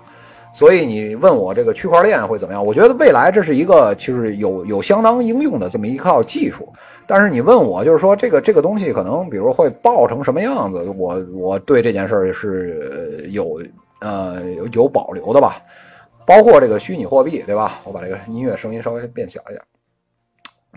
[0.52, 2.64] 所以你问我这个区块链会怎么样？
[2.64, 6.68] 我觉得未来这是一个就是有有相当应用的这么一套技术。
[7.06, 13.60] 但是你问我就是说这个这个东西可能比如会爆成什么样子，我我对这件事儿是有
[14.00, 15.60] 呃有保留的吧。
[16.26, 17.80] 包括这个虚拟货币，对吧？
[17.84, 19.60] 我把这个音乐声音稍微变小一点。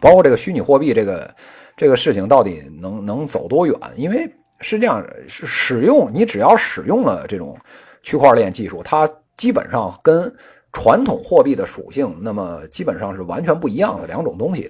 [0.01, 1.35] 包括这个虚拟货币这个
[1.77, 3.75] 这个事情到底能能走多远？
[3.95, 4.27] 因为
[4.61, 7.55] 实际上使用你只要使用了这种
[8.01, 9.07] 区块链技术，它
[9.37, 10.33] 基本上跟
[10.71, 14.69] 传统货币的属性，那么基本上是完全不一样的两种东西。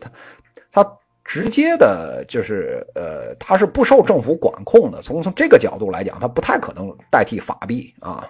[0.71, 5.01] 它它直接的就是呃，它是不受政府管控的。
[5.01, 8.27] 从从这个角度来讲，它不太可能代替法币啊。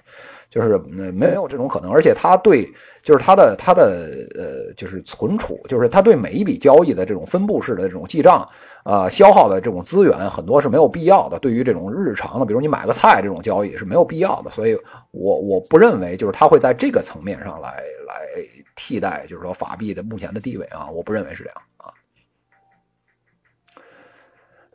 [0.53, 0.77] 就是
[1.11, 2.71] 没有这种可能，而且它对，
[3.01, 8.47] 就是它的它的呃，就是存储，就是它对每一笔交易的这种分布式的这种记账，
[8.85, 11.39] 呃，消耗的这种资源很多是没有必要的。
[11.39, 14.51] 对于这种日常的，比如你买个菜这种交易是没有必要的。
[14.51, 14.77] 所以，
[15.09, 17.69] 我我不认为就是它会在这个层面上来
[18.07, 18.15] 来
[18.75, 21.92] 替代，就是说法币的目前的地位啊，我不认为是这样啊。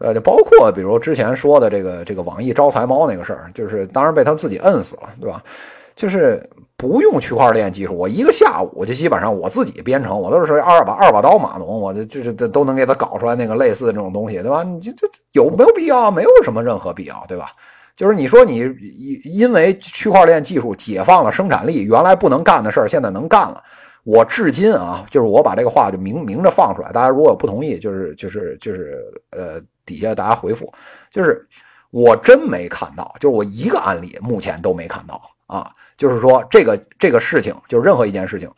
[0.00, 5.42] 呃，就包括比如之前说的这个这个网易招财猫那个事儿，就是当然被他们自己摁死了，对吧？
[5.96, 6.40] 就是
[6.76, 14.62] 不用区块链技术，我一个下午我就基本上我自己编程，我都是二把二把刀码农，我这这这都能给他搞出来那个类似的这种东西，对吧？
[14.62, 16.08] 你这这有没有必要？
[16.08, 17.50] 没有什么任何必要，对吧？
[17.96, 18.58] 就是你说你
[18.96, 23.60] 因因为区块链技术解放了生产力，原来不能干的事儿现在能干了。
[24.04, 29.60] 我至今啊，就是我把这个话就明明着放出来，大家如果不同意，就是就是就是呃。
[29.88, 30.70] 底下大家回复，
[31.10, 31.48] 就是
[31.90, 35.72] 我真没看到，就是我一个案例目前都没看到啊。
[35.96, 38.48] 就是说这个这个事情，就是任何一件事情，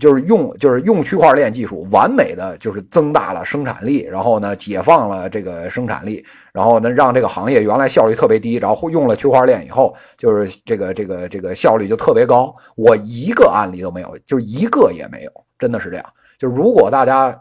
[0.00, 12.52] 就是用就是用区块链技术完美的就是增大了生产力，然后呢解放了这个生产力，然后呢让这个行业原来效率特别低，然后用了区块链以后，就是这个这个这个效率就特别高。
[12.74, 15.30] 我一个案例都没有，就一个也没有，
[15.60, 16.04] 真的是这样。
[16.38, 17.40] 就如果大家。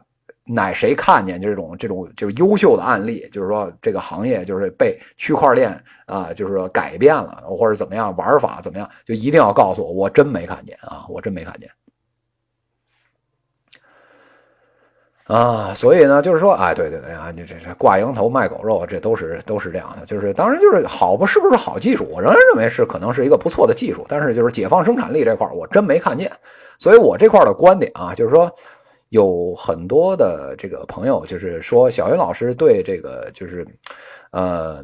[0.52, 11.70] 哪谁看见这种这种就是优秀的案例，就是说这个行业就是被区块链啊，就是说改变了或者怎么样玩法怎么样，就一定要告诉我，我真没看见啊，我真没看见
[15.26, 15.72] 啊。
[15.76, 20.06] 所以呢，就是说，哎，对对对啊，你这这挂羊头卖狗肉，这都是都是这样的。
[20.08, 26.32] 就是当然就是好不是不是好技术，我仍然认为是可能是一个不错的技术，但是就是解放生产力这块我真没看见。
[26.80, 28.52] 所以我这块的观点啊，就是说。
[29.10, 33.68] 有很多的这个朋友，就是说小云老师对这个就是，
[34.32, 34.84] 呃，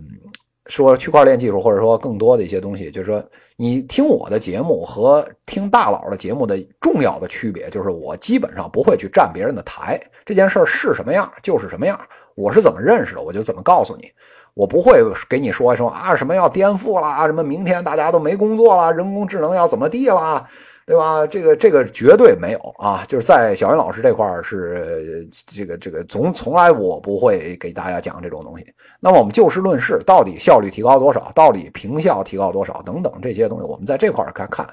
[0.65, 3.23] 说区块链技术或者说更多的一些东西，就是说
[3.56, 11.99] 你听我的节目和听大佬的节目的重要的区别，就是我基本上不会去占别人的台，这件事儿是什么样就是什么样，
[12.35, 14.11] 我是怎么认识的我就怎么告诉你，
[14.56, 20.49] 我不会给你说说啊什么要颠覆啦，什么明天大家都没工作了，人工智能要怎么地啦。
[20.88, 21.26] 对吧？
[21.26, 23.03] 这个这个绝对没有啊！
[23.07, 28.72] 就是在小云老师这块儿是这个这个从从来我不会给大家讲这种东西。
[28.99, 31.32] 那么我们就事论事，到底效率提高多少？
[31.34, 32.84] 到底平效提高多少？
[32.84, 34.68] 等等这些东西，我们在这块儿看看。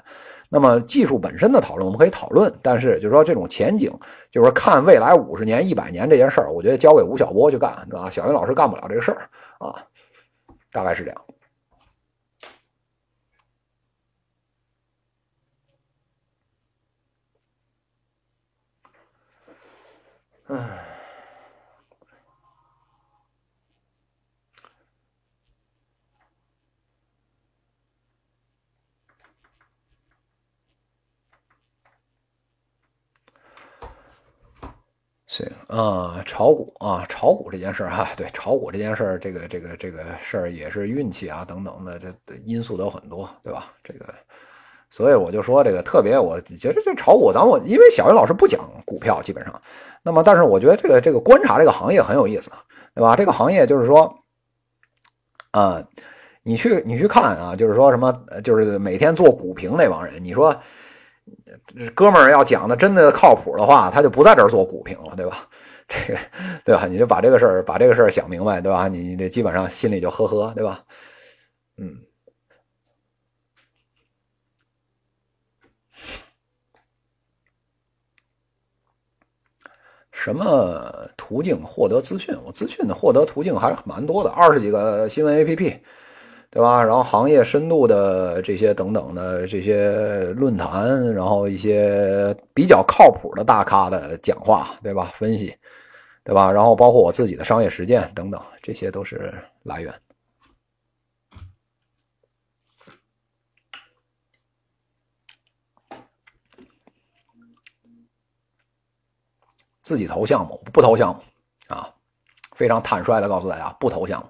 [0.49, 3.89] 那么技术本身的讨论我们可以讨论，但是就是说这种前景，
[4.31, 8.07] 就是说看未来五十年、一百年这件事儿，我觉得交给吴晓波去干，对吧？
[8.07, 9.27] 小云老师干不了这个事儿
[9.57, 9.81] 啊，
[10.71, 11.21] 大概是这样。
[20.53, 20.63] 嗯，
[35.25, 42.13] 行啊，炒股啊，炒股这件事儿哈，对，炒股这件事儿，这个这个这个事儿也是运气啊，等等的，这
[42.45, 43.73] 因素都很多，对吧？
[43.83, 44.13] 这个，
[44.91, 49.59] 所以我就说这个特别，我觉得这炒股，咱我因为小云老师不讲股票，基本上。
[50.03, 52.51] 那么，但是我觉得这个这个观察这个行业很有意思，
[52.93, 53.15] 对吧？
[53.15, 54.13] 这个行业就是说，
[55.51, 55.81] 啊，
[56.43, 58.13] 你去你去看啊，就是说什么，
[58.43, 60.53] 就是每天做股评那帮人，你说，
[61.95, 65.47] 哥们儿要讲的真的靠谱的话，他就不在这儿做股评了，对吧？
[65.87, 66.19] 这个，
[66.65, 66.85] 对吧？
[66.85, 68.87] 你就把这个事儿把这个事儿想明白，对吧？
[68.87, 70.81] 你你这基本上心里就呵呵，对吧？
[71.77, 71.97] 嗯。
[80.23, 82.33] 什么途径获得资讯？
[82.45, 85.77] 我资讯的获得途径还是蛮多的，二十几个新闻 APP，
[86.49, 86.81] 对吧？
[86.81, 95.11] 然后行业深度的这些等等的这些论坛，然后一些比较靠谱的大咖的讲话，对吧？
[95.13, 95.53] 分析，
[96.23, 96.49] 对吧？
[96.49, 99.33] 然后包括我自己的商业实践等等，这些都是
[99.63, 99.93] 来源。
[109.83, 111.21] 自己投项目不投项目
[111.75, 111.93] 啊，
[112.53, 114.29] 非常坦率的告诉大家不投项目。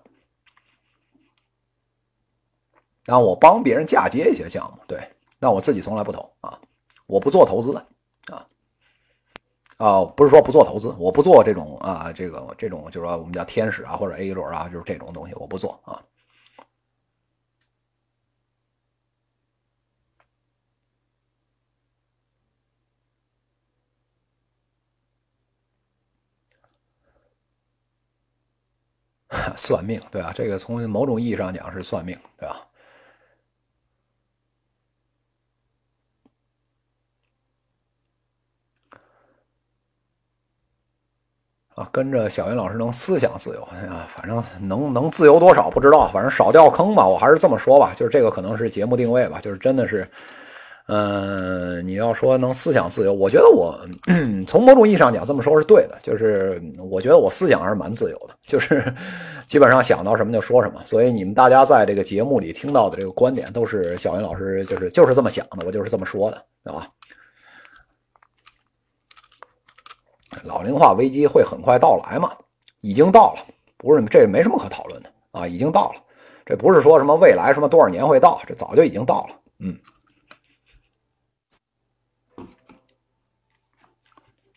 [3.06, 5.00] 然后我帮别人嫁接一些项目，对，
[5.40, 6.60] 但我自己从来不投啊，
[7.06, 7.86] 我不做投资的
[8.34, 8.48] 啊
[9.78, 16.02] 啊，不是说不做投资，我不做这种啊，这个这种就是说我们叫天使啊或者 A 轮啊，就是这种东西我不做啊。
[29.57, 30.32] 算命，对吧？
[30.34, 32.61] 这个从某种意义上讲是算命，对吧？
[41.76, 47.07] 啊，跟着小云老师能思想自由，哎呀，反正能能自由多少不知道，反正少掉坑吧。
[47.07, 50.07] 我还是这么说吧，就是这个可能是节目定位吧，就是真的是，
[50.88, 53.80] 嗯，你要说能思想自由，我觉得我
[54.46, 58.94] 从某种意义上讲这么说是对的，就是我觉得我思想还是蛮自由的，就是
[59.46, 60.82] 基本上想到什么就说什么。
[60.86, 66.88] 所以你们大家在这个节目里听到的这个观点，都是小云老师就是就是这么想的，我就是这么说的，对吧？
[70.44, 72.32] 老龄化危机会很快到来吗？
[72.82, 73.46] 已经到了，
[73.78, 76.02] 不是这没什么可讨论的啊，已经到了。
[76.46, 79.36] 这不是说什么未来什么多少年会到，这早就已经到了。
[79.60, 79.78] 嗯，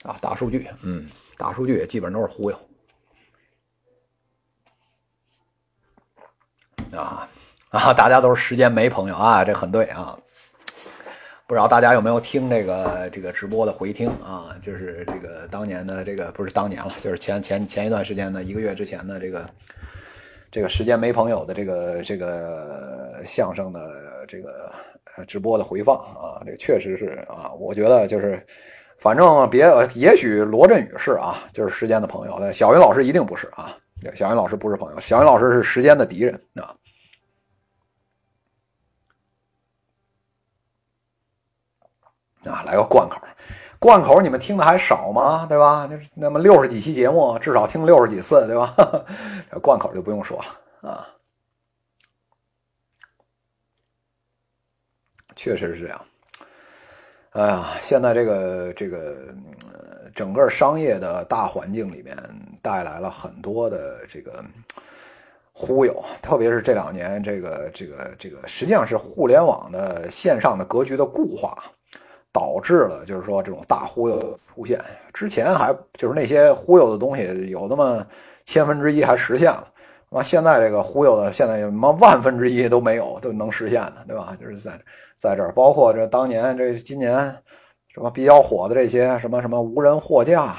[0.07, 1.07] 啊，大数据，嗯，
[1.37, 2.59] 大数据也基本都是忽悠。
[6.93, 7.29] 啊
[7.71, 10.17] 啊，大家都是时间没朋友啊，这很对啊。
[11.49, 14.57] 不知道大家有没有听这个这个直播的回听啊？
[14.63, 19.51] 就是这个当年的这个不是当年了，就是前前前一段时间的一个月之前的这个
[20.51, 24.73] 这个时间没朋友的这个这个相声的这个
[25.27, 28.45] 直播的回放啊，这确实是啊，我觉得就是
[29.07, 29.65] 反正别
[29.95, 33.79] 也许罗振宇是啊，就是时间的朋友，那小云老师一定不是啊，
[34.17, 36.75] 小云老师不是朋友，小云老师是时间的敌人啊。
[42.51, 43.23] 啊，来个贯口，
[43.79, 45.47] 贯口你们听的还少吗？
[45.47, 45.87] 对吧？
[45.89, 48.75] 那那么六十几期节目，至少听六十几次，对吧？
[49.53, 50.37] 这 贯口就不用说
[50.83, 51.07] 了啊。
[55.37, 56.05] 确实是这样。
[57.37, 59.15] 哎呀，现在这个这个
[60.15, 62.17] 整个商业的大环境里面，
[62.63, 64.43] 带来了很多的这个
[65.53, 71.63] 忽悠，特别是这两年，这个这个这个，实际上是互联网的线上的格局的固化。
[72.33, 74.79] 导致了，就是说这种大忽悠出现。
[75.15, 78.07] 之前还就是那些忽悠的东西，有那么
[78.45, 79.67] 千分之一还实现了。
[80.11, 84.37] 完现在这个忽悠的，现在什么万分之一都没有，都能实现的，对吧？
[84.41, 84.73] 就是在
[85.17, 87.17] 在这儿，包括这当年这今年
[87.89, 90.57] 什么比较火的这些什么什么无人货架，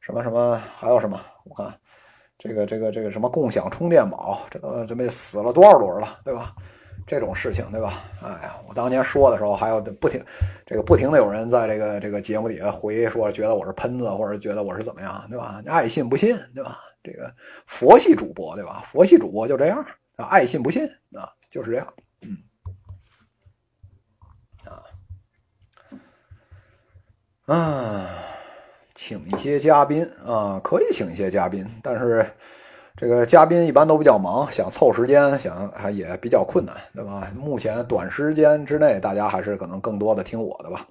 [0.00, 1.20] 什么什么还有什么？
[1.44, 1.74] 我看
[2.38, 6.54] 这个这个这个什么共享充电宝，这都这么死了多少轮了，对吧？
[7.04, 7.94] 这种事情，对吧？
[8.22, 10.22] 哎呀，我当年说的时候，还有不停，
[10.64, 15.60] 这个不停的有人在这个这个节目底下回说，觉得我是喷子，或者觉得我是怎么样，对吧？
[15.66, 16.78] 爱信不信，对吧？
[17.02, 17.34] 这个
[17.66, 18.82] 佛系主播，对吧？
[18.86, 19.84] 佛系主播就这样
[20.16, 21.94] 啊，爱信不信啊，就是这样。
[22.20, 22.38] 嗯，
[27.46, 28.10] 啊，啊，
[28.94, 32.30] 请一些嘉宾啊，可以请一些嘉宾，但是。
[32.94, 37.32] 这个嘉宾一般都比较忙，想凑时间，想还也比较困难，对吧？
[37.34, 40.86] 目前短时间之内，大家还是可能更多的听我的吧。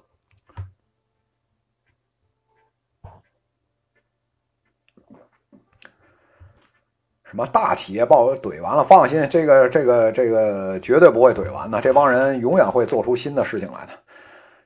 [7.32, 13.92] 什么大企业报怼完了，放心，这个这个这个绝对不会怼完的，这帮人永远会做出新的事情来的。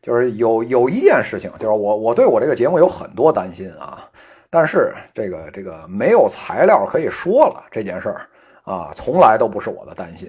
[0.02, 4.10] 就是有有一件事情，就是我我对我这个节目有很多担心啊。
[4.50, 8.26] 但是这个这个没有材料可以说了这件事儿
[8.64, 10.28] 啊，从来都不是我的担心。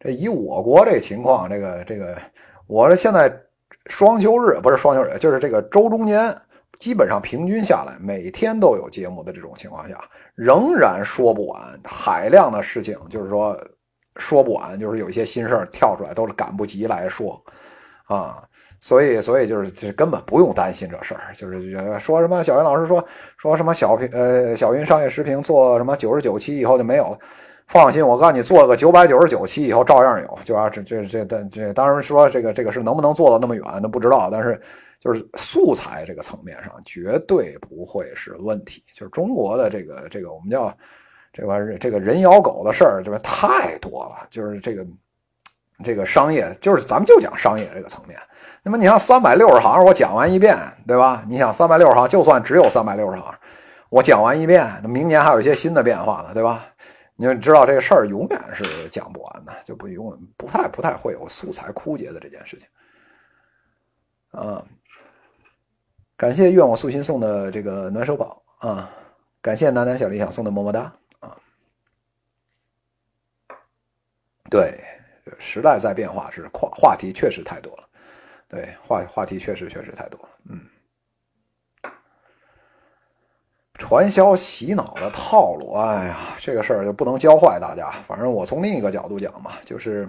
[0.00, 2.16] 这以我国这情况，这个这个，
[2.66, 3.32] 我这现在
[3.86, 6.36] 双休日不是双休日，就是这个周中间，
[6.80, 9.96] 基本上平均下来每天都有节目的这种情况下，
[10.34, 13.56] 仍然说不完海量的事情，就是说
[14.16, 17.40] 说不完，就是有一些新事儿跳出来，都是赶不及来说
[18.06, 18.42] 啊。
[18.82, 27.18] 所以，所以就是根本不用担心这事儿，就是说什么小云老师说说什么小平呃小云商业视频做什么九十九期以后就没有了，
[27.66, 34.58] 放心，我告诉你，做个九百九十九期以后照样有，就啊这这这这这当然说这个这个是能不能做到那么远，那不知道，但是
[35.00, 38.84] 就是素材这个层面上绝对不会是问题。
[38.92, 40.72] 就是中国的这个这个我们叫
[41.32, 44.86] 这玩意儿这个人咬狗的事儿，这太多了，就是这个
[45.82, 48.16] 这个商业，就是咱们就讲商业这个层面。
[48.62, 50.56] 那么你像三百六十行，我讲完一遍，
[50.86, 51.24] 对吧？
[51.26, 53.34] 你想三百六十行，就算只有三百六十行，
[53.88, 56.66] 我讲完一遍，那明年还有一些新的变化呢，对吧？
[57.16, 62.66] 你就知道这个事儿永远是讲不完的，就不永远不太不太会有素材枯竭的这件事情。
[64.30, 64.64] 啊，
[66.20, 68.90] 感谢愿我素心送的这个暖手宝啊，
[69.40, 71.34] 感谢楠楠小理想送的么么哒啊。
[74.50, 74.84] 对，
[75.38, 77.88] 时代在变化，是话话题确实太多了。
[78.48, 80.60] 对话话题确实确实太多了，嗯，
[83.78, 87.90] 传销洗脑的套路，哎呀，这个事儿就不能教坏大家。
[88.06, 90.06] 反正我从另一个角度讲嘛，就是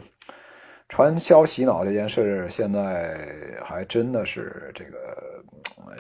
[0.92, 3.18] 传销洗脑这件事，现在
[3.64, 5.42] 还真的是这个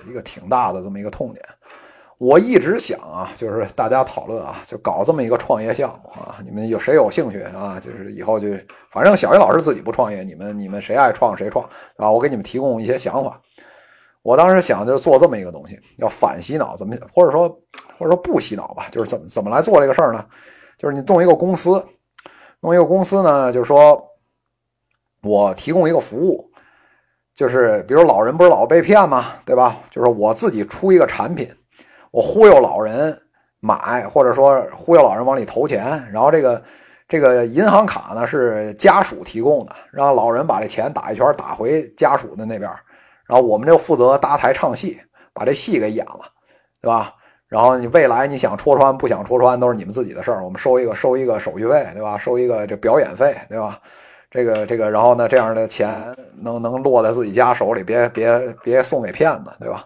[0.05, 1.43] 一个挺大的这么一个痛点。
[2.17, 7.79] 我一直想啊，就是大家讨论啊，就搞这么一个创业项目啊，你们有谁有兴趣啊？
[7.79, 8.49] 就是以后就
[8.91, 13.41] 反正小云老师自己不创业，你们你们谁爱创谁创啊，我给你们提供一些想法。
[14.23, 17.47] 我当时想就是做这么一个东西，要反洗脑，怎么或者说
[17.97, 18.89] 或者说不洗脑吧？
[18.91, 20.25] 就是怎么怎么来做这个事儿呢？
[20.77, 21.81] 就是你弄一个公司，
[22.59, 24.05] 弄一个公司呢，就是说
[25.23, 26.49] 我提供一个服务，
[27.35, 29.25] 就是比如老人不是老被骗吗？
[29.45, 29.77] 对吧？
[29.89, 31.47] 就是我自己出一个产品。
[32.11, 33.17] 我忽悠老人
[33.59, 36.61] 买，或者说忽悠老人往里投钱，然后这个
[37.07, 42.69] 这个银行卡呢是家属提供的，让老人把这钱打一圈打回家属的那边，
[43.25, 44.99] 然后我们就负责搭台唱戏，
[45.33, 46.21] 把这戏给演了，
[46.81, 47.13] 对吧？
[47.47, 52.17] 然后你未来你想戳穿不想戳穿都是你们自己的事儿，我们收一个收一个手续费，对吧？
[52.17, 53.79] 收一个这表演费，对吧？
[54.31, 55.93] 这个这个，然后呢这样的钱
[56.41, 59.85] 能能落在自己家手里，别别别送给骗子，对吧？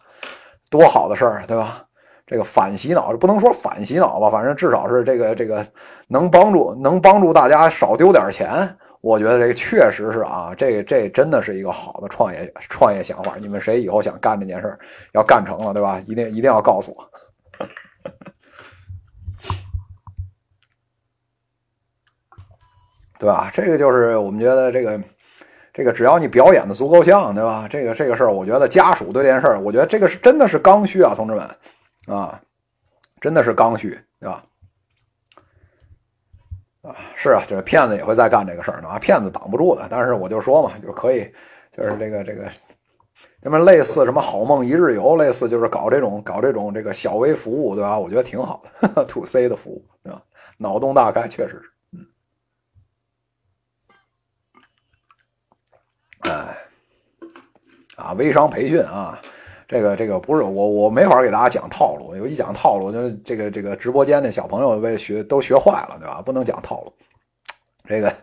[0.70, 1.84] 多好的事儿，对吧？
[2.28, 5.66] 这个反洗脑不能说反洗脑吧，反正至少是这个这个
[6.08, 8.68] 能帮助能帮助大家少丢点钱。
[9.02, 13.36] 我觉得这个确实是啊，这这真的是一个好的创业创业想法。
[13.40, 14.80] 你们谁以后想干这件事儿，
[15.14, 16.02] 要干成了，对吧？
[16.08, 17.08] 一定一定要告诉我，
[23.20, 23.50] 对吧？
[23.54, 25.00] 这个就是我们觉得这个
[25.74, 27.68] 这个，只要你表演的足够像，对吧？
[27.70, 31.50] 这个这个事儿，我觉得家属对这件事儿，我觉得这个是真的是刚需啊，同志们。
[32.08, 32.40] 啊，
[33.20, 34.44] 真的是刚需，对吧？
[36.84, 39.88] 啊，是啊，就是骗子也会再干这个事儿呢啊，骗子挡不住的。
[39.90, 41.28] 但是我就说嘛，就可以，
[41.72, 42.48] 就是这个这个，
[43.42, 47.98] 那么类似什么好梦一日游，类似就是搞这种搞这种这个小微服务，对吧？
[47.98, 50.22] 我觉得挺好的， to C 的服务，对吧？
[50.60, 51.64] 脑洞大开，确实是，
[56.28, 56.58] 哎，
[57.96, 59.20] 啊，微商培训啊。
[59.68, 66.22] 这个这个不是我我没法给大家讲套路，有一讲套路，就是这个这个直播间的小朋友被学都学坏了，对吧？
[66.22, 66.94] 不能讲套路。
[67.88, 68.14] 这个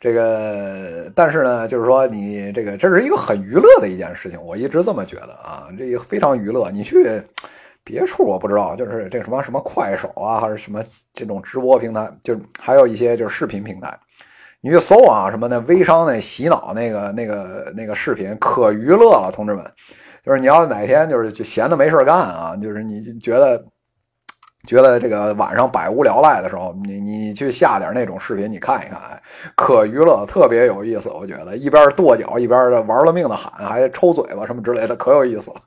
[0.00, 6.70] 这个，但是呢，就是说你这个这是一个很娱乐的一件事情，我一直这么觉得啊，这个非常娱乐。
[6.70, 7.20] 你去
[7.82, 13.98] 别处我不知道，就是这什么什么快手啊，还是什么这种直播平台，就还有一些就是视频平台，
[14.60, 19.64] 你去搜啊，什么那微商那洗脑那个那个那个视频，可娱乐了，同志们。
[20.24, 23.64] 就是你要哪天就是就闲的没事干啊，就是你觉得
[24.66, 29.00] 觉得这个晚上百无聊赖的时候，你你去下点那种视频，你看一看，
[29.56, 31.08] 可娱乐，特别有意思。
[31.10, 35.60] 我觉得一边跺脚一边的玩了命的喊，还抽嘴巴什么之类的，可有意思了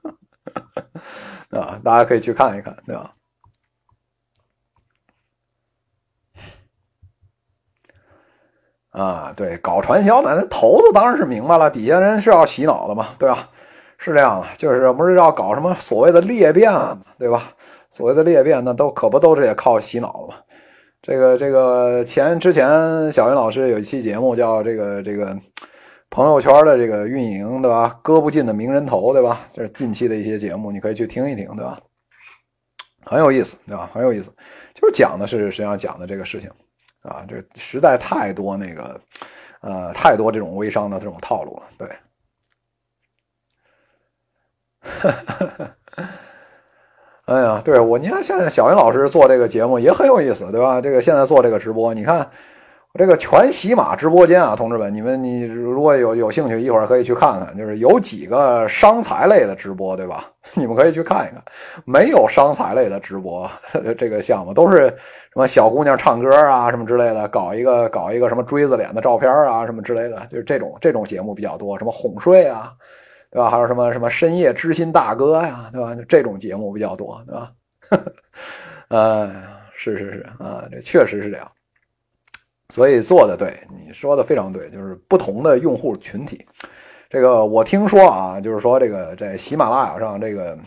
[1.59, 1.79] 啊！
[1.83, 3.09] 大家可以去看一看，对吧？
[8.91, 13.49] 啊，对，搞传销的那头子当然是明白了，底下人是要洗脑的嘛，对吧？
[13.97, 16.71] 是这样的，就是不是要搞什么所谓的裂变，
[17.17, 17.53] 对吧？
[17.89, 20.39] 所谓的裂变，那都可不都是也靠洗脑的吗？
[21.01, 25.37] 这个这个前之前小云老师有一期节目叫这个这个
[26.09, 27.97] 朋友圈的这个运营，对吧？
[28.03, 29.41] 割不尽的名人头，对吧？
[29.53, 31.79] 这是近期的一些节目，你可以去听一听，对吧？
[33.05, 33.89] 很有意思，对吧？
[33.93, 34.31] 很有意思，
[34.73, 36.49] 就是讲的是实际上讲的这个事情
[37.03, 39.01] 啊，这实在太多那个
[39.61, 41.89] 呃太多这种微商的这种套路了，对。
[47.25, 50.81] 哎呀，对我，你看现在小云老师做这个节目也很有意思，对吧？
[50.81, 52.29] 这个现在做这个直播，你看
[52.93, 60.29] 这个全喜马直播间啊，同志们，你们你如果有有兴趣，一会儿可以去看看，就是有几个商财类的直播，对吧？
[60.55, 61.41] 你们可以去看一看，
[61.85, 63.49] 没有商财类的直播
[63.97, 72.73] 这个项目，都是什么小姑娘唱歌啊，什么之类的，搞一个搞一个什么锥子脸的照片啊，什么之类的，就是这种这种节目比较多，什么哄睡啊。
[73.33, 73.49] 对吧？
[73.49, 75.95] 还有什么什么深夜知心大哥呀，对吧？
[76.09, 77.51] 这种节目比较多，对吧？
[78.89, 79.31] 呃，
[79.73, 81.47] 是是是啊，这确实是这样。
[82.71, 86.43] 所以做的对，你说的非常对，就是不同的用户群体。
[87.09, 90.57] 这个我听说啊，就是说这个在喜马拉雅上，这个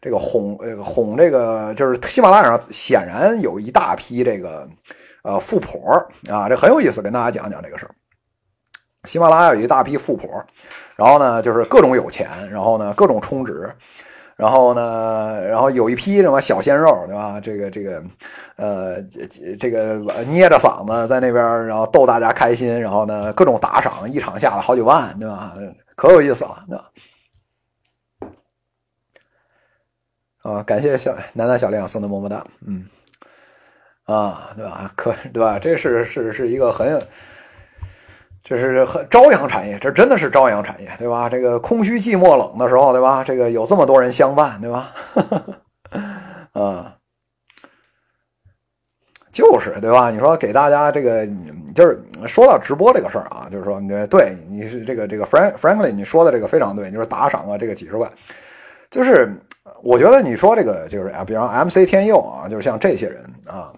[0.00, 4.68] 这个哄呃哄这个，就是喜马拉雅上显然有一大批这个
[5.22, 5.92] 呃富婆
[6.28, 7.94] 啊，这很有意思，跟大家讲讲这个事儿。
[9.04, 10.28] 喜马拉雅有一大批富婆。
[10.96, 13.74] 然后呢，就是各种有钱，然后呢，各种充值，
[14.40, 17.38] 然后呢，然后有一批什么小鲜肉，对吧？
[17.38, 18.02] 这个这个，
[18.56, 19.02] 呃，
[19.58, 25.52] 这个捏着嗓子在那边，然后逗大家开心，然后呢，各种打赏，一场下了好几万，对吧？
[25.94, 26.90] 可有意思了，对吧？
[30.42, 32.86] 啊，感谢小楠楠小亮送的么么哒，嗯，
[34.04, 34.90] 啊，对吧？
[34.96, 35.58] 可对吧？
[35.58, 36.98] 这是是是一个很有，
[38.50, 41.28] 这是很朝阳产业，这真的是朝阳产业，对吧？
[41.28, 43.22] 这个空虚寂寞冷的时候，对吧？
[43.22, 44.92] 这个有这么多人相伴，对吧？
[46.54, 46.96] 啊。
[49.30, 50.10] 就是对吧？
[50.10, 51.24] 你说给大家这个，
[51.76, 51.96] 就是
[52.26, 58.10] 说到直播这个事儿啊，就是说，对，你是这个这个 Frank Frankly，你说的这个非常对，就是打赏啊，这个几十块，
[58.90, 59.32] 就是
[59.80, 63.72] 我觉得你说这个就是啊，比方 MC 天佑啊，就是像这些人啊，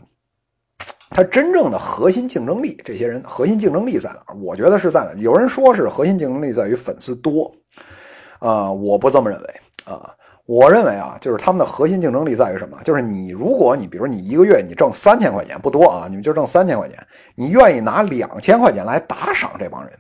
[1.13, 4.35] 他真正的核心竞争力，这些人核心竞争力在哪？
[4.43, 5.21] 我觉得是在哪？
[5.21, 7.53] 有人说是核心竞争力在于粉丝多，
[8.39, 9.47] 啊，我不这么认为
[9.85, 10.15] 啊。
[10.45, 12.77] 我认为啊，就是他们的核心竞争力在于什么？
[12.83, 16.99] 就是你，如果你比如你一个月你挣三千块钱，不多啊，你们就挣三千块钱，
[17.37, 19.93] 你愿意拿两千块钱来打赏这帮人，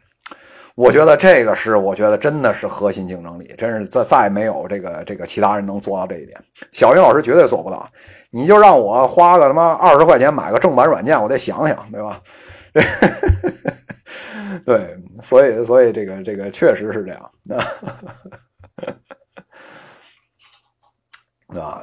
[0.74, 6.42] 我觉得这个是，我觉得真的是核心竞争力，真是再再没有这个这个其他人能做到这一点。
[6.72, 7.88] 小云老师绝对做不到，
[8.30, 12.22] 你就让我花个他妈二十块钱买个正版软件，我得想想，对吧？
[14.64, 17.30] 对，所以所以这个这个确实是这样。
[21.60, 21.82] 啊，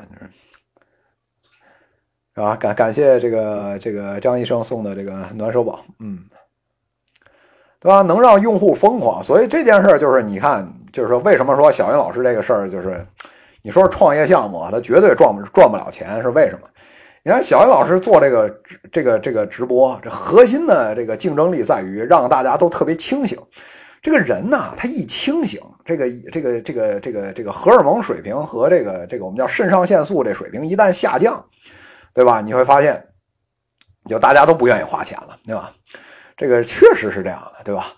[2.34, 6.24] 啊，感感谢这个这个张医生送的这个暖手宝，嗯，
[7.82, 8.02] 对吧？
[8.02, 13.06] 能让用户疯狂，所以这件事儿就是你看，就是说为什么说小云老师这个事儿，就是
[13.62, 16.68] 你说创业项目，他绝对赚不赚不了钱，是为什么？
[17.24, 18.62] 你看小云老师做这个
[18.92, 23.38] 这个这个直播，这核心的这个竞争力在于让大家都特别清醒。
[24.02, 31.44] 这个人呢，他一清醒，这个这个这个这个这个荷尔蒙水平和这个这个我们叫肾上腺素这水平一旦下降，
[32.14, 32.40] 对吧？
[32.42, 33.06] 你会发现，
[34.08, 35.72] 就大家都不愿意花钱了，对吧？
[36.38, 37.94] 这个确实是这样，对吧？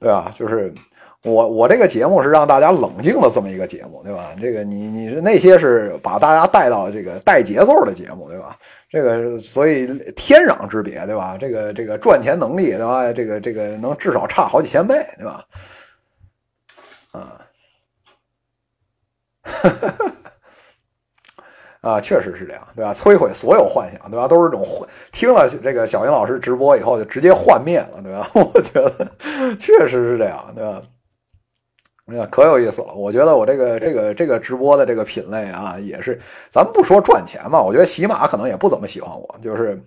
[0.00, 0.30] 对吧？
[0.34, 0.72] 就是
[1.24, 4.30] 我我这个节目是让大家冷静的这么一个节目，对吧？
[4.40, 8.56] 这个你你是那些是把大家带到这个带节奏的节目，对吧？
[8.88, 9.86] 这个所以
[10.16, 11.36] 天壤之别，对吧？
[11.38, 13.12] 这个这个赚钱能力，对吧？
[13.12, 15.44] 这个这个能至少差好几千倍，对吧？
[17.12, 17.40] 啊，
[21.82, 22.94] 啊，确实是这样，对吧？
[22.94, 24.26] 摧毁所有幻想，对吧？
[24.26, 28.30] 都是这种幻，听了这个小云老师直播以后，就直接幻灭了，对吧？
[28.34, 29.06] 我觉得
[29.58, 30.80] 确实是这样，对吧？
[32.30, 32.92] 可有意思了！
[32.94, 39.80] 我觉得我这个这个这个直播的这个品类啊，也是，咱们不说赚钱嘛，我觉得喜马可能也不怎么喜欢我，就是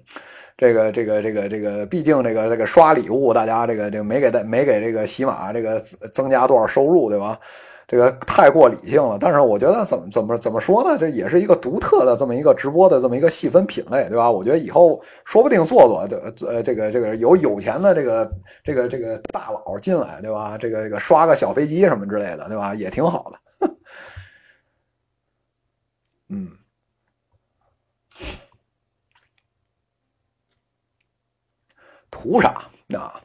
[0.57, 5.79] 这个这个这个这个，毕竟这个这个刷礼物，大家这个这个没给没给这个喜马这个
[6.11, 7.39] 增加多少收入，对吧？
[7.87, 10.97] 这个太过理性了，但是我觉得怎么怎么怎么说呢？
[10.97, 14.29] 这也是一个独特的这么一个直播的这么一个细分品类，对吧？
[14.31, 15.87] 我觉得以后说不定做
[16.35, 18.31] 做，呃，这个这个有有钱的这个
[18.63, 20.57] 这个这个大佬进来，对吧？
[20.57, 22.73] 这个这个刷个小飞机什么之类的，对吧？
[22.73, 23.39] 也挺好的。
[26.29, 26.49] 嗯，
[32.09, 33.21] 图啥啊？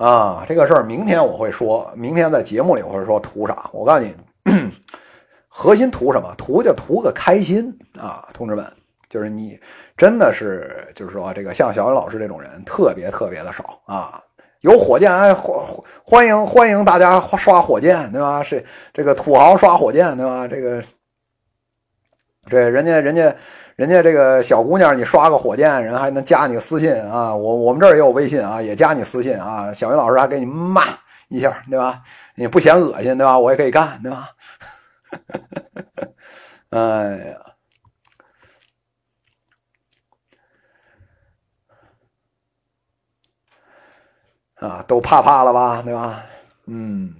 [0.00, 3.68] 啊，这个事儿明天我会说，明天在节目里我会说图啥？
[3.70, 4.16] 我告诉你，
[5.46, 6.34] 核心图什么？
[6.38, 8.64] 图就图个开心啊，同志们，
[9.10, 9.60] 就是你
[9.98, 14.22] 真的是，就是说这个像小云老师这种人特别特别的少啊。
[14.62, 15.54] 有火箭，哎，欢
[16.02, 18.42] 欢迎欢迎大家刷火箭，对吧？
[18.42, 18.64] 是
[18.94, 20.48] 这个土豪刷火箭，对吧？
[20.48, 20.82] 这个
[22.48, 23.36] 这人家人家。
[23.80, 27.34] 人家这个小姑娘，你刷个火箭，人还能加你私信啊！
[27.34, 29.72] 我我们这儿也有微信啊，也加你私信啊。
[29.72, 30.82] 小云老师还给你骂
[31.28, 32.02] 一下，对吧？
[32.34, 33.38] 你不嫌恶心，对吧？
[33.38, 34.28] 我也可以干，对吧？
[36.68, 37.16] 哎
[44.60, 46.22] 呀，啊，都怕怕了吧，对吧？
[46.66, 47.14] 嗯，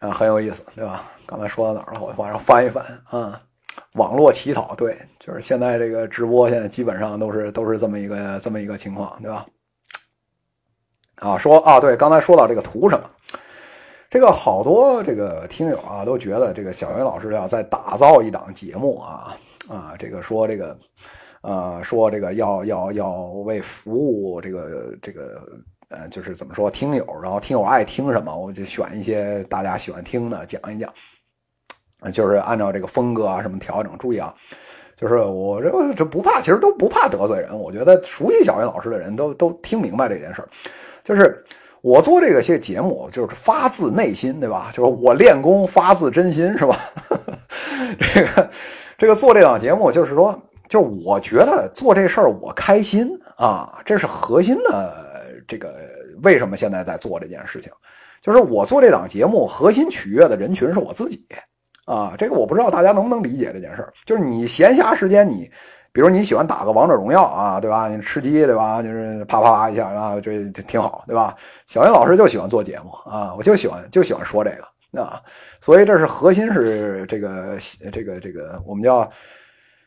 [0.00, 1.04] 啊，很有意思，对吧？
[1.24, 2.00] 刚才说到哪儿了？
[2.02, 3.40] 我往上翻一翻啊。
[3.94, 9.46] 网络乞讨，对，就是现在这个直播，现在基本上都是都是这么一个这么一个情况，对吧？
[11.16, 13.10] 啊，说啊，对，刚才说到这个图什么，
[14.08, 19.36] 这个好多这个听友啊都觉得这个小云老师要再打造一档节目啊
[19.68, 20.78] 啊，这个说这个
[21.42, 25.42] 呃说这个要要要为服务这个这个
[25.88, 30.94] 呃就是怎么说听友，然后听友爱听什么，我就选一些大家喜欢听的讲一讲。
[32.12, 34.34] 就是按照这个风格啊什么调整，注意啊，
[34.96, 37.58] 就是我这这不怕，其实都不怕得罪人。
[37.58, 40.48] 我觉得熟悉小云老师的人都都听明白这件事儿，
[41.04, 41.44] 就是
[41.82, 44.70] 我做这个些节目，就是发自内心，对吧？
[44.72, 46.78] 就是我练功发自真心，是吧？
[48.14, 48.50] 这个
[48.98, 54.94] 这个做这档节目，就是说，就是我觉得做这事儿我开心啊，这是核心的。
[55.48, 55.74] 这个
[56.22, 57.72] 为什么现在在做这件事情？
[58.22, 61.26] 就是我做这档节目，核心取悦的人群是我自己。
[61.86, 63.92] 啊，这个我不知道大家能不能理解这件事儿。
[64.06, 65.50] 就是你闲暇时间，你
[65.92, 67.88] 比如你喜欢打个王者荣耀啊，对吧？
[67.88, 68.82] 你吃鸡，对吧？
[68.82, 71.34] 就是啪啪啪一下啊，这挺好，对吧？
[71.66, 75.20] 小云老师就喜欢做节目啊，我就喜欢就喜欢说这个啊，
[75.60, 77.58] 所以这是核心是这个
[77.92, 79.10] 这个这个我们叫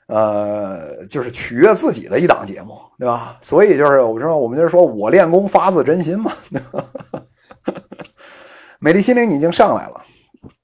[0.07, 3.37] 呃，就是取悦自己的一档节目，对吧？
[3.39, 6.33] 所以就是我说我们就是说我练功发自真心嘛。
[8.79, 10.03] 美丽心灵，你已经上来了。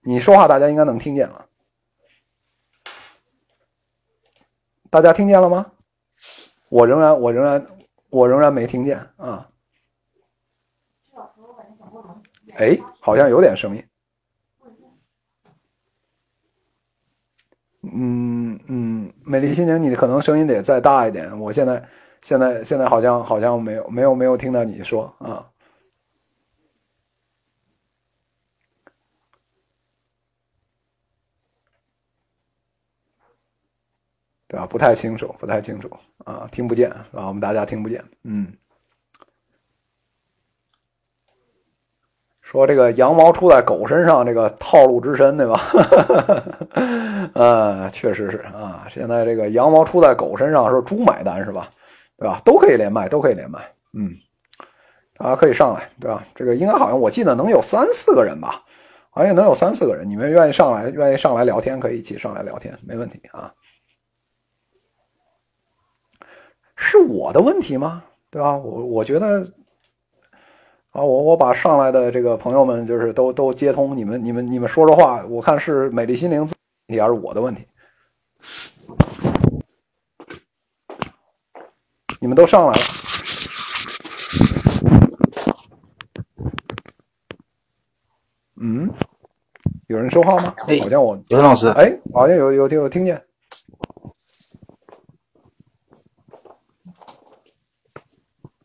[0.01, 1.45] 你说话，大家应该能听见了。
[4.89, 5.71] 大家听见了吗？
[6.69, 7.67] 我仍然，我仍然，
[8.09, 9.49] 我仍然没听见啊。
[12.57, 13.83] 哎，好像有点声音。
[17.81, 21.39] 嗯嗯，美丽心情，你可能声音得再大一点。
[21.39, 21.87] 我现在，
[22.21, 25.49] 现在，现在好像好像没有没有没有听到你说啊。
[34.49, 34.65] 对吧？
[34.65, 35.87] 不太清楚，不太清楚
[36.25, 38.03] 啊，听不见啊，我们大家听不见。
[38.23, 38.51] 嗯，
[42.41, 45.61] 说这个羊毛出在狗身上，这个套路之深，对吧？
[47.35, 48.87] 呃， 确实是啊。
[48.89, 51.69] 现在这个羊毛出在狗身上，说猪买单是吧？
[52.17, 52.41] 对吧？
[52.43, 53.59] 都可以连麦，都可以连麦。
[53.93, 54.15] 嗯，
[55.15, 56.25] 大家可以上来，对吧？
[56.33, 58.63] 这个应该好像我记得能有三四个人吧？
[59.11, 60.07] 好像能有三四个人。
[60.09, 63.53] 你们愿意上来，愿意上来聊天，可以一起上来聊天，没问题啊。
[66.81, 68.01] 是我的问题吗？
[68.31, 68.57] 对吧？
[68.57, 69.43] 我我觉得，
[70.91, 76.47] 啊，我我把上来的这个朋友们就是都都接通，你们你们你们说说话，我看是美丽心灵问
[76.87, 77.67] 题还是我的问题？
[82.21, 82.79] 你们都上来了，
[88.61, 88.89] 嗯，
[89.87, 90.55] 有人说话吗？
[90.81, 93.21] 好像我刘老师，哎，好像有有听有听见。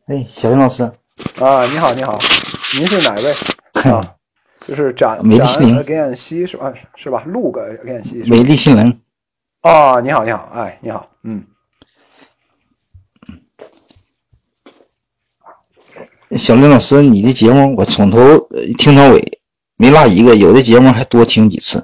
[0.06, 0.82] 哎，小林老师
[1.40, 2.18] 啊，你好，你好，
[2.78, 3.32] 您是哪位
[3.90, 4.14] 啊？
[4.66, 6.72] 就是展美丽心灵，again 西是吧？
[6.94, 7.22] 是吧？
[7.26, 7.78] 录个
[8.26, 9.00] 美丽新闻。
[9.62, 11.44] 啊，你好，你好，哎，你好，嗯。
[16.32, 18.18] 小林老师，你的节目我从头
[18.76, 19.40] 听到尾，
[19.76, 21.82] 没落一个，有的节目还多听几次，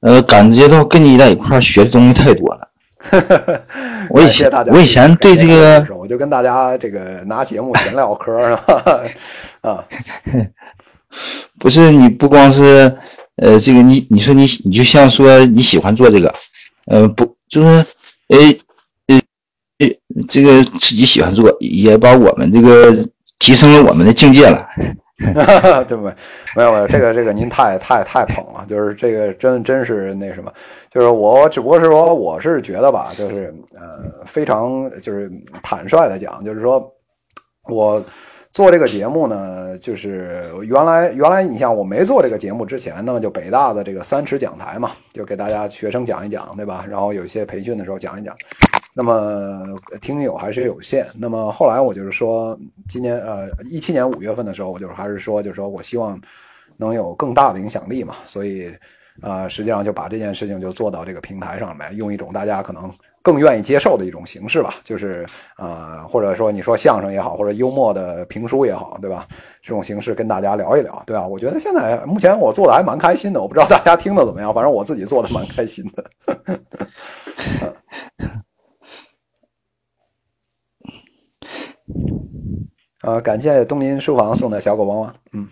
[0.00, 2.65] 呃，感觉到跟你在一块学的东西太多了。
[4.10, 9.02] 我以前我以前对这个，我就跟大家这个拿节目闲聊嗑 是吧？
[9.62, 9.84] 啊，
[11.58, 12.96] 不是你不光是
[13.36, 16.34] 呃这个你你说你你就像说你喜欢做这个，
[16.86, 17.68] 呃不就是
[18.28, 18.38] 呃
[19.08, 19.20] 呃
[20.28, 22.94] 这个自己喜欢做，也把我们这个
[23.38, 24.66] 提升了我们的境界了。
[25.88, 26.14] 对 不对？
[26.54, 30.52] 没有没有，这个这个您太太太捧了，就是这个真真是那什么，
[30.96, 35.30] 就是我只不过是说，我是觉得吧，就是呃非常就是
[35.62, 36.90] 坦率的讲，就是说
[37.68, 38.02] 我
[38.50, 46.86] 做这个节目呢，就是原来原来你像我没做这个节目之前呢，就北大的这个三尺讲台嘛，就给大家学生讲一讲，对吧？
[46.88, 48.34] 然后有一些培训的时候讲一讲。
[48.94, 49.62] 那么
[50.00, 51.06] 听友还是有限。
[51.14, 52.58] 那么后来我就是说，
[52.88, 56.18] 今年呃一七年五月份的时候，我就还是说，就是说我希望
[56.78, 58.14] 能有更大的影响力嘛。
[58.24, 58.74] 所以
[59.22, 65.26] 呃，实际上就把这件事情就做到这个平台上面，用一种大家可能更愿意接受的一种形式吧，就是
[65.58, 69.26] 呃或者说你说相声也好，或者幽默的评书也好，对吧？
[69.62, 71.26] 这种形式跟大家聊一聊，对吧？
[71.26, 76.10] 我觉得现在目前我做的还蛮开心的，我不知道大家听的怎么样，反正我自己做的蛮开心的。
[83.02, 85.48] 呃，感谢东林书房送的小狗汪汪，嗯，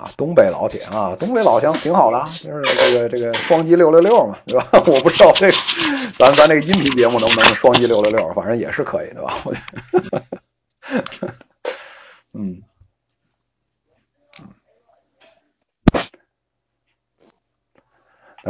[0.00, 4.66] 啊，东北老铁啊，东北老乡挺好的，就是这个这个双击六六六嘛，对吧？
[4.86, 5.52] 我不知道这个
[6.18, 9.34] 咱咱这个音频节目能不能双击六六六，反正也是可以的吧？
[9.44, 9.60] 我觉
[10.10, 10.22] 得，
[12.32, 12.62] 嗯。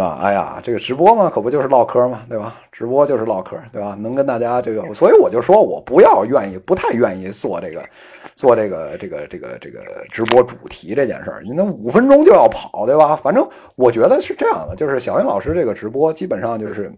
[0.01, 0.19] 吧？
[0.21, 2.57] 哎呀，这个直播嘛，可不就是唠嗑嘛，对吧？
[2.73, 3.97] 直播就是唠嗑，对吧？
[4.01, 7.83] 能跟大家这个，所以我就说我不要愿意，不太愿意做这个，
[8.35, 11.43] 做这个，这个，这个，这个直播主题这件事儿。
[11.43, 13.15] 你那五分钟就要跑，对吧？
[13.15, 13.47] 反正
[13.77, 16.91] 我觉得是这样的，就是小云老师这个直播基本上就是，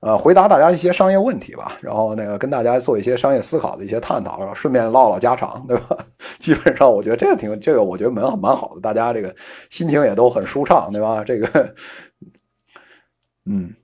[0.00, 5.96] 呃，回答大家一些商业问题吧，然后那个跟大家做一些商业思考的一些探讨，然后顺便唠唠家常，对吧？
[6.38, 9.34] 基本上我觉得这个挺，这个我觉得蛮蛮好的，大家这个
[9.70, 11.24] 心情也都很舒畅，对吧？
[11.26, 11.74] 这个。
[13.50, 13.74] 嗯，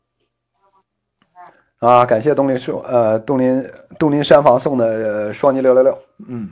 [1.78, 3.66] 啊，感谢东林树，呃，东林
[3.98, 6.50] 东林山房送的双击六六六，嗯，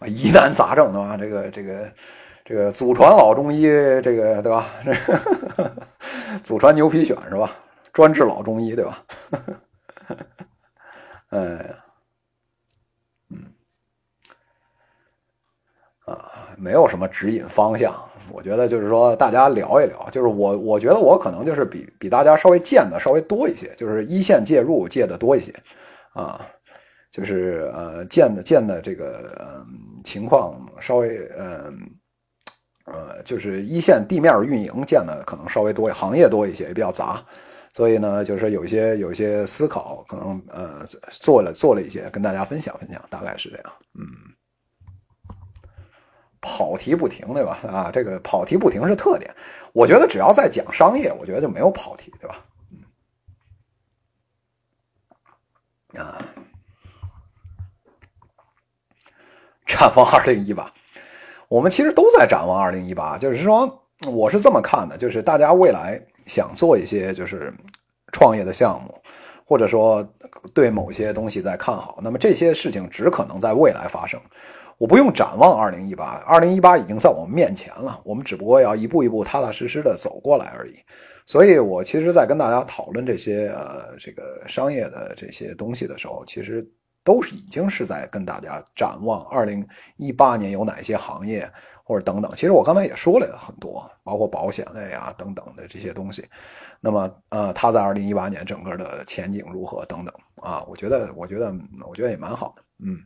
[0.00, 1.16] 啊，疑难杂症的吧？
[1.16, 1.92] 这个这个
[2.44, 3.62] 这个祖传老中医，
[4.02, 4.66] 这个对吧？
[6.42, 7.52] 祖传牛皮癣是吧？
[7.92, 9.04] 专治老中医对吧？
[11.30, 11.76] 哎，
[13.30, 13.52] 嗯，
[16.06, 17.94] 啊，没有什么指引方向。
[18.30, 20.08] 我觉得就是说，大家聊一聊。
[20.10, 25.52] 就是我，我觉得我可能就是比比大家稍微见的稍微多一些，就是一线介入借的多一些，
[26.12, 26.46] 啊，
[27.10, 29.66] 就是呃见的见的这个嗯
[30.04, 31.78] 情况稍微嗯
[32.86, 37.22] 呃就是一线地面运营见的可能稍微多，行业多一些，也比较杂，
[37.72, 44.31] 所以呢，就是有一些有一些思考，可能呃做了做了一些，跟大家分享分享，大概是这样，嗯。
[46.42, 47.58] 跑题不停，对吧？
[47.66, 49.34] 啊，这个跑题不停是特点。
[49.72, 52.44] 我觉得只要在讲商业，我觉得就没有跑题，对吧？
[55.94, 56.18] 嗯，啊，
[59.64, 60.70] 展望二零一八，
[61.48, 63.16] 我们其实都在展望二零一八。
[63.16, 67.54] 就是说，我是这么看的，就是大家未来想做一些就是
[68.12, 69.00] 创业的项目，
[69.44, 70.02] 或者说
[70.52, 74.20] 对某些东西在看好，那么这些事情只可能在未来发生。
[74.82, 80.74] 我不用展望二零一八，二零一八已经在我们面前了，我们只不过要一步一步踏踏实实的走过来而已。
[81.24, 86.68] 所以，我其实，在跟大家讨论这些呃这个商业的这些东西的时候，其实
[87.04, 89.64] 都是已经是在跟大家展望二零
[89.98, 91.48] 一八年有哪些行业
[91.84, 92.28] 或者等等。
[92.34, 96.26] 其实我刚才也说了很多，包括保险类啊等等的这些东西。
[96.80, 100.64] 那么，呃，它在二零一八年整个的前景如何等等啊？
[100.68, 101.54] 我觉得，我觉得，
[101.86, 102.98] 我觉得也蛮好的，嗯。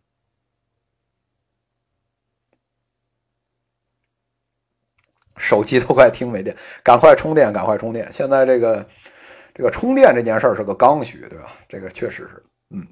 [5.37, 8.11] 手机都快听没电， 赶快充电，赶快充电！
[8.13, 8.87] 现在这个
[9.55, 11.53] 这个充电这件事儿是个刚需，对吧？
[11.69, 12.87] 这个确实是，嗯，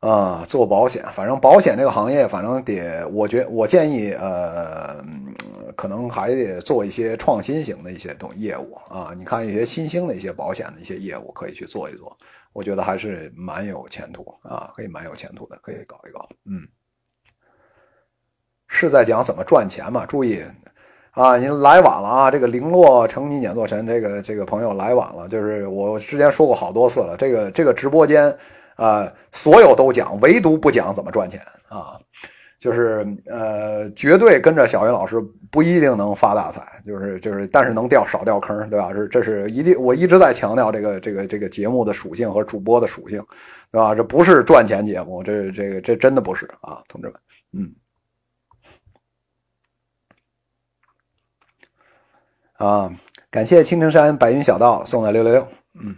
[0.00, 5.04] 啊，做保险，反正保险这个行业，反正得，我觉我建议，呃，
[5.76, 9.12] 可能还得做一些创新型的一些东业务啊。
[9.16, 12.16] 你看一些新兴的一些保险的一些业务，可以去做一做，
[12.52, 16.66] 我觉得还是蛮有前途啊，可以蛮有前途的，可以搞一搞，嗯。
[18.68, 20.06] 是在讲怎么赚钱嘛？
[20.06, 20.42] 注意，
[21.12, 22.30] 啊，您来晚了啊！
[22.30, 25.28] 这个零落成泥碾作尘，这个这个朋友来晚了。
[25.28, 28.32] 就是我之前说过好多次了，这个这个直播间，
[28.76, 31.98] 啊，所有都讲，唯独不讲怎么赚钱啊！
[32.60, 35.20] 就是呃，绝对跟着小云老师
[35.50, 38.92] 不一定能发大财，就是就是，但是能掉少掉坑，对吧？
[38.92, 43.24] 是这是一定，我一直在强调这个这个这个节目的属性和主播的属性，
[43.72, 43.94] 对吧？
[43.94, 47.16] 这不是赚钱节目，这这个这真的不是啊，同志们，
[47.64, 47.72] 嗯。
[52.58, 52.92] 啊，
[53.30, 55.48] 感谢青城山白云小道送的六六六，
[55.80, 55.94] 嗯，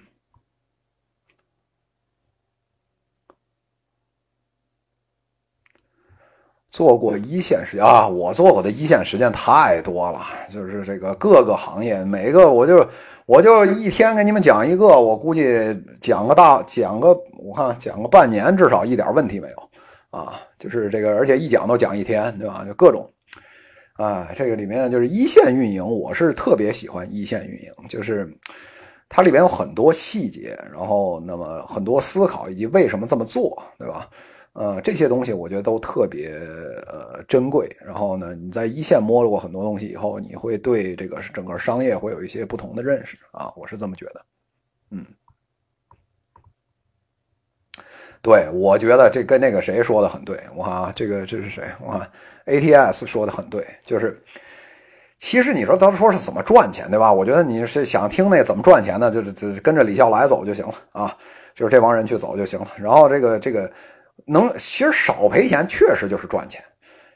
[6.68, 10.20] 做过一线实践啊，我做过的一线实践太多了，
[10.52, 12.86] 就是这个各个行业，每个我就
[13.24, 19.70] 我就一天给你们讲一个，我估计讲个大讲个，我看讲个半年，至少一点问题没有
[20.10, 22.66] 啊，就是这个，而且一讲都讲一天，对吧？
[22.66, 23.10] 就各种。
[24.00, 28.26] 啊，这个里面就是一线运营，我是特别喜欢一线运营，就是
[29.10, 34.08] 它里面有很多细节，然后那么很多思考以及为什么这么做，对吧？
[34.54, 36.30] 呃，这些东西我觉得都特别
[36.86, 37.68] 呃珍贵。
[37.84, 44.24] 然后呢，你在一线摸了过很多东西以后，你会对这个整个商业会有一些不同的认识啊，我是这么觉得。
[44.92, 45.04] 嗯，
[48.22, 51.64] 对，我觉得这跟那个谁说的很对，我，这个这是谁？
[51.84, 52.10] 我看。
[52.46, 54.22] ATS 说的很对，就是
[55.18, 57.12] 其实你说他说是怎么赚钱，对吧？
[57.12, 61.16] 我觉得你是想听那怎么赚钱的，就是就跟着李笑来走就行了啊，
[61.54, 62.68] 就是这帮人去走就行了。
[62.76, 63.70] 然后这个这个
[64.26, 66.62] 能其实少赔钱，确实就是赚钱。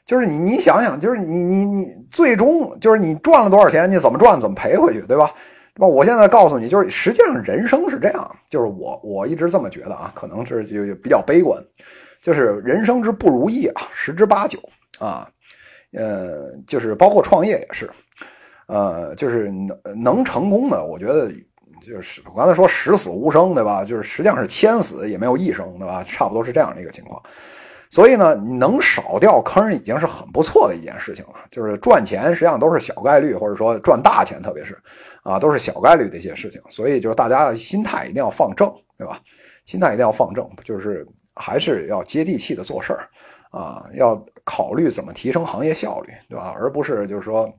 [0.05, 5.31] 就是你你想想，就是你你你最终就是你赚了多少钱，你怎么赚怎么赔回去，对吧？
[5.77, 11.59] 那我现在告诉你，就是实际上人生是这样，就是我我一直这么觉得啊，可能是就比较悲观，
[12.21, 14.59] 就是人生之不如意啊，十之八九。
[14.99, 15.29] 啊，
[15.93, 17.89] 呃，就是包括创业也是，
[18.67, 21.29] 呃，就是能能成功的，我觉得
[21.81, 23.83] 就是我刚才说十死无生，对吧？
[23.83, 26.03] 就是实际上是千死也没有一生，对吧？
[26.03, 27.21] 差不多是这样的一个情况。
[27.91, 31.35] 所以呢，能少掉坑已经是很不错的一件事情了。
[31.51, 34.77] 就是赚钱实际上都是小概率，或者说赚大钱，特别是
[35.23, 36.59] 啊，都是小概率的一些事情。
[36.69, 39.21] 所以就是大家心态一定要放正，对吧？
[39.65, 43.07] 心态一定要放正，就是还是要接地气的做事儿。
[43.51, 44.15] 啊，要
[44.45, 46.55] 考虑怎么提升行业效率，对吧？
[46.55, 47.51] 而不是就是说，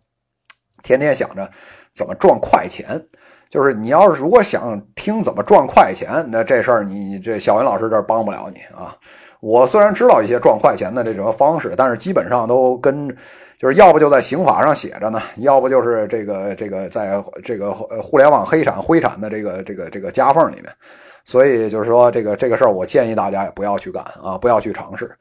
[0.82, 1.50] 天天想着
[1.92, 2.98] 怎么赚快钱。
[3.48, 8.96] 就是你要是如果想听怎么赚快钱，那这事儿你这小云老师这儿帮不了你啊。
[9.40, 13.08] 我虽然知道一些赚快钱的这种方式，但是基本上都跟
[13.58, 20.64] 就是要不就在刑法上写着呢，要不就是这个这个在这个互联网黑产灰产的这个这个这个夹缝里面。
[21.24, 25.16] 所以就是说，这个这个事儿，我建议大家也不要去干啊，不要去尝试。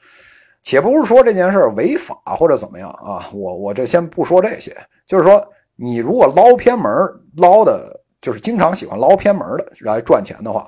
[0.66, 4.76] 且不是说这件事违法或者怎么样啊，我我这先不说这些，
[5.06, 6.92] 就是说，你如果捞偏门
[7.38, 10.68] 捞的，就是经常喜欢捞偏门的来赚钱的话，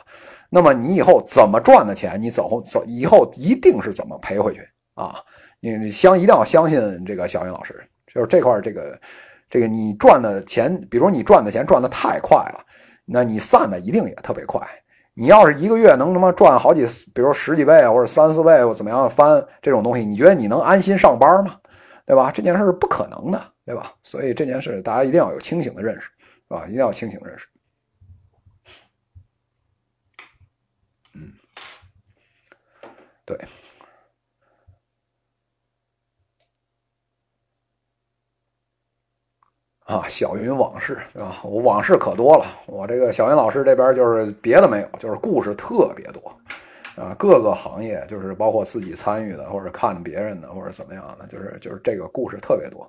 [0.52, 4.62] 那么你以后怎么赚的钱，你走后走以后一定是怎么赔回去
[4.94, 5.16] 啊？
[5.60, 7.74] 你相一定要相信这个小云老师，
[8.14, 9.02] 就是这块这个
[9.50, 12.64] 这个你赚的钱，比如你赚的钱赚的太快了，
[13.04, 14.62] 那你散的一定也特别快。
[15.20, 21.60] 你要是一个月能他妈赚好几，比如十几倍，或者三四倍或怎么样翻这种东西，你觉得你能安心上班吗？
[22.06, 22.32] 对吧？
[22.32, 23.92] 这件事是不可能的，对吧？
[24.04, 26.10] 所以这件事大家一定要有清醒的认识，是
[26.50, 26.68] 吧？
[26.68, 27.48] 一定要清醒认识。
[31.16, 31.34] 嗯，
[33.26, 33.36] 对。
[39.88, 41.38] 啊，小云往事，对吧？
[41.44, 42.46] 我往事可多了。
[42.66, 46.22] 我这个小云老师这边就是别的没有，就是故事特别多，
[47.02, 52.86] 啊，各个行业就是包括自己参与的，或者看别人的，或者怎么样的，就是就是这个故事特别多。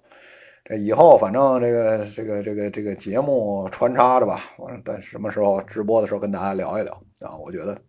[0.64, 7.80] 这以后反正这个这个这个这个节目穿插着吧，我等什么时候直播的时候跟大家聊一聊啊，我觉得。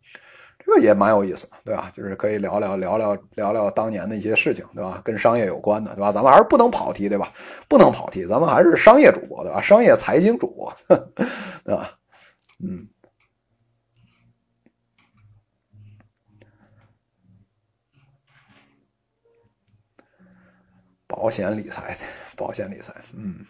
[0.69, 1.91] 这也蛮有意思，对吧？
[1.93, 5.01] 就是可以聊聊聊聊聊聊当年的一些事情，对吧？
[5.03, 6.11] 跟商业有关的，对吧？
[6.11, 7.31] 咱们还是不能跑题，对吧？
[7.67, 9.61] 不能跑题，咱们还是商业主播，对吧？
[9.61, 10.73] 商业财经主播，
[11.63, 11.91] 对吧？
[12.63, 12.87] 嗯，
[21.07, 21.97] 保险理财，
[22.35, 23.45] 保险理财，嗯。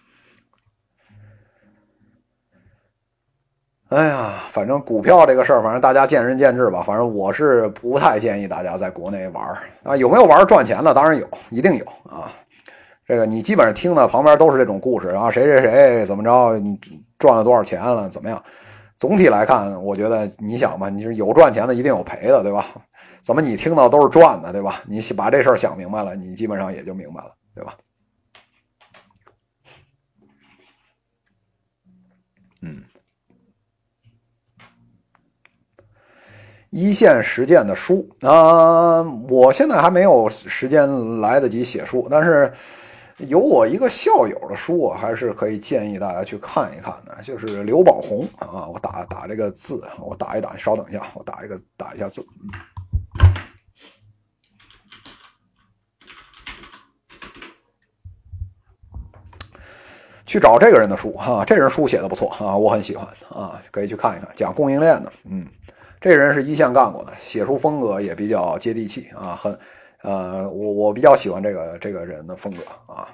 [3.89, 6.83] 哎呀，反正股票这个事儿，反正大家见仁见智吧。
[6.85, 9.97] 反正我是不太建议大家在国内玩儿啊。
[9.97, 10.93] 有没有玩赚钱的？
[10.93, 12.29] 当然有，一定有啊。
[13.07, 16.61] 这个你基本上听的旁边都是这种故事啊，谁谁谁怎么着
[17.17, 18.39] 赚了多少钱了，怎么样？
[18.99, 22.67] 总体来看，我觉得你想吧，你是有赚钱的，一定有赔的，对吧？
[23.25, 24.81] 怎么你听到都是赚的，对吧？
[24.85, 27.73] 你把这事儿想明白了，你基本上也就明白了，对吧？
[36.71, 42.53] 一线实践的书啊，我现在还没有时间来得及写书，但是
[43.17, 48.67] 有我一个校友的书，我还是可以建议大家去看一看的，就是刘宝红啊。
[48.67, 52.23] 我打打这个字，我打一打，稍等一下，我打一个打一下字。
[60.27, 65.47] 去找这个人的书哈，这人书写的不错啊，我很喜欢啊，可以去看一看，讲供应链的，嗯。
[66.01, 69.59] 这人是一线干过的，写书风格也比较接地气啊，很，
[70.01, 72.63] 呃，我我比较喜欢这个这个人的风格
[72.93, 73.09] 啊，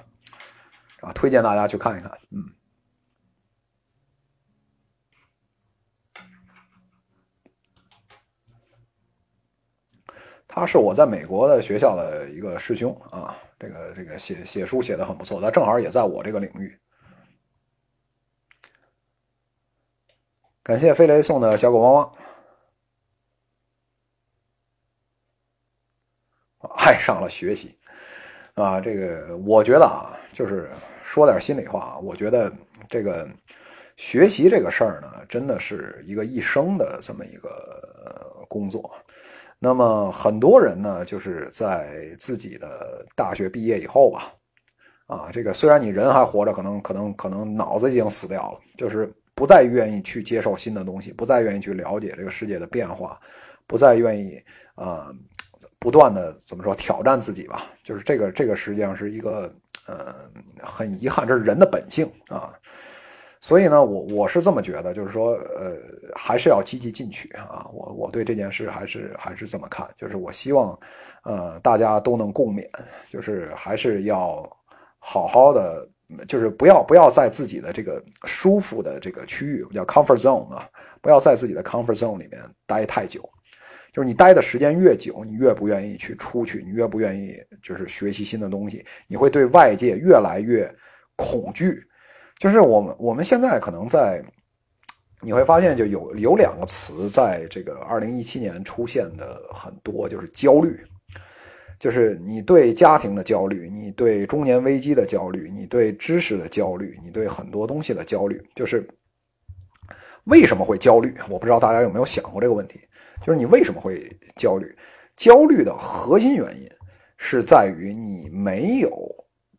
[1.00, 2.44] 啊，推荐大家去看一看，嗯，
[10.46, 16.78] 他是我在美国的学校的一个师兄啊，这个这个写写书写的很不错，他正好也在我这个领域。
[20.62, 22.12] 感谢飞雷送的小狗汪汪。
[26.86, 27.76] 爱上了学习，
[28.54, 30.70] 啊，这个我觉得啊，就是
[31.02, 32.52] 说点心里话，我觉得
[32.88, 33.28] 这个
[33.96, 38.94] 学习这个事儿呢，真的是一个一生的这么一个工作。
[39.58, 44.32] 那么很多人呢，就是在自己的大学毕业以后吧，
[45.08, 53.18] 啊，这个虽然你人还活着，可能可能可能脑子已经死掉了，就是不再愿意去接受新的东西，不再愿意去了解这个世界的变化，
[53.66, 54.40] 不再愿意
[54.76, 55.10] 啊。
[55.78, 59.52] 不断的怎么说挑战自己吧，就是这个这个实际上是一个
[59.86, 60.14] 呃
[60.60, 62.52] 很遗憾，这是人的本性啊。
[63.38, 65.76] 所以呢，我我是这么觉得，就是说呃
[66.16, 67.68] 还是要积极进取啊。
[67.72, 70.76] 我我对这件事还是还是这么看，就是我希望
[71.22, 72.66] 呃大家都能共勉，
[73.12, 74.42] 就是还是要
[74.98, 75.88] 好好的，
[76.26, 80.68] 就是不要不要在自己的这个舒服的这个区域叫 comfort zone 啊，
[81.00, 83.28] 不要在自己的 comfort zone 里面待太久。
[83.96, 90.70] 就是你待的时间越久，你越不愿意去出去，你越不愿意就是学习新的东西，你会对外界越来越
[91.16, 91.82] 恐惧。
[92.38, 94.22] 就是我们我们现在可能在，
[95.22, 100.78] 你会发现就有有两个词在这个二零一七年出现的很多，就是焦虑，
[101.80, 108.86] 就是你对家庭的焦虑，你对中年危机的焦虑，你对知识的焦虑，你对很多东西的焦虑，就是
[110.24, 111.14] 为什么会焦虑？
[111.30, 112.80] 我不知道大家有没有想过这个问题，
[113.26, 114.72] 就是你为什么会焦虑？
[115.16, 116.68] 焦虑的核心原因
[117.16, 118.88] 是在于你没有，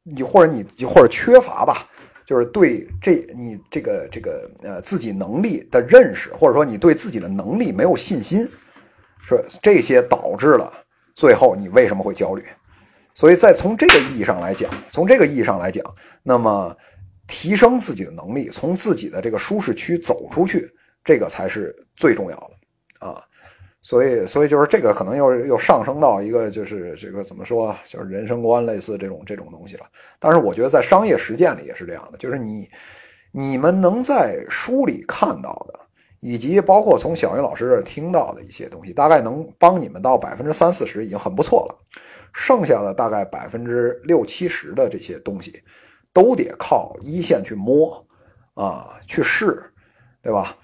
[0.03, 1.85] 你或者你或者缺乏吧，
[2.25, 8.49] 就是对这你这个这个呃自己能力的认识，或者说你对自己的能力没有信心，
[9.27, 10.71] 是这些导致了
[11.13, 12.45] 最后你为什么会焦虑？
[13.13, 15.83] 所以在从这个意义上来讲，从这个意义上来讲，
[16.23, 16.73] 那么
[17.27, 20.71] 提升自己的能力，从自己的这个舒适区走出去，
[21.03, 23.21] 这个才是最重要的啊。
[23.87, 29.85] 所以，所以就是这个可能又又上升到一个就是这个怎么说，就是人生观类似这种这种东西了。
[30.19, 32.69] 但是我觉得在商业实践里也是这样的，就是你
[33.31, 35.79] 你们能在书里看到的，
[36.19, 41.79] 以及包括从小云老师这听到的一些东西，大概能帮你们到百分之三四十已经很不错了。
[42.33, 45.63] 剩下的大概百分之六七十的这些东西，
[46.11, 48.05] 都得靠一线去摸
[48.53, 49.63] 啊，去试，
[50.21, 50.57] 对吧？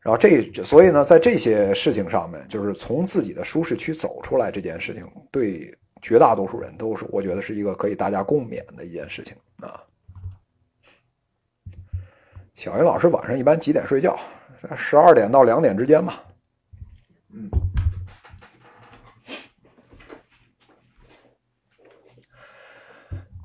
[0.00, 9.82] 然后这，所以呢，在这些事情上面，就是从自己的舒适区走出来这件事情，对绝大多数人都是，我觉得是一个可以大家共勉的一件事情啊。
[12.54, 14.18] 小云老师晚上一般几点睡觉？
[14.76, 16.24] 十二点到两点之间吧。
[17.32, 17.50] 嗯，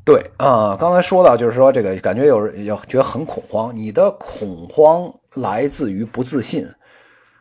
[0.05, 5.13] 对啊，刚才说到就是说这个感觉有人要觉得很恐慌，你的恐慌。
[5.35, 6.63] 来自于不自信，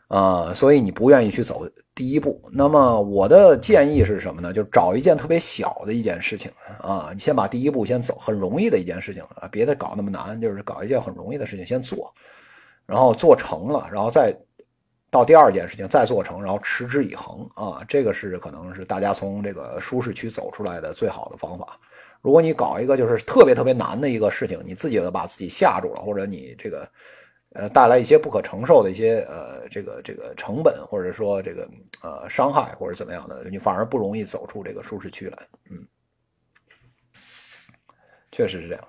[0.09, 2.41] 啊，所以你不愿意去走第一步。
[2.51, 4.51] 那么我的建议是什么呢？
[4.51, 12.11] 就找一件特别小的一件事情啊，你先把第一步先走，很容易的一件事情啊，别的搞那么难，就是搞一件很容易的事情先做，
[12.87, 14.35] 然后做成了，然后再
[15.11, 21.79] 到第二件事情再做成，然后持之以恒啊，这个是可能是大家从这个舒适区走出来的最好的方法。
[22.23, 26.89] 如果你搞一个就是特别特别难的一个事情，你自己把自己吓住了，或者你这个。
[27.55, 31.69] 呃，带来一些不可承受的一些呃，这个这个成本，或者说这个
[32.03, 35.36] 呃伤害，或者怎么样的，你反而不容易走出这个舒适区来。
[35.70, 35.86] 嗯，
[38.32, 38.89] 确实是这样。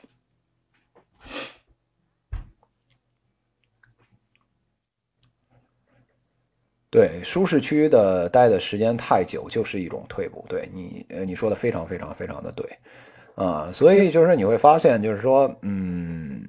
[6.89, 10.45] 对，舒适区的待的时间太久就是一种退步。
[10.47, 12.65] 对你，呃，你说的非常非常非常的对，
[13.35, 16.47] 啊，所以就是你会发现，就是说，嗯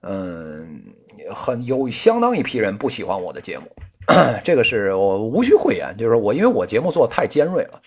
[0.00, 0.82] 嗯。
[1.32, 3.64] 很有相当一批人不喜欢我的节目，
[4.44, 7.80] 这个是我无需讳言，就是我因为我节目做的太尖锐了，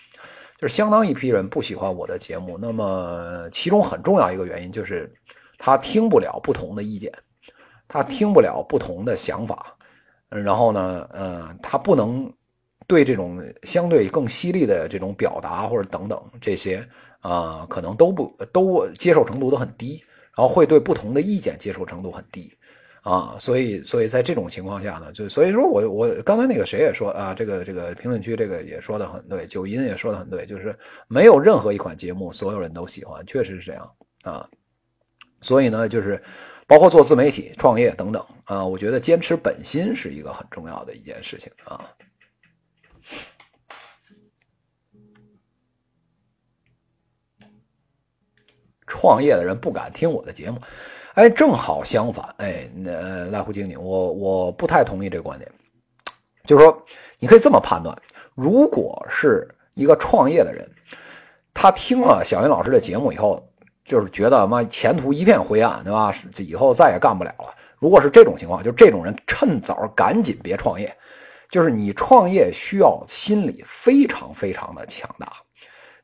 [0.60, 2.58] 就是相当一批人不喜欢我的节目。
[2.60, 5.08] 那么其中很重要一个原因就是
[5.56, 7.12] 他听不了不同的意见，
[7.86, 9.76] 他听不了不同的想法，
[10.28, 12.32] 然后呢，呃，他不能
[12.88, 16.84] 对这种相对更犀利的这种表达或者等等这些
[17.20, 20.04] 啊，可能都不都接受程度都很低，
[20.36, 22.52] 然后会对不同的意见接受程度很低。
[23.02, 30.76] 啊，所以，所以在这种情况下呢，就所以说我我刚才那个谁也说啊，这个这个评论区这个也说的很对，九音也说的很对，就是
[31.06, 33.90] 没有任何一款节目所有人都喜欢，确实是这样
[34.24, 34.46] 啊。
[35.40, 36.22] 所以呢，就是
[36.66, 41.88] 包括做自媒体、创业等等啊，我觉得坚持本心是一个很重要的一件事情啊。
[48.88, 50.58] 创业的人不敢听我的节目。
[51.14, 55.50] 哎，正好相反，哎，那赖户经理，我我不太同意这个观点，
[56.44, 56.82] 就是说，
[57.18, 57.96] 你可以这么判断：
[58.34, 60.68] 如果是一个创业的人，
[61.52, 63.44] 他听了小云老师的节目以后，
[63.84, 66.14] 就是觉得妈前途一片灰暗，对吧？
[66.38, 67.54] 以后再也干不了了。
[67.78, 70.94] 如果是这种情况，就这种人趁早赶紧别创业。
[71.50, 75.32] 就是你创业需要心理非常非常的强大。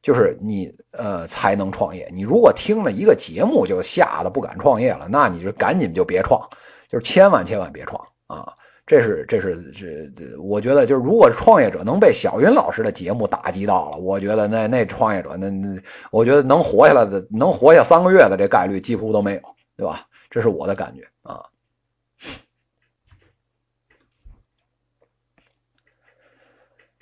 [0.04, 2.06] 就是你呃才能创业。
[2.12, 6.46] 你如果听了一个节目就吓得不敢创业了，那你就赶紧就别创，
[6.90, 8.52] 就是千万千万别创啊！
[8.86, 19.40] 这是这是这，我觉得就是如果创业者能被小云老师的节目打击到了，我觉得那那创业者那那，我觉得能活下来的能活下三个月的这概率几乎都没有，
[19.74, 20.06] 对吧？
[20.28, 21.42] 这是我的感觉啊。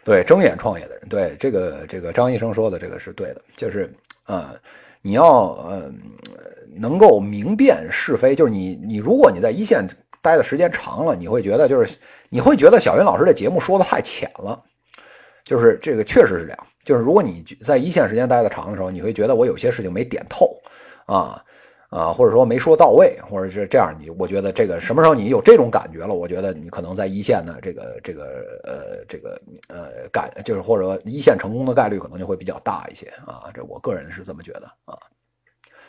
[0.04, 3.93] 对睁眼创业的人，对这个这个张医生说的这个是对的，就是
[4.24, 4.55] 啊，
[5.02, 5.93] 你要呃
[6.74, 9.86] 能够明辨是非，就是你你如果你在一线
[10.22, 11.98] 待的时间长了，你会觉得就是
[12.30, 14.59] 你会觉得小云老师的节目说的太浅了，
[15.44, 20.59] 就是这个确实是这样，就是如果你在一线时间待的长的时候，你会觉得我有些事情没点透
[21.05, 21.44] 啊。
[21.93, 28.24] 啊，或者说没说到位，或者是这样，你我觉得这个什么时候你有这种感觉了，我觉得你可能在一线的这个这个
[28.64, 34.97] 呃这个呃感就是或者一线成功的概率可能就会比较大一些啊，这我个人是这么觉得啊。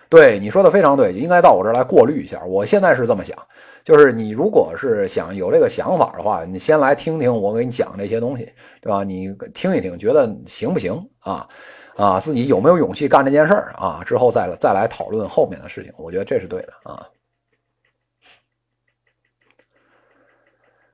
[0.10, 2.44] 对你说的非常对，应该到我这儿来过滤一下。
[2.44, 3.36] 我现在是这么想，
[3.84, 9.04] 就是你如果是想有这个想法的话，你先来听听我给你讲这些东西，对吧？
[9.04, 11.48] 你听一听，觉得行不行啊？
[11.96, 14.04] 啊，自己有没有勇气干这件事儿啊？
[14.06, 17.08] 之后再再来讨论后面的事情，我觉得这是对的啊。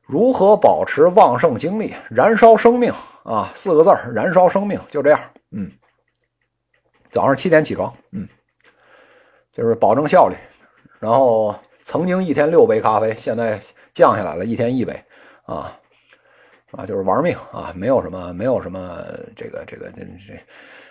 [0.04, 2.92] 如何保持旺盛精力，燃烧生命
[3.24, 3.52] 啊？
[3.54, 5.20] 四个字，燃烧生命，就这样。
[5.52, 5.72] 嗯，
[7.12, 8.28] 早上七点起床，嗯。
[9.52, 10.38] 就是保证效率，
[11.00, 11.54] 然后
[11.84, 13.60] 曾经一天六杯咖啡，现在
[13.92, 14.94] 降下来了，一天一杯，
[15.44, 15.78] 啊
[16.72, 19.04] 啊，就是玩命啊，没有什么，没有什么
[19.36, 20.40] 这个这个这这，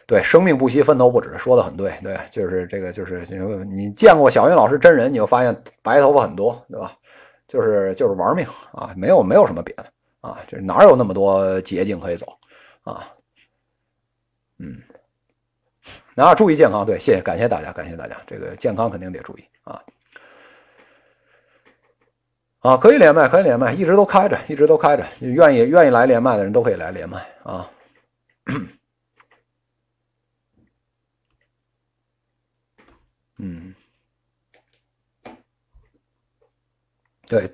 [0.08, 3.26] 对，生命不息，奋斗不止，说的很对，对，就是这个就是
[3.66, 6.94] 你见过小云老师真人，你就发现白头发很多，对吧？
[7.46, 9.84] 就是就是玩命啊，没有没有什么别的
[10.22, 12.26] 啊，这哪有那么多捷径可以走
[12.84, 13.06] 啊？
[14.56, 14.80] 嗯。
[16.16, 19.82] 啊，注意健康，对，谢谢，感谢大家，感谢大家，这个健康肯定得注意啊。
[22.60, 27.70] 啊，可以连麦，可以连麦，一直都开着，一直都开着，愿意愿意来连麦的人都可以来连麦啊。
[33.38, 33.74] 嗯，
[37.26, 37.50] 对，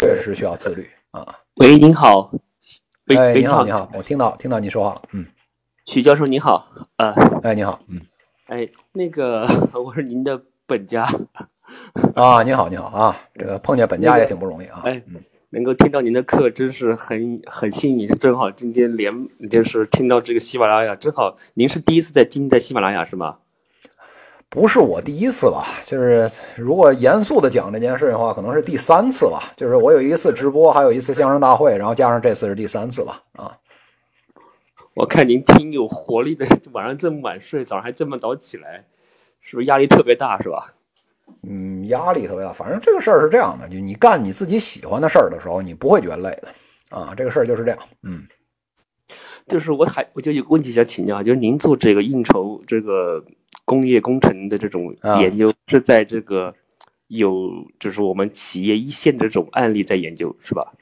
[0.00, 1.38] 确实需要自律啊。
[1.54, 2.32] 喂，您好。
[3.06, 5.26] 哎，您好，你好，我听到听到您说话了，嗯。
[5.86, 7.10] 许教授您好，呃，
[7.42, 8.00] 哎你好，嗯，
[8.46, 9.44] 哎那个
[9.74, 11.02] 我是您的本家，
[12.14, 15.02] 啊您好您好啊，这个碰见本家也挺不容易啊，哎，
[15.48, 23.38] 能够听到您的课真是很很幸运，正好今天连就是听到这个喜马拉雅，正好您是第一次在今天在喜马拉雅是吗？
[24.50, 33.56] 不是我第一次吧，就是如果严肃的讲这件事的话，可能是第三次吧，就是我有一次直播，还有一次相声大会，然后加上这次是第三次吧，啊。
[34.94, 38.84] 我看您挺有活力的，晚上这么晚睡，早上还这么早起来，
[39.40, 40.74] 是不是压力特别大，是吧？
[41.44, 42.52] 嗯，压力特别大。
[42.52, 46.48] 反正这个事儿是这样的，就你干你自己喜欢的事儿的时候，你不会觉得累的
[46.90, 47.14] 啊。
[47.16, 47.78] 这个事儿就是这样。
[48.02, 48.26] 嗯，
[49.46, 53.24] 就是我还我就有个问题想请教，就是您做这个应酬这个
[53.64, 56.54] 工业工程的这种研究，是在这个
[57.08, 60.72] 有就是我们企业一线的这种案例在研究，是吧？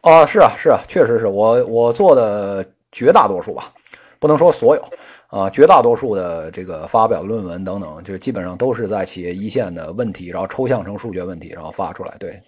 [0.00, 2.64] 啊，是啊，是啊，确实是我我做的。
[2.90, 3.70] 绝大多数吧，
[4.18, 4.82] 不能说所有
[5.26, 12.16] 啊，绝大多数的这个发表论文等等，就基本上都是在企业一线的问题，然后抽象成数学问题，然后发出来。
[12.18, 12.40] 对，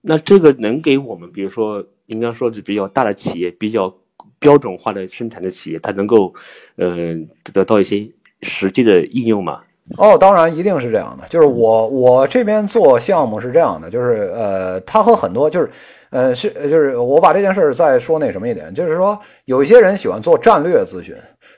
[0.00, 3.96] 那这个能给我们，比如说应该说是比较大的企业，比较
[4.40, 6.34] 标准化的生产的企业，它能够
[6.74, 8.10] 嗯得到一些
[8.42, 9.60] 实际的应用吗？
[9.98, 11.26] 哦，当然一定是这样的。
[11.28, 15.70] 就是我我这边做项目是这样的，就是呃，它和很多就是。
[16.12, 21.14] 呃，是，就是我把这件事再说那什么一点，就是说有一些人喜欢做战略咨询，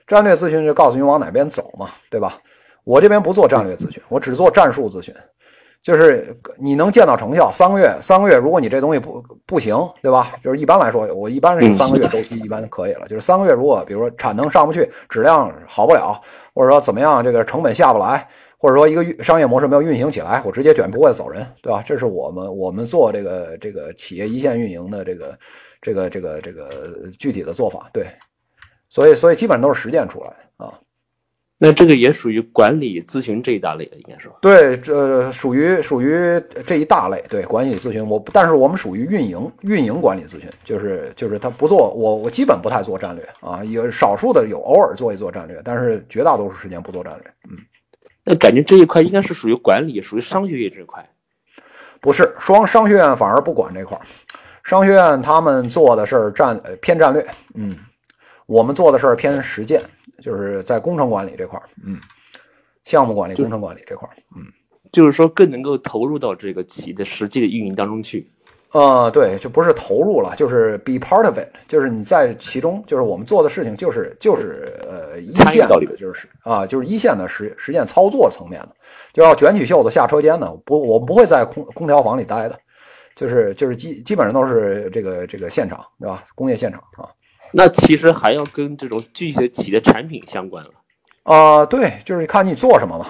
[0.06, 2.34] 战略咨询就告诉你往哪边走嘛，对吧？
[2.84, 5.14] 我这边不做战略咨询，我只做战术咨询，
[5.82, 10.32] 就是你能见到成效，三个月，三个月，如果你这东西不不行，对吧？
[10.44, 13.08] 就是一般来说，我一般是三个月周期，一般可以了。
[13.08, 16.20] 就是三个月，如果比如说产能上不去，质量好不了，
[16.54, 18.28] 或者说怎么样，这个成本下不来。
[18.58, 21.82] 或者说一个商业模式没有运行起来，我直接卷铺盖走人，对吧？
[21.84, 25.38] 这是我们我们做这个这个企业一线运营的这个
[25.80, 28.06] 这个这个这个具体的做法，对。
[28.88, 30.78] 所以所以基本上都是实践出来的啊。
[31.64, 34.36] 那这个也属于管理咨询这一大类的，应该说。
[34.40, 38.04] 对，这属于属于这一大类，对管理咨询。
[38.04, 47.56] 我但是我们属于运营运营管理咨询，就是就是他不做我我基本不太做战略啊，有少数的有偶尔做一做战略，但是绝大多数时间不做战略，嗯。
[48.24, 51.08] 那感觉这一块应该是属于管理，属于商学院这块，
[52.00, 54.02] 不是双商学院反而不管这块儿，
[54.64, 57.24] 商学院他们做的事儿战偏战略，
[57.54, 57.76] 嗯，
[58.46, 59.80] 我们做的事儿偏实践，
[60.22, 61.98] 就是在工程管理这块儿，嗯，
[62.84, 64.46] 项目管理、工程管理这块儿，嗯，
[64.92, 68.30] 就是说更能够投入到这个企业的实际的运营当中去。
[68.72, 78.68] 呃，对，就不是投入了，就是 be part of it，就是你在其中，就是我们做的事情，就是就是呃一线的，就是啊，就是一线的实实践操作层面的，
[79.12, 82.58] 就要卷起袖子下车间的，不，我不会在空空调房里待的，
[83.14, 86.24] 就是就是基基本上都是这个这个现场，对吧？
[86.34, 87.10] 工业现场啊。
[87.52, 90.70] 那其实还要跟这种具体的企业的产品相关了。
[91.22, 93.06] 啊，对，就是看你做什么嘛。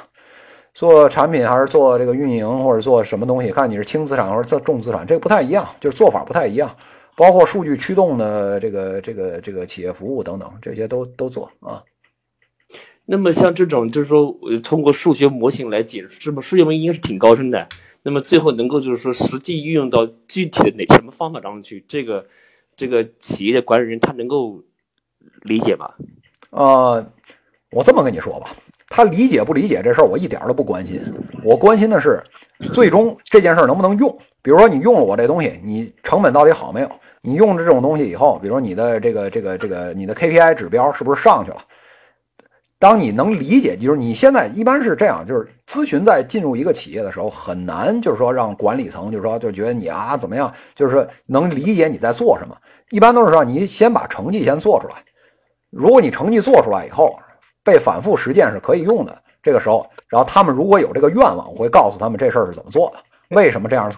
[0.75, 3.51] 做产品还是做这个运营，或者做什么东西？
[3.51, 6.75] 看你是轻资产还是做重资产，这个不太一样，就是做法不太一样。
[7.15, 11.83] 包括数据驱动的这个这个这个企业服务等等，这些都都做啊。
[13.05, 17.69] 那么像这种，就是说通过数学模型来解释，这么数学模型应该是挺高深的。
[18.03, 21.85] 那么最后能够就是说实际运用到具体的哪什么方法当中去？
[21.87, 22.27] 这个
[22.83, 24.61] 这个企业的管理人他能够
[25.43, 25.89] 理解吗？
[26.51, 27.07] 呃，
[27.71, 28.51] 我这么跟你说吧。
[28.89, 31.01] 他理解不理解这事儿，我一点都不关心。
[31.45, 32.21] 我关心的是，
[32.73, 34.11] 最终这件事能不能用。
[34.43, 36.91] 比如说，你用了我这东西，你成本到底好没有？
[37.21, 41.59] 你用了这种东西以后，比如说你的这个这个这个你的 KPI 指标是不是上去了？
[42.81, 52.57] 当你能理解，就是你现在一般是这样，就是咨询在进入一个企业的时候，很难就是说让管理层就是说就觉得你啊怎么样，就是说能理解你在做什么。
[52.93, 55.03] 一般都是说你先把成绩先做出来，
[55.71, 57.19] 如果你成绩做出来以后，
[57.65, 59.23] 被反复实践是可以用的。
[59.43, 63.91] 这个时候，然后他们如果有这个愿望，我会告诉他们这事儿是怎么做的，为什么这样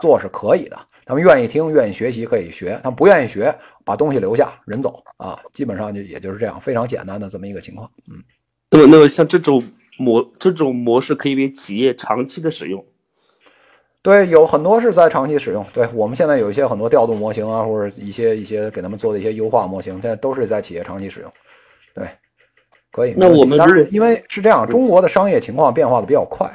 [0.00, 0.76] 做是可以的。
[1.06, 5.38] 他们愿意听，愿意学习，可以学；他们不愿意学，把东西留下，人走啊。
[5.52, 7.88] 基本上就也就是这样，非常简单的这么一个情况。
[8.10, 8.20] 嗯，
[8.68, 9.62] 那么，那么像这种
[9.96, 12.84] 模这种模式可以为企业长期的使用。
[14.02, 15.64] 对，有很多是在长期使用。
[15.74, 21.30] 对我们现在有一些很多调度模型啊，或者一些一些给他们做的一些优化模型，现在都是在企业长期使用。
[21.94, 22.08] 对，
[22.92, 23.14] 可以。
[23.16, 26.48] 那我们当然，因为是这样，中国的商业情况变化的比较快。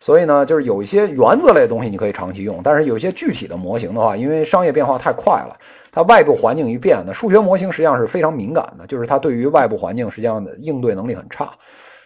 [0.00, 5.56] 所以呢，就是有一些原则类的东西你可以长期用，但是有一些具体的模型的话，因为商业变化太快了，
[5.92, 11.50] 它外部环境一变呢，数学模型实际上是非常敏感的，就是它对于外部环境实际上的应对能力很差。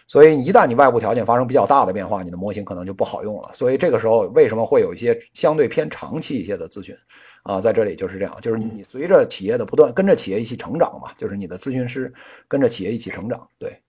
[0.07, 3.49] 所以一旦你外部条件发生比较大的变化，你的模型可能就不好用了。
[3.53, 6.95] 所以这个时候为什么会有一些相对偏长期一些的咨询
[7.43, 12.13] 啊，在这里就是这样，就是你随着企业的不断跟着企业一起成长嘛，就是你的咨询师
[12.47, 13.47] 跟着企业一起成长。
[13.57, 13.81] 对。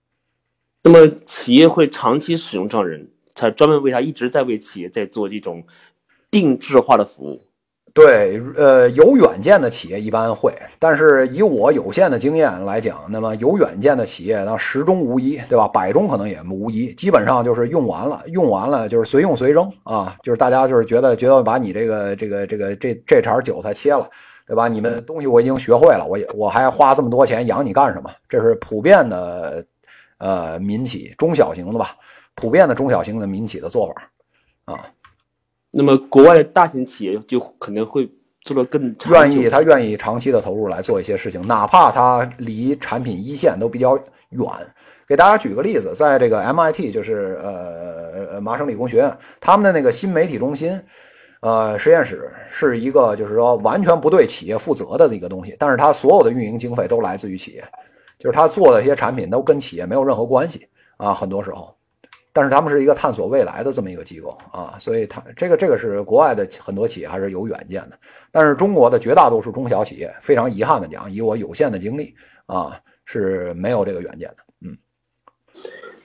[0.83, 3.11] 那么企业会长期使用这样人？
[3.35, 5.63] 他专门为他一直在为企业在做这种
[6.31, 7.41] 定制化的服务。
[7.97, 15.67] 对，呃，有远见的企业一般会，但是以我有限的经验来讲，那么有远见的企业，那十中无一，对吧？
[15.67, 24.07] 百中可能也无一，基本上就是用完了，用完了就是随用随扔啊，就是大家就是觉得觉得把你这个这个这个这这茬韭菜切了，
[24.45, 24.67] 对吧？
[24.67, 28.11] 你们东西我已经学会了，我也我还花这么多钱养你干什么？
[28.29, 29.65] 这是普遍的，
[30.19, 31.95] 呃，民企中小型的吧。
[32.35, 34.85] 普遍的中小型的民企的做法，啊，
[35.77, 38.09] 那么国外的大型企业就可能会
[38.41, 38.81] 做的更
[39.11, 43.95] 愿意，他愿意长期的投入来做一些事情，哪怕他离产品一线都比较
[44.29, 44.43] 远。
[45.07, 50.81] 给大家举个例子，在这个 MIT，就是呃呃麻省理工学院，他们的那个新媒体中心，
[51.41, 57.63] 呃实验室是一个就是说完全不对企业负责的一个东西，但是它所有的运营经费都来自于企业，
[58.17, 61.76] 就是他做的一些产品都跟企业没有任何关系啊，很多时候。
[62.37, 67.97] 但是他们是一个探索未来的这么一个机构啊，所以他这个这个是国外的很多企业还是有远见的。
[68.31, 72.13] 但是中国的绝大多数中小企业，非常遗憾的讲，以我有限的经历
[72.45, 74.35] 啊，是没有这个远见的。
[74.61, 74.77] 嗯。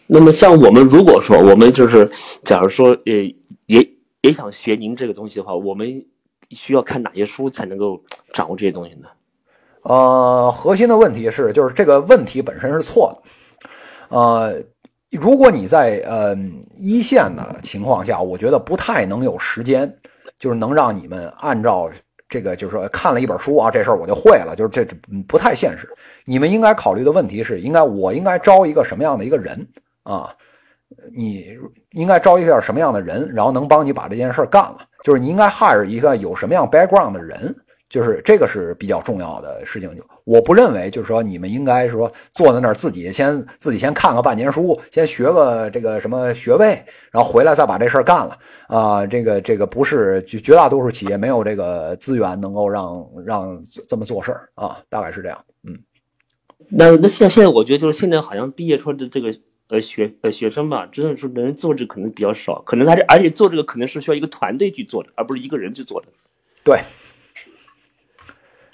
[0.06, 2.10] 那么像我们如果说我们就是，
[2.44, 3.12] 假如说呃
[3.66, 3.86] 也
[4.22, 6.02] 也想学您这个东西的话，我们
[6.48, 8.02] 需要看哪些书才能够
[8.32, 9.08] 掌握这些东西呢？
[9.82, 14.64] 呃，核心的问题是，就是这个问题本身是错的，呃。
[15.18, 16.36] 如果你在呃
[16.76, 19.94] 一线的情况下，我觉得不太能有时间，
[20.38, 21.90] 就是能让你们按照
[22.28, 24.84] 这个，就是说看了一本书啊，这事儿我就会了，就是这
[25.28, 25.88] 不太现实。
[26.24, 29.66] 你们应该考虑的问题是，应该我应该招一个什么样的一个人
[30.02, 30.34] 啊？
[31.14, 31.58] 你
[31.90, 34.78] 应该招一个什么样的人，然后能帮你把这件事干了？
[35.04, 37.54] 就是你应该 hire 一个有什么样 background 的人。
[37.92, 49.06] 就是这个是比较重要的事情，就我不认为，就是说你们应该说坐在那儿自己先自己先看个半年书，先学个这个什么学位，然后回来再把这事儿干了啊。
[49.06, 55.44] 这个这个不是绝绝大多数企业没有这个资源能够让让这么做事儿啊，大概是这样。
[55.68, 55.78] 嗯，
[56.70, 59.36] 那那现现在我觉得就是现在好像毕业出来的这个
[59.68, 66.08] 呃学呃学生吧，真的是能做这可能比较少，可能他这而且做这个可能是需要一个团队去做的，而不是一个人去做的。
[66.64, 66.80] 对。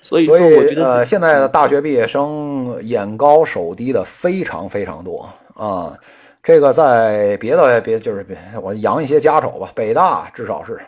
[0.09, 5.95] 所以，所以呃，现在的大学毕业生眼高手低的非常非常多啊。
[6.43, 10.81] 这个在别的别就是别我扬一些家丑吧，北大至少是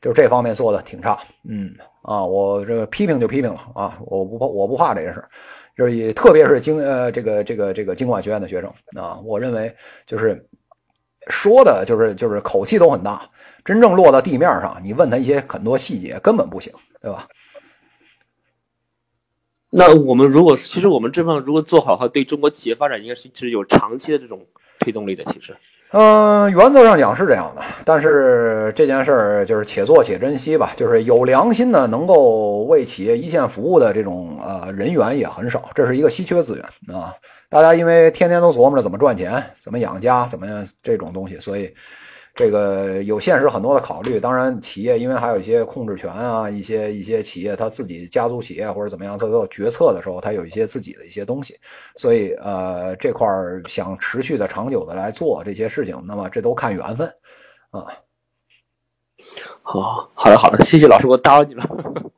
[0.00, 1.18] 就这方面做的挺差。
[1.48, 5.24] 嗯啊，我这个批评就批评了啊，我不怕我不怕这件事，
[5.76, 9.74] 就是也特别是经呃这个这个这个经管学院的学生啊，我认为
[10.06, 10.48] 就是
[11.26, 13.28] 说的就是就是口气都很大，
[13.64, 17.26] 真正落到地面上，你问他一些很多细节根本不行，对吧？
[19.70, 24.40] 那我们如果其实我们这方面如果做好的话，对中国企业发展应该是其实有长期的这种
[24.78, 25.22] 推动力的。
[25.24, 25.54] 其实，
[25.90, 30.72] 嗯，原则上讲是这样的，但是这件事儿就是且做且珍惜吧。
[30.76, 37.14] 就是有良心的能够为企业一线服务的这种呃人员也很少，这是一个稀缺资源啊。
[37.50, 41.74] 大家因为天天都琢磨着怎么赚钱、怎么养家、怎么样这种东西，所以。
[42.38, 44.20] 这个有现实很多的考虑。
[44.20, 51.58] 当然，企业因为还有一些控制权啊，一些一些企业他自己家族企业或者怎么样，他做决策的时候，他有一些自己的一些东西。
[51.96, 57.12] 所以呃，这块儿想持续的、长久的来做这些事情，那么这都看缘分
[57.70, 57.84] 啊。
[59.62, 61.64] 好，好的，好的，谢谢老师，我打扰你了。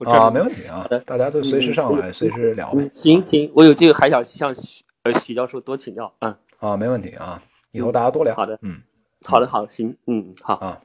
[0.05, 2.91] 啊，没问题啊，大家都随时上来，随时聊呗。
[2.93, 6.37] 行行，我有这个还想向许呃许教授多请教啊。
[6.59, 8.35] 啊，没问题啊，以后大家多聊。
[8.35, 8.83] 好的，嗯，
[9.25, 10.81] 好的，好，行，嗯，好啊，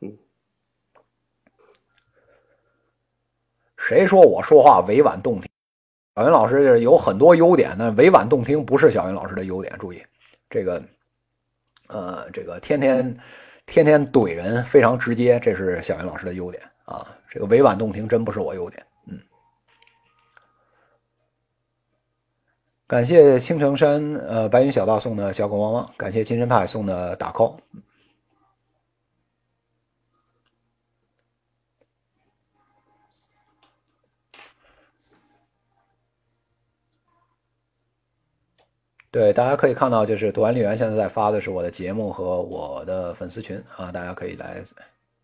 [0.00, 0.16] 嗯。
[3.76, 5.50] 谁说我说话委婉动听？
[6.16, 9.76] 小云老师有很多优点，那委婉动听不是小云老师的优点。
[9.78, 10.02] 注意，
[10.48, 10.82] 这个，
[11.88, 13.16] 呃，这个天天
[13.66, 17.06] 天天怼人，非常直接，这是小云老师的优点啊。
[17.28, 18.82] 这个委婉动听真不是我优点，
[22.86, 27.58] 感谢青城山呃白云小道送的小狗汪汪，感谢金身派送的打 call。
[39.10, 44.62] 对，大家可以看到，就是读完丽园现在在发的是我的节目和我的粉丝群啊，大家可以来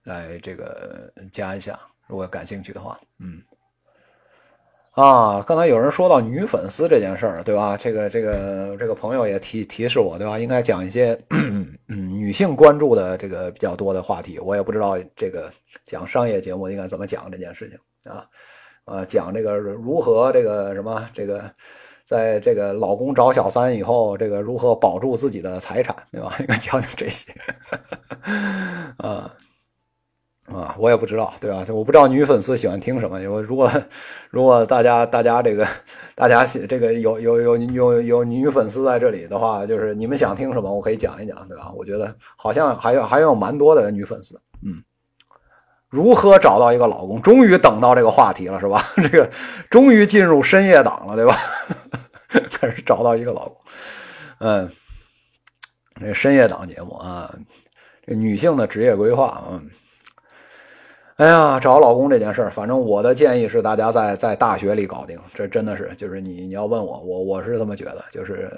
[0.05, 3.41] 来这个加一下，如果感兴趣的话，嗯，
[4.93, 7.77] 啊，刚才有人说到女粉丝这件事儿，对吧？
[7.77, 10.39] 这个这个这个朋友也提提示我，对吧？
[10.39, 15.51] 应该讲一些 嗯女性关注的这个比较多的话题，我也不知道这个
[15.87, 18.27] 讲商业节目应该怎么讲这件事情啊，
[18.85, 21.51] 啊，讲这个如何这个什么这个。
[22.05, 26.35] 在这个老公找小三以后，这个如何保住自己的财产，对吧？
[26.41, 27.33] 应该讲讲这些，
[28.99, 29.33] 啊
[30.55, 31.65] 啊，我也不知道，对吧？
[31.67, 33.21] 就我不知道女粉丝喜欢听什么。
[33.21, 33.71] 有如果
[34.31, 35.67] 如果大家大家这个
[36.15, 41.73] 大家这个有有有有有女粉丝在这里的话，就是你们想听什么，我可以讲一讲，对吧？
[41.77, 44.83] 我觉得好像还有还有蛮多的女粉丝，嗯，
[45.89, 47.21] 如何找到一个老公？
[47.21, 48.83] 终于等到这个话题了，是吧？
[48.97, 49.31] 这个
[49.71, 51.37] 终于进入深夜档了，对吧？
[52.51, 53.57] 开始找到一个老公，
[54.39, 54.71] 嗯，
[56.01, 57.31] 这深夜档节目啊，
[58.07, 59.69] 这女性的职业规划，嗯，
[61.17, 65.19] 哎呀，找老公这件事儿，反正我的建议是，大家在在大学里搞定。
[65.35, 68.51] 这真的是，就是你你要问我，我我是这么觉得，就是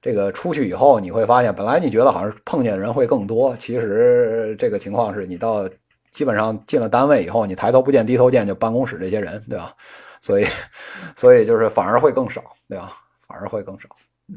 [0.00, 5.68] 这个出去以后，你会发现，本来你觉得好像碰见人会更多，其实这个情况是你到
[6.12, 9.74] 基本上进了单位以后，你抬头不见低头见，就办公室这些人，对吧？
[10.20, 10.46] 所以，
[11.16, 12.96] 所以就是反而会更少，对吧？
[13.26, 13.88] 反而会更少。
[14.28, 14.36] 嗯，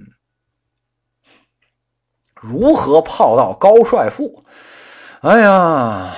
[2.34, 4.44] 如何泡到高帅富？
[5.22, 6.16] 哎呀，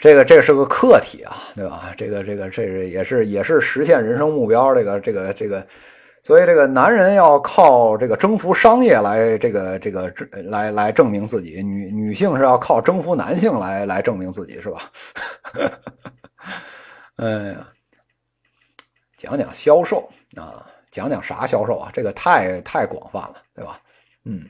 [0.00, 1.92] 这个这是个课题啊，对吧？
[1.96, 4.74] 这个这个这是也是也是实现人生目标。
[4.74, 5.66] 这个这个这个，
[6.22, 10.10] 所以这个男人要靠这个征服商业来这个这个
[10.44, 14.90] 来来证明自己，女女性是要靠征服男性来来证明自己，是吧？
[17.16, 17.66] 哎呀。
[19.18, 21.90] 讲讲销售啊，讲讲啥销售啊？
[21.92, 23.78] 这个太太广泛了，对吧？
[24.24, 24.48] 嗯，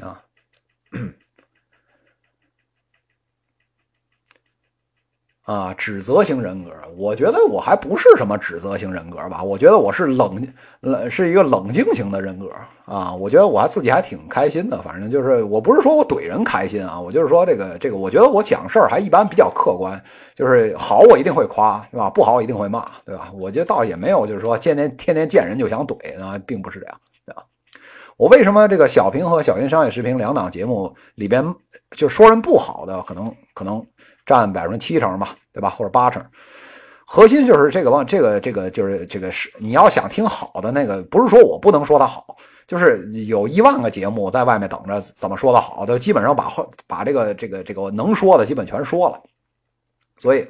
[0.00, 0.22] 啊。
[5.48, 9.42] 啊，指责型人格，我觉得我还不是什么指责型人格吧？
[9.42, 10.46] 我觉得我是冷
[10.80, 12.50] 冷，是一个冷静型的人格
[12.84, 13.14] 啊。
[13.14, 19.98] 我觉得我还自己还挺开心的，反正就是我不是说我怼人开心啊，我就是说这个这个，我觉得我讲事儿还一般比较客观，
[20.36, 22.10] 就是好我一定会夸，对吧？
[22.10, 23.32] 不好我一定会骂，对吧？
[23.32, 27.42] 我觉得倒也没有就是说天天天天见人就想怼啊，并不是这样，对吧？
[28.18, 31.54] 我为什么这个小平和小云商业视频两档节目里边
[31.92, 33.82] 就说人不好的，可能可能。
[34.28, 35.70] 占百分之七成吧，对吧？
[35.70, 36.22] 或者八成，
[37.06, 46.50] 核心就是这个往这个这个就是这个是你要想听好的那个，不是说我不能说它好，就是有一万个节目在外面等着怎么说的好，都基本上把
[46.86, 49.18] 把这个这个这个能说的基本全说了，
[50.18, 50.46] 所以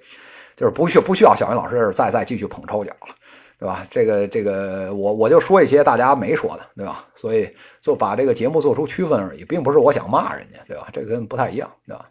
[0.57, 3.15] 就是不需不需要小云老师再再继续捧臭脚了，
[3.61, 3.87] 对吧？
[3.89, 7.05] 这个这个我我就说一些大家没说的，对吧？
[7.15, 7.49] 所以
[7.81, 10.89] 就把这个节目做出区分而已，并不是我想骂人家，对吧？
[10.93, 12.05] 这跟不太一样，对吧？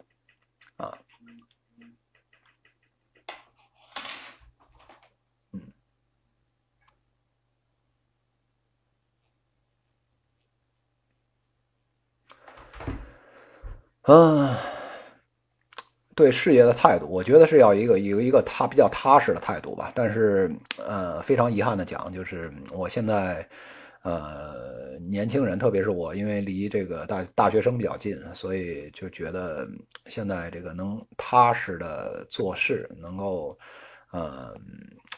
[14.10, 14.56] 嗯，
[16.16, 19.92] 对事业的态度，我觉得是要一个有一个他比较踏实的态度吧。
[19.94, 23.46] 但是，呃，非常遗憾的讲，就是我现在，
[24.04, 29.68] 呃，年轻人，特别是我，因为离这个大大学生比较近，所以就觉得
[30.06, 33.58] 现在这个能踏实的做事，能够，
[34.12, 34.54] 呃，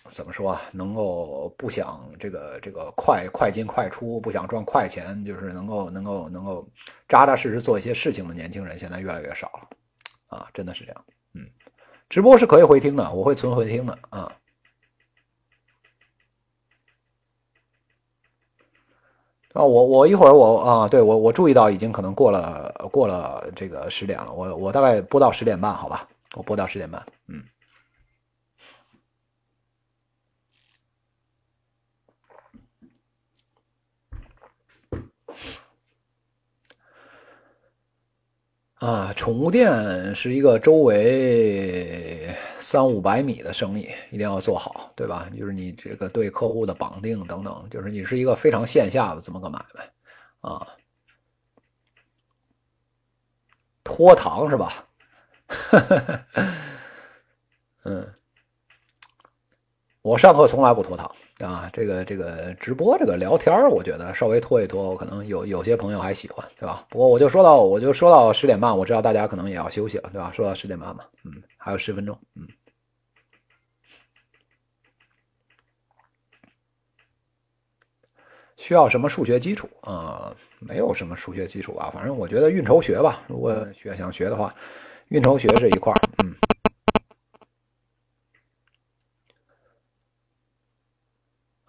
[0.08, 0.62] 怎么说啊？
[0.72, 6.66] 能够不想这个这个快快进快出，不想赚快钱，就是能够能够能够
[7.06, 10.48] 扎扎实实做一些事情的年轻人，现在越来越少了啊！
[10.54, 11.04] 真的是这样。
[11.34, 11.46] 嗯，
[12.08, 14.32] 直播是可以回听的，我会存回听的啊。
[19.52, 27.44] 啊，我我一会儿我啊，对我我注意到已经可能过了过了这个十点了，我我大概播到十点半，好吧，我播到十点半，嗯。
[38.80, 45.28] 啊，宠物店是一个周围三五百米的生意，一定要做好，对吧？
[45.38, 49.90] 就是你这个对客户的绑定等等，就是你是一个非常线下的这么个买卖
[50.40, 50.66] 啊。
[53.84, 54.86] 拖堂是吧？
[57.84, 58.10] 嗯。
[60.02, 66.86] 我上课从来不拖堂啊，这个这个直播这个聊天我觉得稍微拖一拖，我可能有有些朋友还喜欢，对吧？
[66.88, 70.32] 不过我就说到我就说到十点半，我知道大家可能也要休息了，对吧？
[70.34, 72.48] 说到十点半嘛，嗯，还有十分钟，嗯。
[78.56, 80.34] 需要什么数学基础啊？
[80.60, 84.50] 没有什么数学基础吧，反正我觉得运筹学吧，如果学想学的话，
[85.08, 86.00] 运筹学这一块儿。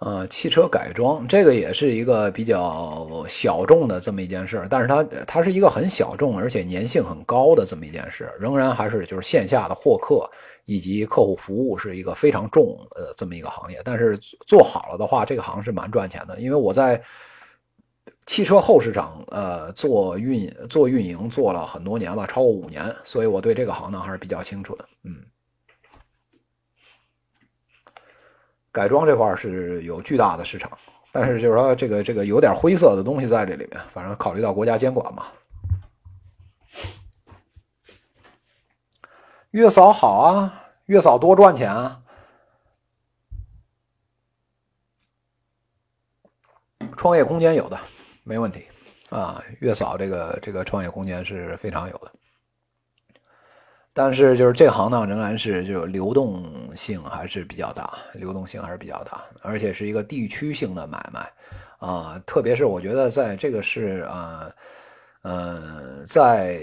[0.03, 10.27] 呃，汽车改装这个也是一个比较小众的这么一件事，但是它它是一个很小众而且粘性很高的这么一件事，仍然还是就是线下的获客
[10.65, 13.79] 以及客户服务是一个非常重呃这么一个行业。
[13.85, 16.99] 但是做好了的话，这个行是蛮赚钱的，因为我在
[18.25, 25.13] 汽车后市场呃做运做运营做了很多年了，超过五年，所以我对这个行呢还是比较清楚的，嗯。
[28.71, 30.71] 改装这块是有巨大的市场，
[31.11, 35.27] 但是就是说这个这个有点灰色的东西在这里面，反正考虑到国家监管嘛。
[39.51, 42.01] 月嫂好啊，月嫂多赚钱啊，
[46.95, 47.77] 创业空间有的
[48.23, 48.65] 没问题
[49.09, 52.09] 啊，月嫂这个这个创业空间是非常有的。
[53.93, 56.43] 但是就是这行呢，仍然是就流动
[56.75, 61.31] 性还是比较大，流动性还是比较大，而且是一个地区性的买卖，
[61.79, 64.49] 啊，特别是我觉得在这个是啊，
[65.23, 66.57] 呃，在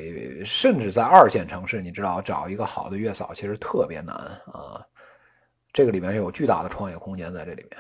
[0.45, 4.15] 甚至在二线城市，你知道找一个好的月嫂其实特别难
[4.53, 4.81] 啊，
[5.73, 7.79] 这个里面有巨大的创业空间在这里面。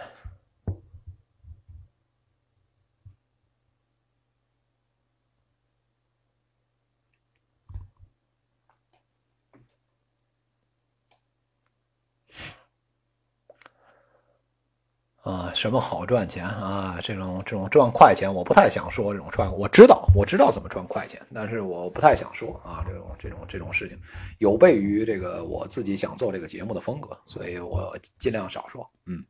[15.28, 16.98] 啊，什么好赚钱啊？
[17.02, 19.54] 这种这种赚快钱，我不太想说这种赚。
[19.54, 22.82] 我知道，我知道怎么赚快钱，但是我不太想说啊。
[22.88, 23.98] 这种这种这种事情，
[24.38, 28.88] 有悖于这个我自己想做这个节目的风格，所以我尽量少说。
[29.04, 29.22] 嗯，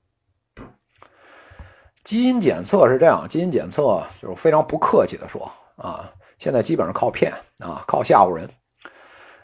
[2.05, 8.49] 基因检测是这样，基因检测就是非常不客气的说啊，现在基本上靠骗啊，靠吓唬人。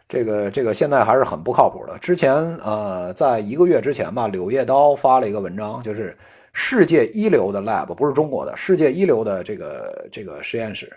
[0.08, 1.98] 这个这个现在还是很不靠谱的。
[1.98, 6.16] 之前呃，在一个月之前吧，《柳叶刀》发了一个文章，就是。
[6.56, 10.90] 世界一流的 lab 不是中国的，世界一流的这个这个实验室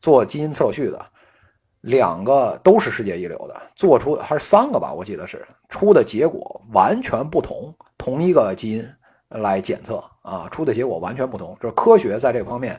[0.00, 1.02] 做基因测序的，
[1.82, 8.84] 两个都是世界一流的，做出还是三个吧，我记得是出的结果完全不同，同一个基因
[9.28, 12.78] 来检测啊，出的结果完全不同，就是科学在这方面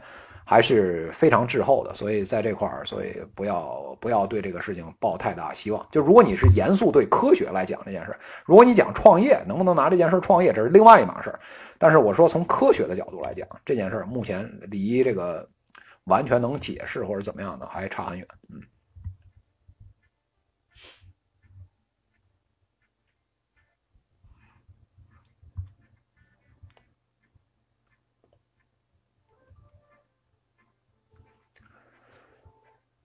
[0.49, 5.85] 还是非常滞后的，所以在这块儿，所以不要不要对这个事情抱太大希望。
[5.91, 11.39] 就如果你是严肃对科学来讲这件事，如果你讲创业，能不能拿这件事创业，这是另外一码事儿。
[11.77, 15.47] 但是我说，从科学的角度来讲，这件事儿目前离这个
[16.05, 18.27] 完全能解释或者怎么样的还差很远。
[18.51, 18.59] 嗯，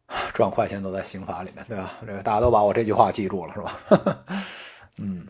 [0.35, 1.93] 赚快钱都在刑法里面，对吧？
[2.07, 4.19] 这个大家都把我这句话记住了，是吧？
[5.01, 5.27] 嗯。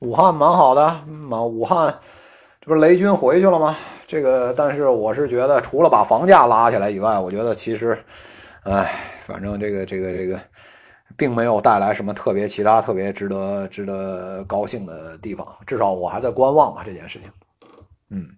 [0.00, 1.98] 武汉蛮好的，嘛，武汉
[2.60, 3.74] 这不是雷军回去了吗？
[4.06, 7.98] 这个，但是我是觉得，除了把房价拉下来以外，我觉得其实，
[8.64, 8.92] 哎，
[9.26, 10.38] 反正这个这个这个，
[11.16, 15.46] 并没有带来什么特别其他特别值得值得高兴的地方。
[15.66, 17.30] 至少我还在观望吧这件事情。
[18.10, 18.28] 嗯，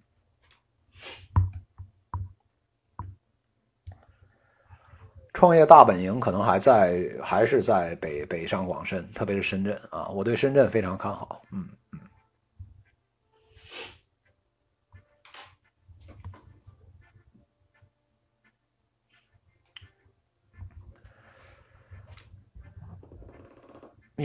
[5.37, 11.43] 创业大本营可能还在，还是在北北上广深，特别是深圳啊，我对深圳非常看好。
[11.51, 11.99] 嗯嗯。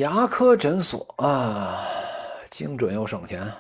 [0.01, 1.85] 牙科诊所啊，
[2.51, 3.53] 精准又省钱，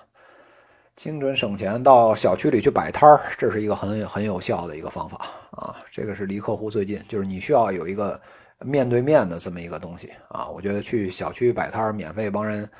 [1.02, 5.16] 精准省钱，到小区里去摆摊儿，这是一个很很有效的一个方法
[5.50, 5.74] 啊。
[5.90, 8.20] 这个是离客户最近，就是你需要有一个
[8.60, 10.48] 面对面的这么一个东西啊。
[10.48, 12.70] 我觉得去小区摆摊儿，免费帮人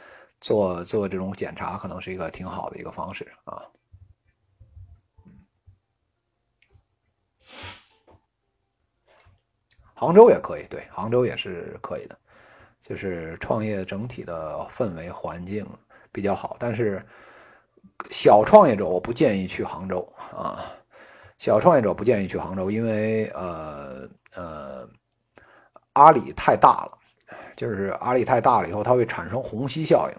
[0.41, 3.60] 做做这种检查，可能是一个挺好的一个方式啊。
[9.94, 12.17] 杭州也可以，对，杭州也是可以的。
[12.81, 15.67] 就是创业整体的氛围环境
[16.12, 17.05] 比较好，但是
[18.10, 20.64] 小创业者我不建议去杭州啊。
[21.39, 24.89] 小创业者不建议去杭州，因为呃呃，
[25.94, 26.98] 阿里太大了，
[27.56, 30.16] 就是阿里太大了以后，它会产生虹吸效应。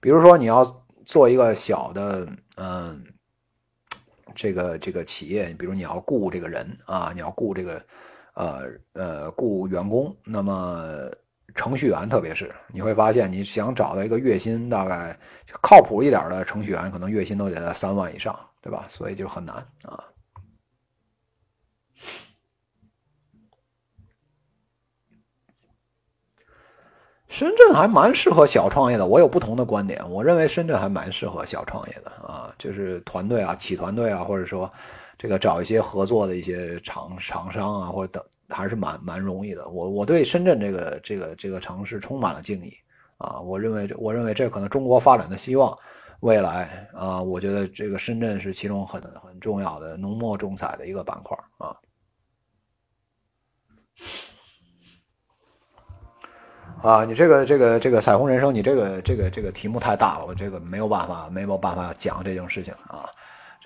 [0.00, 3.04] 比如说你要做一个小的嗯
[4.34, 7.84] 这个这个企业，比如你要雇这个人啊，你要雇这个
[8.34, 8.62] 呃
[8.94, 11.10] 呃雇员工，那么。
[11.56, 15.18] 程序员，特别是你会发现，你想找到一个月薪大概
[15.62, 18.86] 靠谱一点的程序员，可能月薪都得在三万以上，对吧？
[18.88, 20.04] 所以就很难啊。
[27.28, 30.08] 深圳还蛮适合小创业的，我有不同的观点。
[30.08, 34.72] 我认为深圳还蛮适合小创业的啊，就是团队啊，起团队啊，或者说
[35.18, 38.24] 这个找一些合作的一些厂厂商啊，或者等。
[38.48, 39.68] 还是蛮蛮容易的。
[39.68, 42.72] 我我对深圳这个这个这个城市充满了敬意
[43.18, 43.40] 啊！
[43.40, 45.76] 我认为我认为这可能中国发展的希望，
[46.20, 51.76] 未来啊，我觉得这个深圳是其中很很重要的浓墨重彩的一个板块啊。
[56.82, 63.08] 啊，你这个这个这个彩虹人生，你这个这个这个题目太大了，我这个没有办法没有办法讲这种事情啊。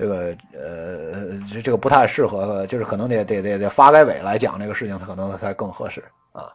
[0.00, 6.50] 这个呃，这这个不太适合，就是可能得得得得发改委来讲这个事情，可能才更合适啊。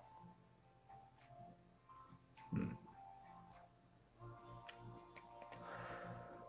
[2.54, 2.68] 嗯，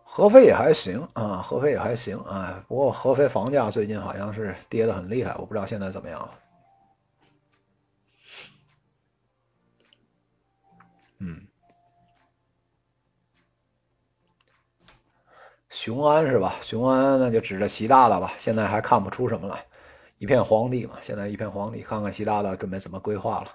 [0.05, 2.65] 合肥也还行啊，合肥也还行啊。
[2.67, 6.31] 不过合肥房价最近好像是跌的很厉害，我不知道现在怎么样了。
[15.77, 16.55] 雄安是吧？
[16.63, 18.33] 雄安那就指着习大大吧。
[18.39, 19.63] 现在还看不出什么来，
[20.17, 20.97] 一片荒地嘛。
[21.03, 23.51] 现在一片荒地，看看习大大准备怎么规划了。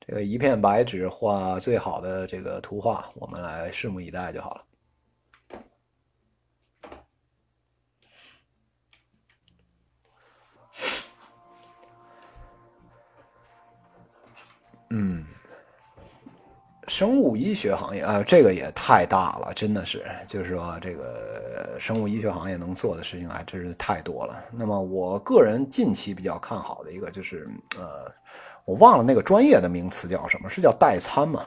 [0.00, 4.64] 这个一片白纸画最好的这个图画，我们来拭目以待就好了。
[14.90, 15.24] 嗯。
[16.88, 24.44] 生物医学行业啊，这个也太大了，真的是，就是说这个生物医学行业能做的事情还真是太多了。
[24.52, 28.10] 那么我个人近期比较看好的一个就是，呃，
[28.64, 31.44] 我忘了那个专业的名词叫什么，是叫代餐吗？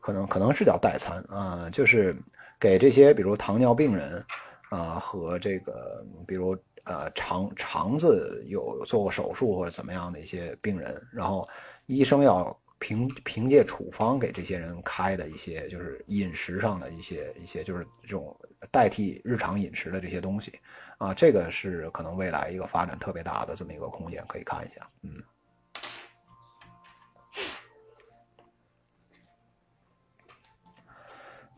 [0.00, 2.16] 可能可能是叫代餐啊，就是
[2.58, 4.24] 给这些比如糖尿病人
[4.70, 11.46] 啊和这个比如呃肠肠子有做过手术或者怎么样的一些病人，然后
[11.84, 12.58] 医生要。
[12.80, 18.36] 凭凭借处方给这些人开的一些就是饮食上的一些一些就是这种
[18.70, 20.58] 代替日常饮食的这些东西，
[20.98, 25.22] 啊，这个是可能未来一个发展特别大的这么一个空间，可以看一下，嗯。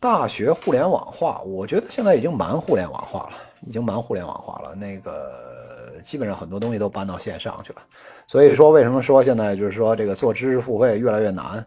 [0.00, 5.49] 大学互联网化，我觉得现在已经蛮互联网化了，已经蛮互联网化了，那个。
[6.02, 7.78] 基本上很多东西都搬到线上去了，
[8.26, 11.64] 所以说为什么说现在就是说这个做知识付费越来越难？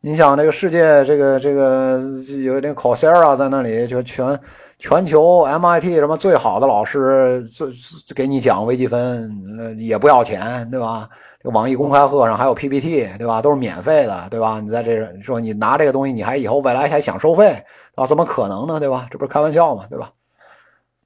[0.00, 1.98] 你想这个世界这个这个
[2.42, 4.38] 有那 Coursera 在那里，就全
[4.78, 7.68] 全球 MIT 什么最好的老师最
[8.14, 11.08] 给你讲微积分，也不要钱，对吧？
[11.38, 13.40] 这个网易公开课上还有 PPT，对吧？
[13.40, 14.60] 都是免费的，对吧？
[14.60, 18.04] 你在这说你拿这个东西，你还以后未来还想收费啊？
[18.06, 18.78] 怎么可能呢？
[18.78, 19.08] 对吧？
[19.10, 19.86] 这不是开玩笑吗？
[19.88, 20.10] 对吧？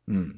[0.09, 0.35] 嗯。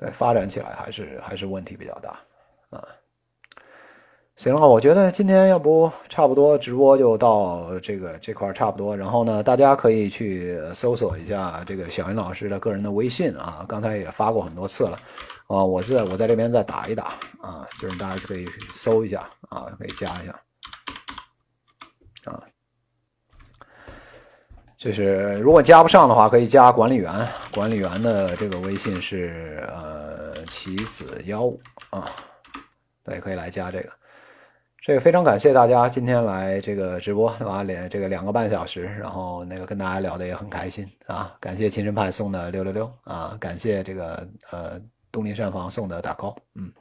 [0.00, 2.18] 对，发展起来还是还是问题比较大，
[2.70, 2.82] 啊，
[4.36, 14.98] 行了，我觉得今天要不差不多直播就到这个这块差不多，然后呢，大家可以去搜索一下这个小云老师的个人的微信啊，刚才也发过很多次了，
[15.48, 20.32] 啊，我在我在这边再打一打啊，就是大家可以搜一下啊，可以加一下，
[22.24, 22.42] 啊。
[24.80, 27.12] 就是如果加不上的话，可以加管理员，
[27.52, 31.60] 管理员的这个微信是呃棋子幺五
[31.90, 32.10] 啊，
[33.04, 33.90] 对，可以来加这个。
[34.82, 37.62] 这个非常感谢大家今天来这个直播，对吧？
[37.62, 41.36] 连这个两个半小时，然后那个跟大家聊的也很开心啊！
[41.38, 43.36] 感谢秦神派送的六六六啊！
[43.38, 44.80] 感谢这个呃
[45.12, 46.72] 东林膳房送的打 call，嗯，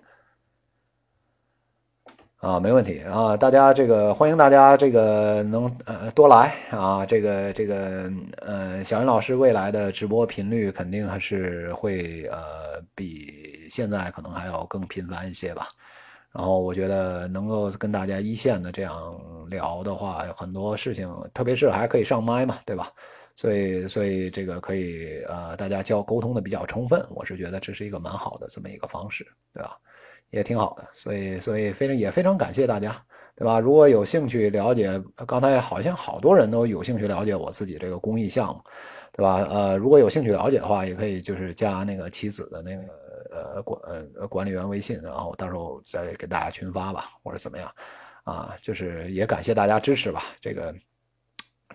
[2.39, 3.35] 啊，没问题啊！
[3.35, 7.05] 大家这个欢迎大家这个能呃多来啊！
[7.05, 15.67] 这个这个呃小云老师未来的直播频率肯定还是会呃比现在可能还要更频繁一些吧。
[16.31, 18.95] 然后我觉得能够跟大家一线的这样
[19.49, 22.89] 聊的话，很多事情，特别是还可以上麦嘛，对吧？
[23.35, 29.77] 所以，所以这个可以呃，大家交沟通的比较充分，我是觉得这是一个蛮好的这么一个方式，对吧？
[30.29, 32.95] 也挺好的，所以，所以非常也非常感谢大家，
[33.35, 33.59] 对吧？
[33.59, 38.61] 如果有兴趣了解，刚才好像好多人都有兴趣了解我自己这个公益项目，
[39.11, 39.47] 对吧？
[39.49, 42.83] 呃，如果有兴趣了解的话，也可以就是加那个妻子的那个。
[43.31, 43.79] 呃管
[44.15, 47.71] 呃管理员微信，然后到时候再给大家群发吧，或者怎么样，
[48.23, 50.23] 啊，就是也感谢大家支持吧。
[50.41, 50.75] 这个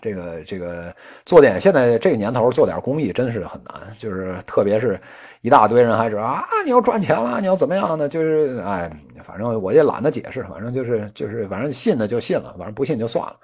[0.03, 0.93] 这个这个
[1.25, 5.01] 做点，现在这个年头做点公益真是很难，就是特别是
[5.45, 8.09] 一大堆人还是啊，你要赚钱了，你要怎么样呢？
[8.09, 8.91] 就是哎，
[9.23, 13.37] 反正我也懒得解释，反正就是就是反正信的就信了，反正不信就算了。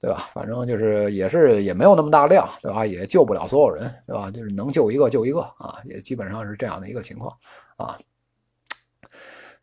[0.00, 0.28] 对吧？
[0.34, 2.84] 反正就是也是也没有那么大量，对吧？
[2.84, 4.32] 也救不了所有人，对吧？
[4.32, 7.32] 就是能救一个救一个啊，也基本上是这样的一个情况
[7.76, 7.96] 啊。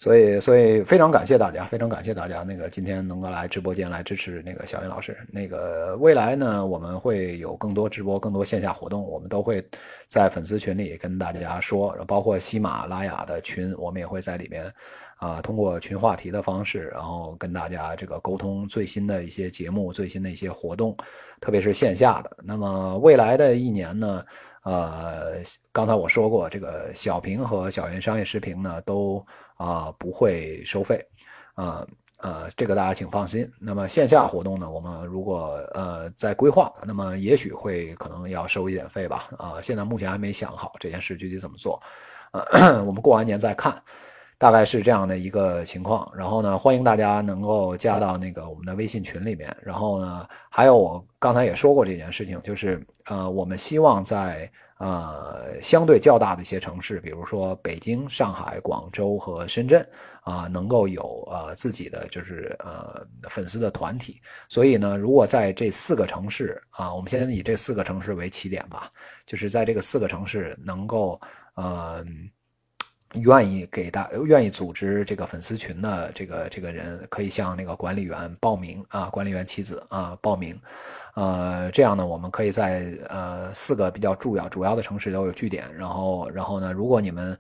[0.01, 5.15] 所以，所以非常感谢大家，非常感谢大家那个今天能够来直播间来支持那个小云老师。
[5.31, 9.63] 那个未来呢，我们会有更多直播、更多线下活动，我们都会
[10.07, 14.73] 在粉丝群里跟大家说，包括喜马拉雅的群，我们也会在里面。
[15.17, 20.97] 啊，通过群话题的方式，然后跟大家这个沟通最新的一些节目、最新的一些活动，
[21.39, 22.37] 特别是线下的。
[22.43, 24.25] 那么未来的一年呢，
[24.63, 25.33] 呃，
[25.71, 29.23] 刚才我说过，这个小屏和小云商业视频呢都
[29.61, 31.05] 啊不会收费，
[31.53, 31.85] 啊
[32.19, 33.49] 呃，这个大家请放心。
[33.59, 39.27] 那么线下活动呢，我们如果呃在规划，那么也许会可能要收一点费吧。
[39.37, 41.81] 啊，现在目前还没想好这件事具体怎么做，
[42.31, 43.81] 呃， 我们过完年再看。
[44.37, 49.55] 大概是这样的一个情况，然后呢，欢迎大家能够加到那个我们的微信群里面。
[49.61, 54.51] 然后呢，还有我刚才也说过这件事情，就是呃，我们希望在
[54.81, 59.87] 呃相对较大的一些城市，比如说北京、上海、广州和深圳
[60.23, 64.19] 啊，能够有呃自己的就是呃粉丝的团体。
[64.49, 68.91] 所以呢，如果在这四个城市啊，我们先以这四个城市为起点吧，
[69.25, 71.21] 就是在这个四个城市能够
[71.53, 72.03] 呃。
[73.15, 80.57] 愿意给大愿意组织这个粉丝群的这个这个人，可以向那个管理员报名啊，管理员妻子啊报名，
[81.15, 87.37] 呃，这样呢，我们可以在呃四个比较重要主要的城市都有据点，然后然后呢，如果你们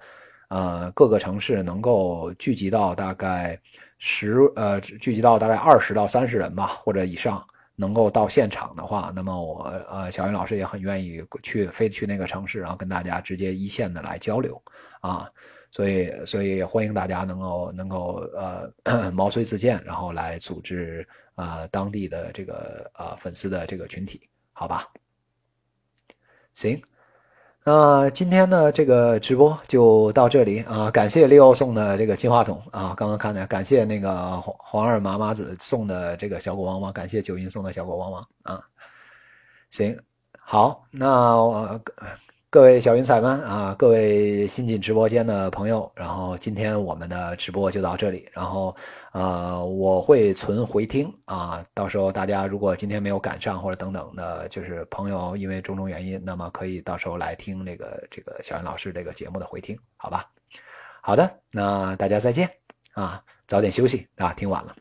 [0.49, 3.59] 呃各个城市能够聚集到大概
[3.97, 14.61] 十呃聚集到大概二十到三十人吧或者以上，能够到现场的话，那么我呃小云老师也很愿意去飞去那个城市，然后跟大家直接一线的来交流
[14.99, 15.27] 啊。
[15.73, 18.29] 所以，所以欢迎大家能够能够
[18.83, 24.21] 呃 毛遂自荐，然后来组织啊当地的这个啊粉丝的这个群体，
[24.53, 24.87] 好吧？
[26.53, 26.81] 行，
[27.63, 38.63] 那今天呢这个直播就到这里啊，感谢 Leo 送的这个金话筒啊，刚刚看的，感谢那个黄黄二麻麻子送的这个小狗汪汪，感谢九音送的小狗汪汪啊。
[39.69, 39.97] 行，
[40.39, 41.81] 好，那我。
[42.53, 48.75] 各位小云彩们啊，各位新进直播间的朋友，然后今天我们的直播就到这里，然后
[49.13, 60.29] 呃我会存回听啊，到时候大家如果今天没有赶上或者等等的，就是朋友因为种种原因，那么可以到时候来听这个这个小云老师这个节目的回听，好吧？
[61.01, 62.49] 好的，那大家再见
[62.95, 64.75] 啊，早点休息啊，听晚了。